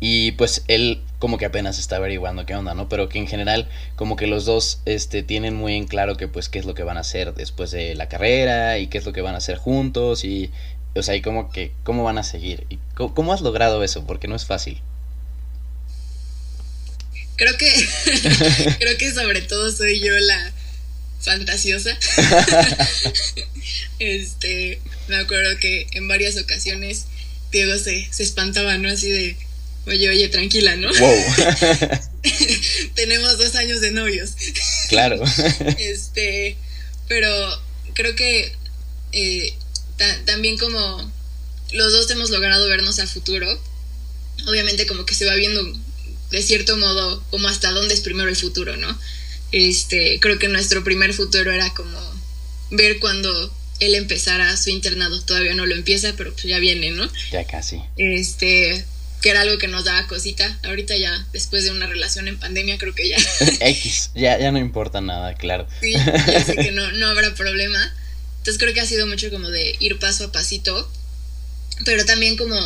y 0.00 0.32
pues 0.32 0.64
él 0.68 1.02
como 1.18 1.38
que 1.38 1.46
apenas 1.46 1.78
está 1.80 1.96
averiguando 1.96 2.46
qué 2.46 2.54
onda, 2.54 2.74
¿no? 2.74 2.88
Pero 2.88 3.08
que 3.08 3.18
en 3.18 3.26
general 3.26 3.68
como 3.96 4.14
que 4.14 4.28
los 4.28 4.44
dos 4.44 4.80
este 4.84 5.22
tienen 5.22 5.54
muy 5.54 5.74
en 5.74 5.86
claro 5.86 6.16
que 6.16 6.28
pues 6.28 6.48
qué 6.48 6.58
es 6.58 6.66
lo 6.66 6.74
que 6.74 6.84
van 6.84 6.98
a 6.98 7.00
hacer 7.00 7.34
después 7.34 7.70
de 7.70 7.96
la 7.96 8.08
carrera 8.08 8.78
y 8.78 8.86
qué 8.88 8.98
es 8.98 9.06
lo 9.06 9.12
que 9.12 9.22
van 9.22 9.34
a 9.34 9.38
hacer 9.38 9.56
juntos 9.56 10.24
y 10.24 10.52
o 10.94 11.02
sea, 11.02 11.14
y 11.14 11.22
como 11.22 11.50
que 11.50 11.72
cómo 11.84 12.04
van 12.04 12.18
a 12.18 12.22
seguir. 12.22 12.66
¿Y 12.68 12.78
cómo, 12.94 13.32
has 13.32 13.40
logrado 13.40 13.82
eso? 13.82 14.04
Porque 14.06 14.28
no 14.28 14.34
es 14.34 14.46
fácil. 14.46 14.80
Creo 17.38 17.56
que 17.56 17.72
creo 18.78 18.98
que 18.98 19.14
sobre 19.14 19.40
todo 19.40 19.72
soy 19.72 20.00
yo 20.00 20.12
la 20.12 20.52
fantasiosa. 21.20 21.98
este, 23.98 24.80
me 25.08 25.16
acuerdo 25.16 25.58
que 25.58 25.86
en 25.92 26.06
varias 26.08 26.36
ocasiones 26.36 27.06
Diego 27.50 27.78
se, 27.78 28.06
se 28.12 28.22
espantaba, 28.22 28.76
¿no? 28.76 28.90
Así 28.90 29.10
de 29.10 29.36
Oye, 29.88 30.06
oye, 30.10 30.28
tranquila, 30.28 30.76
¿no? 30.76 30.90
Wow. 30.92 31.16
Tenemos 32.94 33.38
dos 33.38 33.54
años 33.54 33.80
de 33.80 33.90
novios. 33.90 34.32
Claro. 34.90 35.22
este, 35.78 36.58
pero 37.08 37.62
creo 37.94 38.14
que 38.14 38.52
eh, 39.12 39.54
también 40.26 40.58
como 40.58 41.10
los 41.72 41.92
dos 41.92 42.10
hemos 42.10 42.28
logrado 42.28 42.68
vernos 42.68 42.98
a 42.98 43.06
futuro, 43.06 43.48
obviamente 44.46 44.86
como 44.86 45.06
que 45.06 45.14
se 45.14 45.24
va 45.24 45.34
viendo 45.36 45.62
de 46.30 46.42
cierto 46.42 46.76
modo 46.76 47.22
como 47.30 47.48
hasta 47.48 47.70
dónde 47.70 47.94
es 47.94 48.00
primero 48.00 48.28
el 48.28 48.36
futuro, 48.36 48.76
¿no? 48.76 48.98
Este, 49.52 50.20
creo 50.20 50.38
que 50.38 50.48
nuestro 50.48 50.84
primer 50.84 51.14
futuro 51.14 51.50
era 51.50 51.72
como 51.74 51.98
ver 52.70 52.98
cuando 52.98 53.54
él 53.80 53.94
empezara 53.94 54.56
su 54.56 54.70
internado. 54.70 55.20
Todavía 55.22 55.54
no 55.54 55.66
lo 55.66 55.74
empieza, 55.74 56.14
pero 56.16 56.32
pues 56.32 56.44
ya 56.44 56.58
viene, 56.58 56.90
¿no? 56.90 57.08
Ya 57.32 57.44
casi. 57.44 57.80
Este, 57.96 58.84
que 59.22 59.30
era 59.30 59.40
algo 59.42 59.58
que 59.58 59.68
nos 59.68 59.84
daba 59.84 60.06
cosita. 60.06 60.58
Ahorita 60.64 60.96
ya, 60.96 61.26
después 61.32 61.64
de 61.64 61.70
una 61.70 61.86
relación 61.86 62.28
en 62.28 62.38
pandemia, 62.38 62.78
creo 62.78 62.94
que 62.94 63.08
ya. 63.08 63.16
X, 63.60 64.10
ya, 64.14 64.38
ya 64.38 64.52
no 64.52 64.58
importa 64.58 65.00
nada, 65.00 65.34
claro. 65.34 65.66
Sí, 65.80 65.92
ya 65.92 66.44
sé 66.44 66.56
que 66.56 66.72
no, 66.72 66.92
no 66.92 67.06
habrá 67.08 67.34
problema. 67.34 67.78
Entonces 68.38 68.58
creo 68.58 68.74
que 68.74 68.80
ha 68.80 68.86
sido 68.86 69.06
mucho 69.06 69.30
como 69.30 69.48
de 69.50 69.76
ir 69.80 69.98
paso 69.98 70.24
a 70.24 70.32
pasito, 70.32 70.90
pero 71.84 72.04
también 72.04 72.36
como 72.36 72.56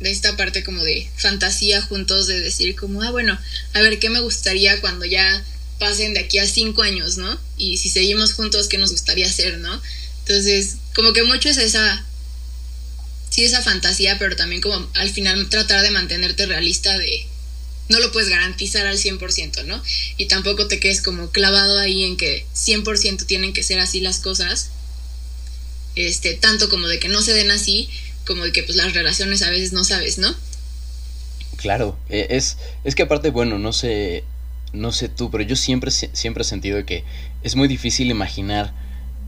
de 0.00 0.10
esta 0.10 0.36
parte 0.36 0.62
como 0.62 0.84
de 0.84 1.10
fantasía 1.16 1.82
juntos, 1.82 2.26
de 2.26 2.40
decir 2.40 2.76
como, 2.76 3.02
ah, 3.02 3.10
bueno, 3.10 3.38
a 3.72 3.80
ver, 3.80 3.98
¿qué 3.98 4.10
me 4.10 4.20
gustaría 4.20 4.80
cuando 4.80 5.04
ya 5.04 5.44
pasen 5.78 6.14
de 6.14 6.20
aquí 6.20 6.38
a 6.38 6.46
cinco 6.46 6.82
años, 6.82 7.16
¿no? 7.16 7.38
Y 7.56 7.78
si 7.78 7.88
seguimos 7.88 8.32
juntos, 8.34 8.68
¿qué 8.68 8.78
nos 8.78 8.90
gustaría 8.90 9.26
hacer, 9.26 9.58
¿no? 9.58 9.80
Entonces, 10.20 10.76
como 10.94 11.12
que 11.12 11.22
mucho 11.22 11.48
es 11.48 11.56
esa, 11.56 12.04
sí, 13.30 13.44
esa 13.44 13.62
fantasía, 13.62 14.18
pero 14.18 14.36
también 14.36 14.60
como 14.60 14.88
al 14.94 15.10
final 15.10 15.48
tratar 15.48 15.82
de 15.82 15.90
mantenerte 15.90 16.46
realista 16.46 16.96
de, 16.98 17.26
no 17.88 17.98
lo 18.00 18.12
puedes 18.12 18.28
garantizar 18.28 18.86
al 18.86 18.98
100%, 18.98 19.64
¿no? 19.64 19.82
Y 20.16 20.26
tampoco 20.26 20.68
te 20.68 20.80
quedes 20.80 21.00
como 21.00 21.30
clavado 21.30 21.78
ahí 21.78 22.04
en 22.04 22.16
que 22.16 22.46
100% 22.54 23.26
tienen 23.26 23.52
que 23.52 23.62
ser 23.62 23.78
así 23.80 24.00
las 24.00 24.18
cosas, 24.18 24.70
este, 25.94 26.34
tanto 26.34 26.68
como 26.68 26.86
de 26.86 26.98
que 26.98 27.08
no 27.08 27.22
se 27.22 27.32
den 27.32 27.50
así, 27.50 27.88
como 28.28 28.44
de 28.44 28.52
que 28.52 28.62
pues 28.62 28.76
las 28.76 28.92
relaciones 28.92 29.42
a 29.42 29.50
veces 29.50 29.72
no 29.72 29.82
sabes, 29.82 30.18
¿no? 30.18 30.32
Claro, 31.56 31.98
e, 32.08 32.28
es, 32.30 32.58
es 32.84 32.94
que 32.94 33.02
aparte, 33.02 33.30
bueno, 33.30 33.58
no 33.58 33.72
sé, 33.72 34.22
no 34.72 34.92
sé 34.92 35.08
tú, 35.08 35.30
pero 35.30 35.42
yo 35.42 35.56
siempre, 35.56 35.90
siempre 35.90 36.42
he 36.42 36.44
sentido 36.44 36.84
que 36.84 37.02
es 37.42 37.56
muy 37.56 37.66
difícil 37.66 38.10
imaginar, 38.10 38.72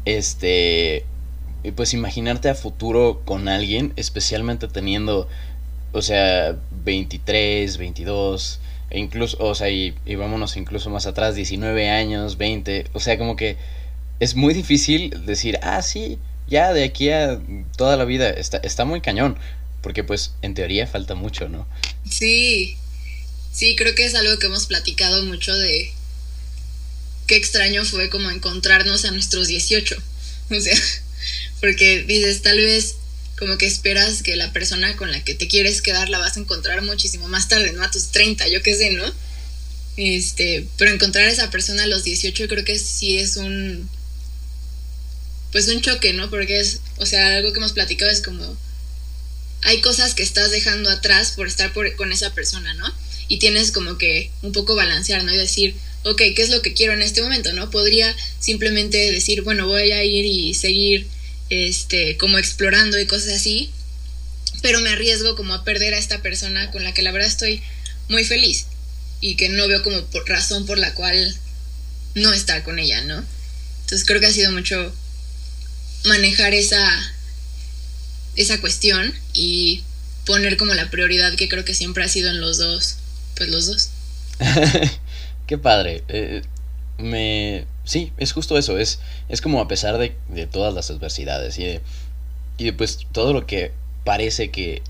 este, 0.05 1.05
pues 1.75 1.95
imaginarte 1.95 2.51
a 2.51 2.55
futuro 2.55 3.23
con 3.25 3.49
alguien, 3.49 3.93
especialmente 3.97 4.69
teniendo, 4.69 5.29
o 5.93 6.03
sea, 6.03 6.57
23, 6.85 7.79
22, 7.79 8.61
e 8.91 8.99
incluso, 8.99 9.37
o 9.41 9.55
sea, 9.55 9.71
y, 9.71 9.95
y 10.05 10.15
vámonos 10.15 10.57
incluso 10.57 10.91
más 10.91 11.07
atrás, 11.07 11.35
19 11.35 11.89
años, 11.89 12.37
20, 12.37 12.87
o 12.93 13.01
sea, 13.01 13.17
como 13.19 13.35
que 13.35 13.57
es 14.21 14.37
muy 14.37 14.53
difícil 14.53 15.25
decir, 15.25 15.59
ah, 15.63 15.81
sí, 15.81 16.19
ya 16.51 16.73
de 16.73 16.85
aquí 16.85 17.11
a 17.11 17.41
toda 17.77 17.97
la 17.97 18.05
vida 18.05 18.29
está, 18.29 18.59
está 18.59 18.85
muy 18.85 19.01
cañón, 19.01 19.39
porque 19.81 20.05
pues 20.05 20.35
en 20.43 20.55
teoría 20.55 20.87
falta 20.87 21.15
mucho, 21.15 21.49
¿no? 21.49 21.67
Sí, 22.09 22.77
Sí, 23.53 23.75
creo 23.77 23.95
que 23.95 24.05
es 24.05 24.15
algo 24.15 24.39
que 24.39 24.47
hemos 24.47 24.67
platicado 24.67 25.25
mucho 25.25 25.57
de 25.57 25.93
qué 27.27 27.37
extraño 27.37 27.85
fue 27.85 28.09
como 28.09 28.31
encontrarnos 28.31 29.05
a 29.05 29.11
nuestros 29.11 29.49
18. 29.49 29.97
O 30.53 30.61
sea, 30.61 30.77
porque 31.61 32.03
dices, 32.03 32.43
tal 32.43 32.59
vez 32.59 32.97
como 33.39 33.57
que 33.57 33.67
esperas 33.67 34.25
que 34.25 34.35
la 34.35 34.53
persona 34.53 34.97
con 34.97 35.13
la 35.13 35.23
que 35.23 35.37
te 35.37 35.47
quieres 35.47 35.81
quedar 35.81 36.09
la 36.09 36.19
vas 36.19 36.37
a 36.37 36.41
encontrar 36.41 36.83
muchísimo 36.83 37.29
más 37.29 37.47
tarde, 37.47 37.73
¿no? 37.73 37.85
A 37.85 37.91
tus 37.93 38.09
30, 38.09 38.49
yo 38.49 38.61
qué 38.61 38.75
sé, 38.75 38.91
¿no? 38.91 39.05
Este, 39.97 40.67
pero 40.77 40.91
encontrar 40.91 41.27
a 41.27 41.31
esa 41.31 41.51
persona 41.51 41.85
a 41.85 41.87
los 41.87 42.03
18 42.03 42.49
creo 42.49 42.65
que 42.65 42.81
sí 42.81 43.19
es 43.19 43.37
un 43.37 43.89
pues 45.53 45.69
un 45.69 45.81
choque, 45.81 46.13
¿no? 46.13 46.31
Porque 46.31 46.61
es, 46.61 46.81
o 46.97 47.07
sea, 47.07 47.37
algo 47.37 47.53
que 47.53 47.59
hemos 47.59 47.73
platicado 47.73 48.11
es 48.11 48.23
como 48.23 48.57
hay 49.63 49.81
cosas 49.81 50.15
que 50.15 50.23
estás 50.23 50.51
dejando 50.51 50.89
atrás 50.91 51.33
por 51.33 51.47
estar 51.47 51.73
con 51.73 52.13
esa 52.13 52.33
persona, 52.35 52.73
¿no? 52.75 52.93
y 53.31 53.39
tienes 53.39 53.71
como 53.71 53.97
que 53.97 54.33
un 54.43 54.51
poco 54.51 54.75
balancear, 54.75 55.23
¿no? 55.23 55.33
Y 55.33 55.37
decir, 55.37 55.77
ok, 56.03 56.21
¿qué 56.35 56.43
es 56.43 56.51
lo 56.51 56.63
que 56.63 56.75
quiero 56.75 56.95
en 56.95 57.01
este 57.01 57.23
momento, 57.23 57.53
¿no? 57.53 57.71
Podría 57.71 58.15
simplemente 58.41 59.13
decir, 59.13 59.43
bueno, 59.43 59.69
voy 59.69 59.93
a 59.93 60.03
ir 60.03 60.27
y 60.27 60.53
seguir 60.55 61.07
este, 61.49 62.17
como 62.17 62.39
explorando 62.39 62.99
y 62.99 63.07
cosas 63.07 63.35
así, 63.35 63.71
pero 64.63 64.81
me 64.81 64.91
arriesgo 64.91 65.37
como 65.37 65.55
a 65.55 65.63
perder 65.63 65.95
a 65.95 65.99
esta 65.99 66.23
persona 66.23 66.73
con 66.73 66.83
la 66.83 66.93
que 66.93 67.03
la 67.03 67.13
verdad 67.13 67.29
estoy 67.29 67.63
muy 68.09 68.25
feliz 68.25 68.67
y 69.21 69.37
que 69.37 69.49
no 69.49 69.69
veo 69.69 69.85
como 69.85 70.05
por 70.07 70.29
razón 70.29 70.67
por 70.67 70.79
la 70.79 70.93
cual 70.95 71.37
no 72.17 72.33
estar 72.33 72.65
con 72.65 72.81
ella, 72.81 73.01
¿no? 73.03 73.25
Entonces 73.83 74.05
creo 74.09 74.19
que 74.19 74.27
ha 74.27 74.33
sido 74.33 74.51
mucho 74.51 74.93
manejar 76.05 76.55
esa, 76.55 76.89
esa 78.37 78.61
cuestión 78.61 79.13
y 79.33 79.85
poner 80.27 80.57
como 80.57 80.75
la 80.75 80.91
prioridad 80.91 81.35
que 81.35 81.49
creo 81.49 81.65
que 81.65 81.75
siempre 81.75 82.05
ha 82.05 82.09
sido 82.09 82.31
en 82.31 82.41
los 82.41 82.59
dos 82.59 82.97
pues 83.41 83.49
los 83.49 83.67
dos. 83.67 83.91
Qué 85.47 85.57
padre. 85.57 86.05
Eh, 86.09 86.43
me... 86.99 87.65
Sí, 87.85 88.13
es 88.19 88.33
justo 88.33 88.59
eso. 88.59 88.79
Es, 88.79 89.01
es 89.31 89.41
como 89.41 89.63
a 89.63 89.67
pesar 89.67 89.97
de, 89.97 90.15
de 90.29 90.47
todas 90.47 90.75
las 90.75 90.91
adversidades 90.91 91.59
y 91.59 91.65
de, 91.65 91.81
y 92.59 92.65
de 92.67 92.73
pues 92.75 92.99
todo 93.13 93.33
lo 93.33 93.47
que 93.47 93.73
parece 94.05 94.51
que, 94.51 94.83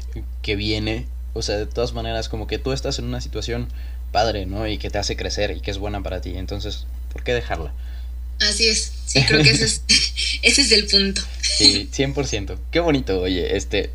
que 0.43 0.57
viene. 0.57 1.07
O 1.33 1.43
sea, 1.43 1.59
de 1.59 1.67
todas 1.67 1.93
maneras, 1.93 2.29
como 2.29 2.49
que 2.49 2.59
tú 2.59 2.73
estás 2.73 2.99
en 2.99 3.05
una 3.05 3.21
situación 3.21 3.69
padre, 4.11 4.47
¿no? 4.47 4.67
Y 4.67 4.79
que 4.79 4.91
te 4.91 4.99
hace 4.99 5.17
crecer 5.17 5.53
y 5.53 5.61
que 5.61 5.71
es 5.71 5.79
buena 5.79 6.03
para 6.03 6.21
ti. 6.21 6.37
Entonces, 6.37 6.87
¿por 7.13 7.23
qué 7.23 7.33
dejarla? 7.33 7.73
Así 8.41 8.69
es, 8.69 8.93
sí, 9.07 9.23
creo 9.29 9.43
que 9.43 9.51
ese 9.51 9.65
es, 9.65 9.83
ese 10.43 10.63
es 10.63 10.73
el 10.73 10.87
punto. 10.87 11.23
Sí, 11.41 11.89
100%. 11.93 12.59
Qué 12.71 12.81
bonito, 12.81 13.21
oye, 13.21 13.57
este, 13.57 13.91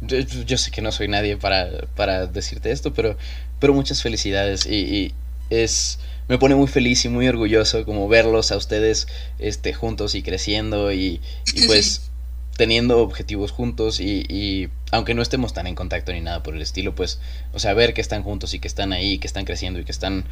yo, 0.00 0.18
yo, 0.18 0.58
sé 0.58 0.70
que 0.70 0.82
no 0.82 0.92
soy 0.92 1.08
nadie 1.08 1.36
para, 1.36 1.86
para 1.96 2.26
decirte 2.26 2.70
esto, 2.70 2.94
pero 2.94 3.16
pero 3.60 3.74
muchas 3.74 4.02
felicidades 4.02 4.66
y, 4.66 5.14
es 5.50 5.98
me 6.28 6.38
pone 6.38 6.54
muy 6.54 6.68
feliz 6.68 7.04
y 7.04 7.08
muy 7.08 7.26
orgulloso 7.26 7.84
como 7.84 8.06
verlos 8.06 8.52
a 8.52 8.56
ustedes 8.56 9.08
este 9.40 9.74
juntos 9.74 10.14
y 10.14 10.22
creciendo 10.22 10.92
y, 10.92 11.20
pues 11.66 12.02
teniendo 12.56 12.98
objetivos 12.98 13.50
juntos 13.52 14.00
y, 14.00 14.24
y, 14.28 14.68
aunque 14.92 15.14
no 15.14 15.22
estemos 15.22 15.52
tan 15.52 15.66
en 15.66 15.74
contacto 15.74 16.12
ni 16.12 16.20
nada 16.20 16.42
por 16.42 16.54
el 16.54 16.60
estilo, 16.60 16.94
pues, 16.94 17.18
o 17.54 17.58
sea, 17.58 17.72
ver 17.72 17.94
que 17.94 18.02
están 18.02 18.22
juntos 18.22 18.52
y 18.52 18.58
que 18.58 18.68
están 18.68 18.92
ahí, 18.92 19.18
que 19.18 19.26
están 19.26 19.46
creciendo 19.46 19.80
y 19.80 19.84
que 19.84 19.92
están 19.92 20.24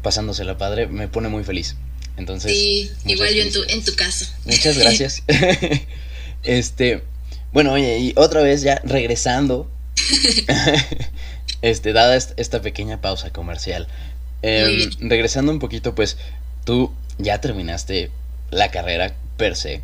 pasándose 0.00 0.44
la 0.44 0.56
padre, 0.58 0.86
me 0.86 1.08
pone 1.08 1.28
muy 1.28 1.42
feliz. 1.42 1.76
Entonces, 2.16 2.52
sí, 2.52 2.90
igual 3.04 3.34
yo 3.34 3.42
en 3.42 3.52
tu, 3.52 3.62
en 3.68 3.84
tu 3.84 3.94
caso. 3.94 4.26
Muchas 4.44 4.78
gracias. 4.78 5.22
este, 6.42 7.02
bueno, 7.52 7.72
oye, 7.72 7.98
y 7.98 8.12
otra 8.16 8.42
vez 8.42 8.62
ya 8.62 8.80
regresando 8.84 9.70
este, 11.62 11.92
dada 11.92 12.16
esta 12.16 12.62
pequeña 12.62 13.00
pausa 13.00 13.30
comercial, 13.30 13.88
em, 14.42 14.90
regresando 15.00 15.52
un 15.52 15.58
poquito, 15.58 15.94
pues 15.94 16.16
tú 16.64 16.92
ya 17.18 17.40
terminaste 17.40 18.10
la 18.50 18.70
carrera 18.70 19.14
per 19.36 19.56
se, 19.56 19.82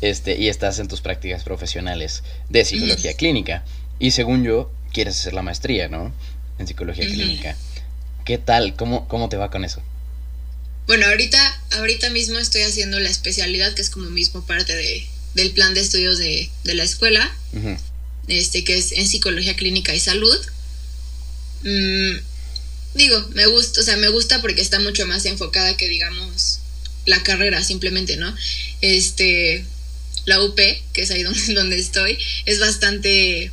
este, 0.00 0.38
y 0.38 0.48
estás 0.48 0.78
en 0.78 0.88
tus 0.88 1.00
prácticas 1.00 1.44
profesionales 1.44 2.22
de 2.48 2.64
psicología 2.64 3.14
clínica. 3.14 3.64
Y 3.98 4.12
según 4.12 4.44
yo, 4.44 4.70
quieres 4.92 5.18
hacer 5.18 5.34
la 5.34 5.42
maestría, 5.42 5.88
¿no? 5.88 6.12
En 6.58 6.66
psicología 6.66 7.06
clínica. 7.06 7.56
¿Qué 8.24 8.38
tal? 8.38 8.74
¿Cómo, 8.76 9.08
¿Cómo 9.08 9.28
te 9.28 9.36
va 9.36 9.50
con 9.50 9.64
eso? 9.64 9.82
Bueno, 10.88 11.04
ahorita, 11.04 11.62
ahorita 11.72 12.08
mismo 12.08 12.38
estoy 12.38 12.62
haciendo 12.62 12.98
la 12.98 13.10
especialidad, 13.10 13.74
que 13.74 13.82
es 13.82 13.90
como 13.90 14.08
mismo 14.08 14.46
parte 14.46 14.74
de, 14.74 15.06
del 15.34 15.50
plan 15.52 15.74
de 15.74 15.82
estudios 15.82 16.16
de, 16.16 16.48
de 16.64 16.74
la 16.74 16.82
escuela, 16.82 17.30
este, 18.26 18.64
que 18.64 18.78
es 18.78 18.92
en 18.92 19.06
psicología 19.06 19.54
clínica 19.54 19.94
y 19.94 20.00
salud. 20.00 20.38
Mm, 21.62 22.16
digo, 22.94 23.28
me 23.34 23.44
gusta, 23.48 23.82
o 23.82 23.84
sea, 23.84 23.98
me 23.98 24.08
gusta 24.08 24.40
porque 24.40 24.62
está 24.62 24.80
mucho 24.80 25.06
más 25.06 25.26
enfocada 25.26 25.76
que, 25.76 25.88
digamos, 25.88 26.60
la 27.04 27.22
carrera 27.22 27.62
simplemente, 27.62 28.16
¿no? 28.16 28.34
Este, 28.80 29.66
la 30.24 30.42
UP, 30.42 30.56
que 30.56 31.02
es 31.02 31.10
ahí 31.10 31.22
donde, 31.24 31.52
donde 31.52 31.78
estoy, 31.78 32.16
es 32.46 32.60
bastante 32.60 33.52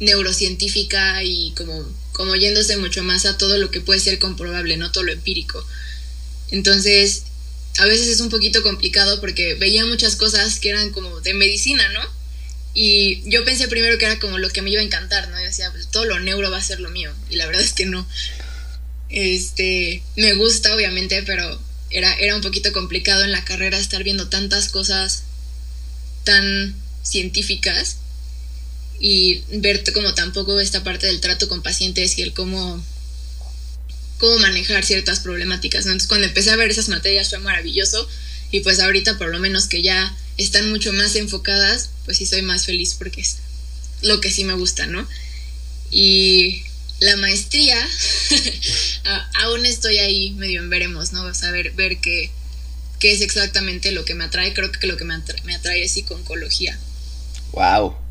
neurocientífica 0.00 1.22
y 1.22 1.52
como, 1.54 1.86
como 2.12 2.36
yéndose 2.36 2.76
mucho 2.76 3.02
más 3.02 3.26
a 3.26 3.38
todo 3.38 3.58
lo 3.58 3.70
que 3.70 3.80
puede 3.80 4.00
ser 4.00 4.18
comprobable, 4.18 4.76
no 4.76 4.92
todo 4.92 5.04
lo 5.04 5.12
empírico. 5.12 5.66
Entonces, 6.50 7.24
a 7.78 7.86
veces 7.86 8.08
es 8.08 8.20
un 8.20 8.28
poquito 8.28 8.62
complicado 8.62 9.20
porque 9.20 9.54
veía 9.54 9.86
muchas 9.86 10.16
cosas 10.16 10.60
que 10.60 10.68
eran 10.68 10.90
como 10.90 11.20
de 11.20 11.34
medicina, 11.34 11.88
¿no? 11.90 12.00
Y 12.74 13.28
yo 13.28 13.44
pensé 13.44 13.68
primero 13.68 13.98
que 13.98 14.06
era 14.06 14.18
como 14.18 14.38
lo 14.38 14.50
que 14.50 14.62
me 14.62 14.70
iba 14.70 14.80
a 14.80 14.84
encantar, 14.84 15.28
¿no? 15.28 15.38
Yo 15.38 15.46
decía, 15.46 15.70
pues 15.72 15.88
todo 15.88 16.04
lo 16.04 16.20
neuro 16.20 16.50
va 16.50 16.58
a 16.58 16.62
ser 16.62 16.80
lo 16.80 16.90
mío. 16.90 17.12
Y 17.30 17.36
la 17.36 17.46
verdad 17.46 17.62
es 17.62 17.72
que 17.72 17.86
no. 17.86 18.06
Este, 19.08 20.02
me 20.16 20.34
gusta, 20.34 20.74
obviamente, 20.74 21.22
pero 21.22 21.60
era, 21.90 22.14
era 22.14 22.36
un 22.36 22.42
poquito 22.42 22.72
complicado 22.72 23.24
en 23.24 23.32
la 23.32 23.44
carrera 23.44 23.78
estar 23.78 24.02
viendo 24.04 24.28
tantas 24.28 24.68
cosas 24.68 25.24
tan 26.24 26.74
científicas 27.02 27.96
y 29.00 29.42
ver 29.52 29.82
como 29.92 30.14
tampoco 30.14 30.60
esta 30.60 30.84
parte 30.84 31.06
del 31.06 31.20
trato 31.20 31.48
con 31.48 31.62
pacientes 31.62 32.18
y 32.18 32.22
el 32.22 32.32
cómo, 32.32 32.82
cómo 34.18 34.38
manejar 34.38 34.84
ciertas 34.84 35.20
problemáticas. 35.20 35.86
Entonces, 35.86 36.08
cuando 36.08 36.26
empecé 36.26 36.50
a 36.50 36.56
ver 36.56 36.70
esas 36.70 36.88
materias 36.88 37.30
fue 37.30 37.38
maravilloso 37.38 38.08
y 38.50 38.60
pues 38.60 38.80
ahorita 38.80 39.18
por 39.18 39.30
lo 39.30 39.38
menos 39.38 39.66
que 39.66 39.82
ya 39.82 40.16
están 40.36 40.70
mucho 40.70 40.92
más 40.92 41.16
enfocadas, 41.16 41.90
pues 42.04 42.18
sí 42.18 42.26
soy 42.26 42.42
más 42.42 42.66
feliz 42.66 42.94
porque 42.94 43.20
es 43.20 43.38
lo 44.02 44.20
que 44.20 44.30
sí 44.30 44.44
me 44.44 44.54
gusta, 44.54 44.86
¿no? 44.86 45.06
Y 45.90 46.62
la 47.00 47.16
maestría, 47.16 47.76
aún 49.42 49.66
estoy 49.66 49.98
ahí 49.98 50.30
medio 50.32 50.60
en 50.60 50.70
veremos, 50.70 51.12
¿no? 51.12 51.32
Saber 51.34 51.72
ver 51.72 51.98
qué, 52.00 52.30
qué 52.98 53.12
es 53.12 53.20
exactamente 53.20 53.90
lo 53.90 54.04
que 54.04 54.14
me 54.14 54.24
atrae. 54.24 54.54
Creo 54.54 54.70
que 54.70 54.86
lo 54.86 54.96
que 54.96 55.04
me 55.04 55.14
atrae, 55.14 55.42
me 55.42 55.54
atrae 55.54 55.82
es 55.82 55.92
psiconcología. 55.92 56.78
Wow. 57.52 58.01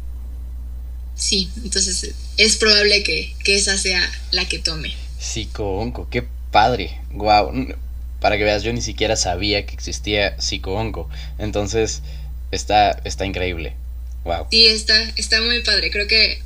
Sí, 1.22 1.51
entonces 1.63 2.15
es 2.38 2.57
probable 2.57 3.03
que, 3.03 3.36
que 3.43 3.55
esa 3.55 3.78
sea 3.78 4.01
la 4.32 4.49
que 4.49 4.57
tome. 4.57 4.91
Psicoonco, 5.19 6.09
qué 6.09 6.26
padre. 6.49 6.99
Wow. 7.11 7.76
Para 8.19 8.39
que 8.39 8.43
veas, 8.43 8.63
yo 8.63 8.74
ni 8.74 8.82
siquiera 8.82 9.15
sabía 9.15 9.67
que 9.67 9.76
existía 9.76 10.36
psicoonco. 10.41 11.07
Entonces, 11.38 12.01
está, 12.49 12.99
está 13.03 13.28
increíble. 13.28 13.76
Wow. 14.24 14.47
Sí, 14.49 14.65
está, 14.65 14.99
está 15.15 15.39
muy 15.41 15.61
padre. 15.61 15.91
Creo 15.91 16.07
que 16.07 16.41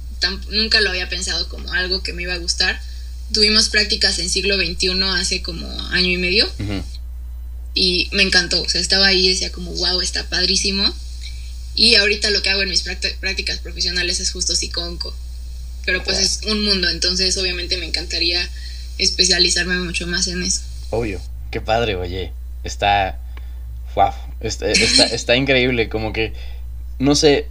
nunca 0.50 0.82
lo 0.82 0.90
había 0.90 1.08
pensado 1.08 1.48
como 1.48 1.72
algo 1.72 2.04
que 2.04 2.12
me 2.12 2.24
iba 2.24 2.34
a 2.34 2.38
gustar. 2.38 2.78
Tuvimos 3.34 3.70
prácticas 3.70 4.20
en 4.20 4.30
siglo 4.30 4.58
XXI 4.58 4.92
hace 5.16 5.42
como 5.42 5.68
año 5.92 6.10
y 6.10 6.18
medio. 6.18 6.52
Y 7.74 8.10
me 8.12 8.24
encantó. 8.24 8.62
O 8.62 8.68
sea, 8.68 8.82
estaba 8.82 9.08
ahí 9.08 9.26
y 9.26 9.30
decía 9.30 9.54
como, 9.54 9.72
wow, 9.72 10.02
está 10.02 10.28
padrísimo. 10.28 10.94
Y 11.76 11.96
ahorita 11.96 12.30
lo 12.30 12.42
que 12.42 12.50
hago 12.50 12.62
en 12.62 12.70
mis 12.70 12.84
prácticas 12.84 13.60
profesionales 13.60 14.20
es 14.20 14.32
justo 14.32 14.56
psiconco. 14.56 15.16
Pero 15.86 16.04
pues 16.04 16.20
es 16.20 16.42
un 16.50 16.66
mundo, 16.66 16.90
entonces 16.90 17.38
obviamente 17.38 17.78
me 17.78 17.86
encantaría 17.86 18.50
especializarme 18.98 19.76
mucho 19.76 20.08
más 20.08 20.28
en 20.28 20.42
eso. 20.42 20.62
Obvio. 20.90 21.22
Qué 21.52 21.62
padre, 21.62 21.96
oye. 21.96 22.32
Está... 22.64 23.20
Wow. 23.94 24.12
Está, 24.40 24.72
está, 24.72 25.06
está 25.12 25.36
increíble. 25.36 25.90
Como 25.90 26.12
que... 26.12 26.34
No 26.98 27.14
sé, 27.14 27.50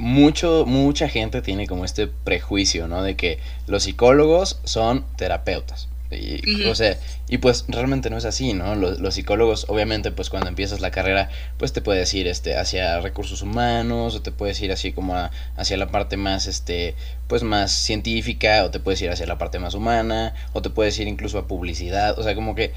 mucho, 0.00 0.64
mucha 0.66 1.08
gente 1.08 1.42
tiene 1.42 1.66
como 1.66 1.84
este 1.84 2.06
prejuicio, 2.06 2.88
¿no? 2.88 3.02
De 3.02 3.16
que 3.16 3.38
los 3.66 3.84
psicólogos 3.84 4.58
son 4.64 5.04
terapeutas. 5.16 5.88
Y, 6.10 6.64
o 6.64 6.74
sea, 6.74 6.98
y 7.28 7.38
pues 7.38 7.64
realmente 7.68 8.10
no 8.10 8.16
es 8.16 8.24
así, 8.24 8.52
¿no? 8.52 8.74
Los, 8.74 9.00
los, 9.00 9.14
psicólogos, 9.14 9.66
obviamente, 9.68 10.10
pues 10.10 10.28
cuando 10.28 10.48
empiezas 10.48 10.80
la 10.80 10.90
carrera, 10.90 11.30
pues 11.56 11.72
te 11.72 11.82
puedes 11.82 12.12
ir 12.14 12.26
este, 12.26 12.56
hacia 12.56 13.00
recursos 13.00 13.42
humanos, 13.42 14.16
o 14.16 14.22
te 14.22 14.32
puedes 14.32 14.60
ir 14.60 14.72
así 14.72 14.92
como 14.92 15.14
hacia 15.56 15.76
la 15.76 15.88
parte 15.88 16.16
más, 16.16 16.48
este, 16.48 16.96
pues 17.28 17.44
más 17.44 17.70
científica, 17.70 18.64
o 18.64 18.70
te 18.70 18.80
puedes 18.80 19.00
ir 19.02 19.10
hacia 19.10 19.26
la 19.26 19.38
parte 19.38 19.60
más 19.60 19.74
humana, 19.74 20.34
o 20.52 20.62
te 20.62 20.70
puedes 20.70 20.98
ir 20.98 21.06
incluso 21.06 21.38
a 21.38 21.46
publicidad, 21.46 22.18
o 22.18 22.22
sea, 22.24 22.34
como 22.34 22.56
que 22.56 22.72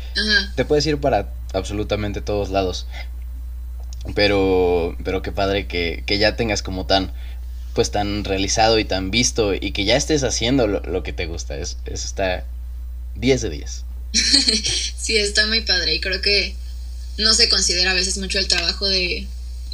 te 0.55 0.63
puedes 0.63 0.85
ir 0.85 0.99
para 0.99 1.31
absolutamente 1.53 2.21
todos 2.21 2.49
lados. 2.49 2.85
Pero, 4.15 4.95
pero 5.03 5.21
qué 5.21 5.31
padre 5.31 5.65
que, 5.65 6.03
que 6.05 6.17
ya 6.17 6.35
tengas 6.35 6.61
como 6.61 6.85
tan, 6.85 7.11
pues 7.73 7.89
tan 7.89 8.25
realizado 8.25 8.77
y 8.77 8.85
tan 8.85 9.11
visto 9.11 9.53
y 9.53 9.71
que 9.71 9.85
ya 9.85 9.95
estés 9.95 10.23
haciendo 10.23 10.67
lo, 10.67 10.81
lo 10.81 11.03
que 11.03 11.13
te 11.13 11.25
gusta. 11.25 11.55
Es, 11.55 11.77
eso 11.85 12.05
está 12.05 12.43
10 13.15 13.41
de 13.41 13.49
10. 13.49 13.83
sí, 14.97 15.17
está 15.17 15.47
muy 15.47 15.61
padre 15.61 15.95
y 15.95 15.99
creo 15.99 16.21
que 16.21 16.55
no 17.17 17.33
se 17.33 17.49
considera 17.49 17.91
a 17.91 17.95
veces 17.95 18.17
mucho 18.17 18.39
el 18.39 18.47
trabajo 18.47 18.87
de, 18.87 19.27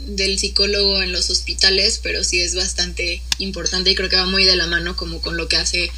del 0.07 0.39
psicólogo 0.39 1.01
en 1.01 1.11
los 1.11 1.29
hospitales, 1.29 1.99
pero 2.01 2.23
sí 2.23 2.39
es 2.41 2.55
bastante 2.55 3.21
importante 3.37 3.91
y 3.91 3.95
creo 3.95 4.09
que 4.09 4.15
va 4.15 4.25
muy 4.25 4.45
de 4.45 4.55
la 4.55 4.67
mano 4.67 4.95
como 4.95 5.21
con 5.21 5.37
lo 5.37 5.47
que 5.47 5.57
hace 5.57 5.91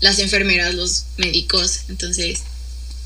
las 0.00 0.18
enfermeras, 0.18 0.74
los 0.74 1.04
médicos, 1.16 1.84
entonces 1.88 2.42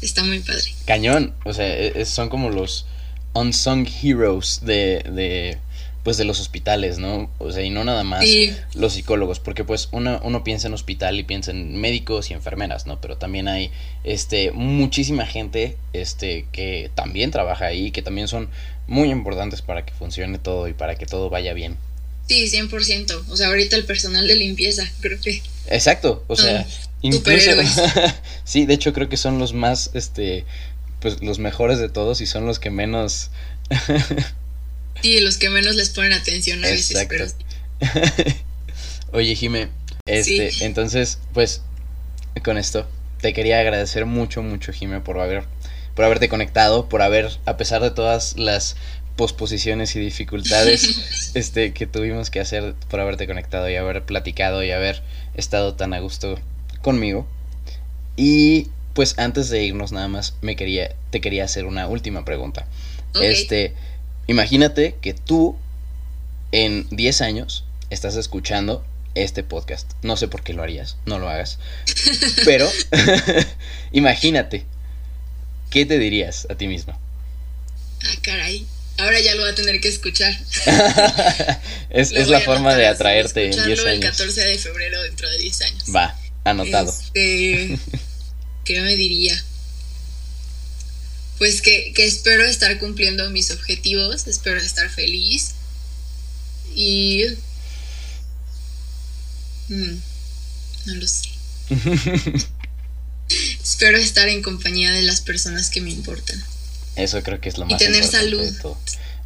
está 0.00 0.22
muy 0.22 0.40
padre. 0.40 0.72
Cañón, 0.86 1.34
o 1.44 1.52
sea, 1.52 1.66
e, 1.66 2.04
son 2.04 2.28
como 2.28 2.50
los 2.50 2.86
unsung 3.32 3.88
heroes 4.02 4.60
de, 4.62 5.02
de 5.10 5.58
pues 6.04 6.18
de 6.18 6.24
los 6.24 6.38
hospitales, 6.38 6.98
¿no? 6.98 7.30
O 7.38 7.50
sea, 7.50 7.64
y 7.64 7.70
no 7.70 7.82
nada 7.82 8.04
más 8.04 8.24
los 8.74 8.92
psicólogos, 8.92 9.40
porque 9.40 9.64
pues 9.64 9.88
uno, 9.90 10.20
uno 10.22 10.44
piensa 10.44 10.68
en 10.68 10.74
hospital 10.74 11.18
y 11.18 11.24
piensa 11.24 11.50
en 11.50 11.76
médicos 11.80 12.30
y 12.30 12.34
enfermeras, 12.34 12.86
¿no? 12.86 13.00
Pero 13.00 13.16
también 13.16 13.48
hay 13.48 13.70
este 14.04 14.52
muchísima 14.52 15.24
gente 15.24 15.78
este 15.94 16.44
que 16.52 16.90
también 16.94 17.30
trabaja 17.30 17.64
ahí, 17.64 17.90
que 17.90 18.02
también 18.02 18.28
son 18.28 18.50
muy 18.86 19.10
importantes 19.10 19.62
para 19.62 19.86
que 19.86 19.94
funcione 19.94 20.38
todo 20.38 20.68
y 20.68 20.74
para 20.74 20.96
que 20.96 21.06
todo 21.06 21.30
vaya 21.30 21.54
bien. 21.54 21.78
Sí, 22.28 22.50
100%. 22.50 23.24
O 23.30 23.36
sea, 23.36 23.48
ahorita 23.48 23.76
el 23.76 23.84
personal 23.84 24.26
de 24.26 24.36
limpieza, 24.36 24.90
creo 25.00 25.18
que. 25.20 25.42
Exacto, 25.68 26.22
o 26.26 26.36
sea, 26.36 26.66
incluso 27.00 27.50
Sí, 28.44 28.66
de 28.66 28.74
hecho 28.74 28.92
creo 28.92 29.08
que 29.08 29.16
son 29.16 29.38
los 29.38 29.54
más 29.54 29.90
este 29.94 30.44
pues 31.00 31.22
los 31.22 31.38
mejores 31.38 31.78
de 31.78 31.88
todos 31.88 32.20
y 32.20 32.26
son 32.26 32.44
los 32.46 32.58
que 32.58 32.70
menos 32.70 33.30
Sí, 35.04 35.20
los 35.20 35.36
que 35.36 35.50
menos 35.50 35.74
les 35.74 35.90
ponen 35.90 36.14
atención 36.14 36.64
a 36.64 36.68
veces, 36.68 37.06
pero... 37.10 37.26
Oye, 39.12 39.34
Jime, 39.34 39.68
este, 40.06 40.64
entonces, 40.64 41.18
pues, 41.34 41.60
con 42.42 42.56
esto, 42.56 42.88
te 43.20 43.34
quería 43.34 43.60
agradecer 43.60 44.06
mucho, 44.06 44.42
mucho, 44.42 44.72
Jime, 44.72 45.00
por 45.00 45.20
haber, 45.20 45.44
por 45.94 46.06
haberte 46.06 46.30
conectado, 46.30 46.88
por 46.88 47.02
haber, 47.02 47.30
a 47.44 47.58
pesar 47.58 47.82
de 47.82 47.90
todas 47.90 48.38
las 48.38 48.76
posposiciones 49.14 49.94
y 49.94 50.00
dificultades 50.00 51.32
este, 51.34 51.74
que 51.74 51.86
tuvimos 51.86 52.30
que 52.30 52.40
hacer 52.40 52.74
por 52.88 53.00
haberte 53.00 53.26
conectado 53.26 53.68
y 53.68 53.76
haber 53.76 54.04
platicado 54.04 54.64
y 54.64 54.70
haber 54.70 55.02
estado 55.34 55.74
tan 55.74 55.92
a 55.92 55.98
gusto 55.98 56.40
conmigo. 56.80 57.28
Y 58.16 58.68
pues 58.94 59.18
antes 59.18 59.50
de 59.50 59.64
irnos 59.64 59.92
nada 59.92 60.08
más 60.08 60.34
me 60.40 60.56
quería 60.56 60.94
te 61.10 61.20
quería 61.20 61.44
hacer 61.44 61.66
una 61.66 61.88
última 61.88 62.24
pregunta. 62.24 62.66
Este, 63.20 63.74
Imagínate 64.26 64.96
que 65.00 65.14
tú 65.14 65.56
en 66.52 66.86
10 66.90 67.20
años 67.20 67.64
estás 67.90 68.16
escuchando 68.16 68.84
este 69.14 69.42
podcast. 69.42 69.90
No 70.02 70.16
sé 70.16 70.28
por 70.28 70.42
qué 70.42 70.54
lo 70.54 70.62
harías, 70.62 70.96
no 71.06 71.18
lo 71.18 71.28
hagas. 71.28 71.58
Pero 72.44 72.70
imagínate, 73.92 74.64
¿qué 75.70 75.86
te 75.86 75.98
dirías 75.98 76.46
a 76.50 76.54
ti 76.54 76.66
mismo? 76.66 76.98
Ah, 78.04 78.14
caray. 78.22 78.66
Ahora 78.98 79.18
ya 79.20 79.34
lo 79.34 79.42
va 79.42 79.50
a 79.50 79.54
tener 79.54 79.80
que 79.80 79.88
escuchar. 79.88 80.32
es, 81.90 82.12
la 82.28 82.40
forma 82.40 82.76
de 82.76 82.86
atraerte 82.86 83.46
en 83.46 83.52
10 83.52 83.66
años. 83.66 83.84
el 83.84 84.00
14 84.00 84.40
de 84.40 84.58
febrero 84.58 85.02
dentro 85.02 85.28
de 85.28 85.38
10 85.38 85.62
años. 85.62 85.84
Va, 85.94 86.16
anotado. 86.44 86.90
Este, 86.90 87.76
¿Qué 88.64 88.80
me 88.82 88.94
diría? 88.94 89.34
Pues 91.38 91.62
que, 91.62 91.92
espero 91.96 92.44
estar 92.44 92.78
cumpliendo 92.78 93.28
mis 93.30 93.50
objetivos, 93.50 94.26
espero 94.26 94.58
estar 94.60 94.88
feliz 94.88 95.54
y... 96.74 97.24
Mm, 99.68 99.96
no 100.86 100.94
lo 100.94 101.08
sé. 101.08 101.30
espero 103.62 103.98
estar 103.98 104.28
en 104.28 104.42
compañía 104.42 104.92
de 104.92 105.02
las 105.02 105.20
personas 105.20 105.70
que 105.70 105.80
me 105.80 105.90
importan. 105.90 106.42
Eso 106.96 107.22
creo 107.22 107.40
que 107.40 107.48
es 107.48 107.58
lo 107.58 107.66
más 107.66 107.80
Y 107.80 107.84
tener 107.84 108.04
salud. 108.04 108.46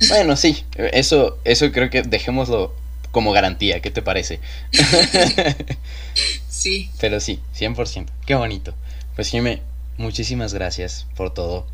Bueno, 0.08 0.36
sí, 0.36 0.64
eso, 0.92 1.38
eso 1.44 1.72
creo 1.72 1.90
que 1.90 2.02
dejémoslo 2.02 2.74
como 3.10 3.32
garantía, 3.32 3.80
¿qué 3.80 3.90
te 3.90 4.00
parece? 4.00 4.40
sí. 6.48 6.90
Pero 7.00 7.20
sí, 7.20 7.40
100%. 7.58 8.06
Qué 8.26 8.34
bonito. 8.34 8.74
Pues 9.16 9.28
Jimé, 9.28 9.60
muchísimas 9.96 10.54
gracias 10.54 11.06
por 11.16 11.34
todo 11.34 11.66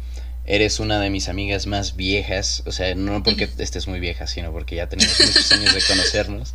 eres 0.46 0.78
una 0.80 1.00
de 1.00 1.10
mis 1.10 1.28
amigas 1.28 1.66
más 1.66 1.96
viejas, 1.96 2.62
o 2.66 2.72
sea, 2.72 2.94
no 2.94 3.22
porque 3.22 3.48
estés 3.58 3.88
muy 3.88 4.00
vieja, 4.00 4.26
sino 4.26 4.52
porque 4.52 4.76
ya 4.76 4.88
tenemos 4.88 5.18
muchos 5.18 5.52
años 5.52 5.74
de 5.74 5.82
conocernos. 5.82 6.54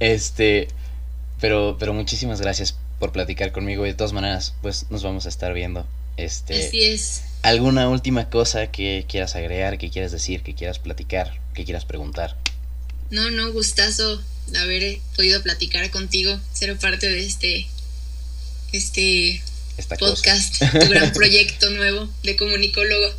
Este, 0.00 0.68
pero, 1.40 1.76
pero 1.78 1.94
muchísimas 1.94 2.40
gracias 2.40 2.76
por 2.98 3.12
platicar 3.12 3.52
conmigo 3.52 3.84
y 3.86 3.90
de 3.90 3.94
todas 3.94 4.12
maneras, 4.12 4.54
pues 4.62 4.86
nos 4.90 5.02
vamos 5.02 5.26
a 5.26 5.28
estar 5.28 5.52
viendo. 5.52 5.86
Este, 6.16 6.66
Así 6.66 6.84
es. 6.84 7.22
¿Alguna 7.42 7.88
última 7.88 8.30
cosa 8.30 8.70
que 8.70 9.04
quieras 9.08 9.34
agregar, 9.36 9.78
que 9.78 9.90
quieras 9.90 10.12
decir, 10.12 10.42
que 10.42 10.54
quieras 10.54 10.78
platicar, 10.78 11.38
que 11.54 11.64
quieras 11.64 11.84
preguntar? 11.84 12.36
No, 13.10 13.30
no, 13.30 13.52
gustazo 13.52 14.22
haber 14.56 14.98
podido 15.16 15.42
platicar 15.42 15.90
contigo, 15.90 16.38
ser 16.52 16.76
parte 16.78 17.08
de 17.08 17.26
este, 17.26 17.66
este 18.72 19.42
podcast, 19.98 20.58
tu 20.58 20.88
gran 20.88 21.12
proyecto 21.14 21.70
nuevo 21.70 22.08
de 22.22 22.36
comunicólogo. 22.36 23.14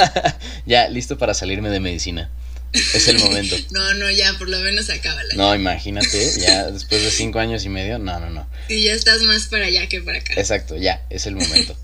ya, 0.66 0.88
listo 0.88 1.18
para 1.18 1.34
salirme 1.34 1.70
de 1.70 1.80
medicina. 1.80 2.30
Es 2.72 3.08
el 3.08 3.18
momento. 3.18 3.56
no, 3.70 3.94
no, 3.94 4.10
ya, 4.10 4.36
por 4.38 4.48
lo 4.48 4.58
menos 4.60 4.90
acábala. 4.90 5.34
No, 5.34 5.54
imagínate, 5.54 6.40
ya 6.40 6.70
después 6.70 7.02
de 7.02 7.10
cinco 7.10 7.38
años 7.38 7.64
y 7.64 7.68
medio, 7.68 7.98
no, 7.98 8.20
no, 8.20 8.30
no. 8.30 8.48
Sí, 8.68 8.82
ya 8.82 8.92
estás 8.92 9.22
más 9.22 9.46
para 9.46 9.66
allá 9.66 9.88
que 9.88 10.00
para 10.00 10.18
acá. 10.18 10.34
Exacto, 10.36 10.76
ya, 10.76 11.04
es 11.10 11.26
el 11.26 11.36
momento. 11.36 11.76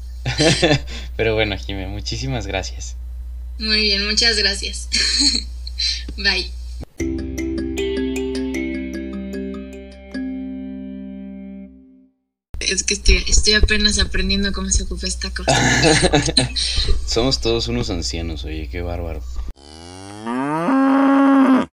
Pero 1.16 1.34
bueno, 1.34 1.56
Jimé, 1.58 1.86
muchísimas 1.86 2.46
gracias. 2.46 2.96
Muy 3.58 3.82
bien, 3.82 4.06
muchas 4.06 4.36
gracias. 4.36 4.88
Bye. 6.16 6.55
Es 12.68 12.82
que 12.82 12.94
estoy, 12.94 13.54
apenas 13.54 13.98
aprendiendo 13.98 14.52
cómo 14.52 14.70
se 14.70 14.84
ocupa 14.84 15.06
esta 15.06 15.30
cosa. 15.30 15.54
Somos 17.06 17.40
todos 17.40 17.68
unos 17.68 17.90
ancianos, 17.90 18.44
oye, 18.44 18.68
qué 18.68 18.82
bárbaro. 18.82 19.22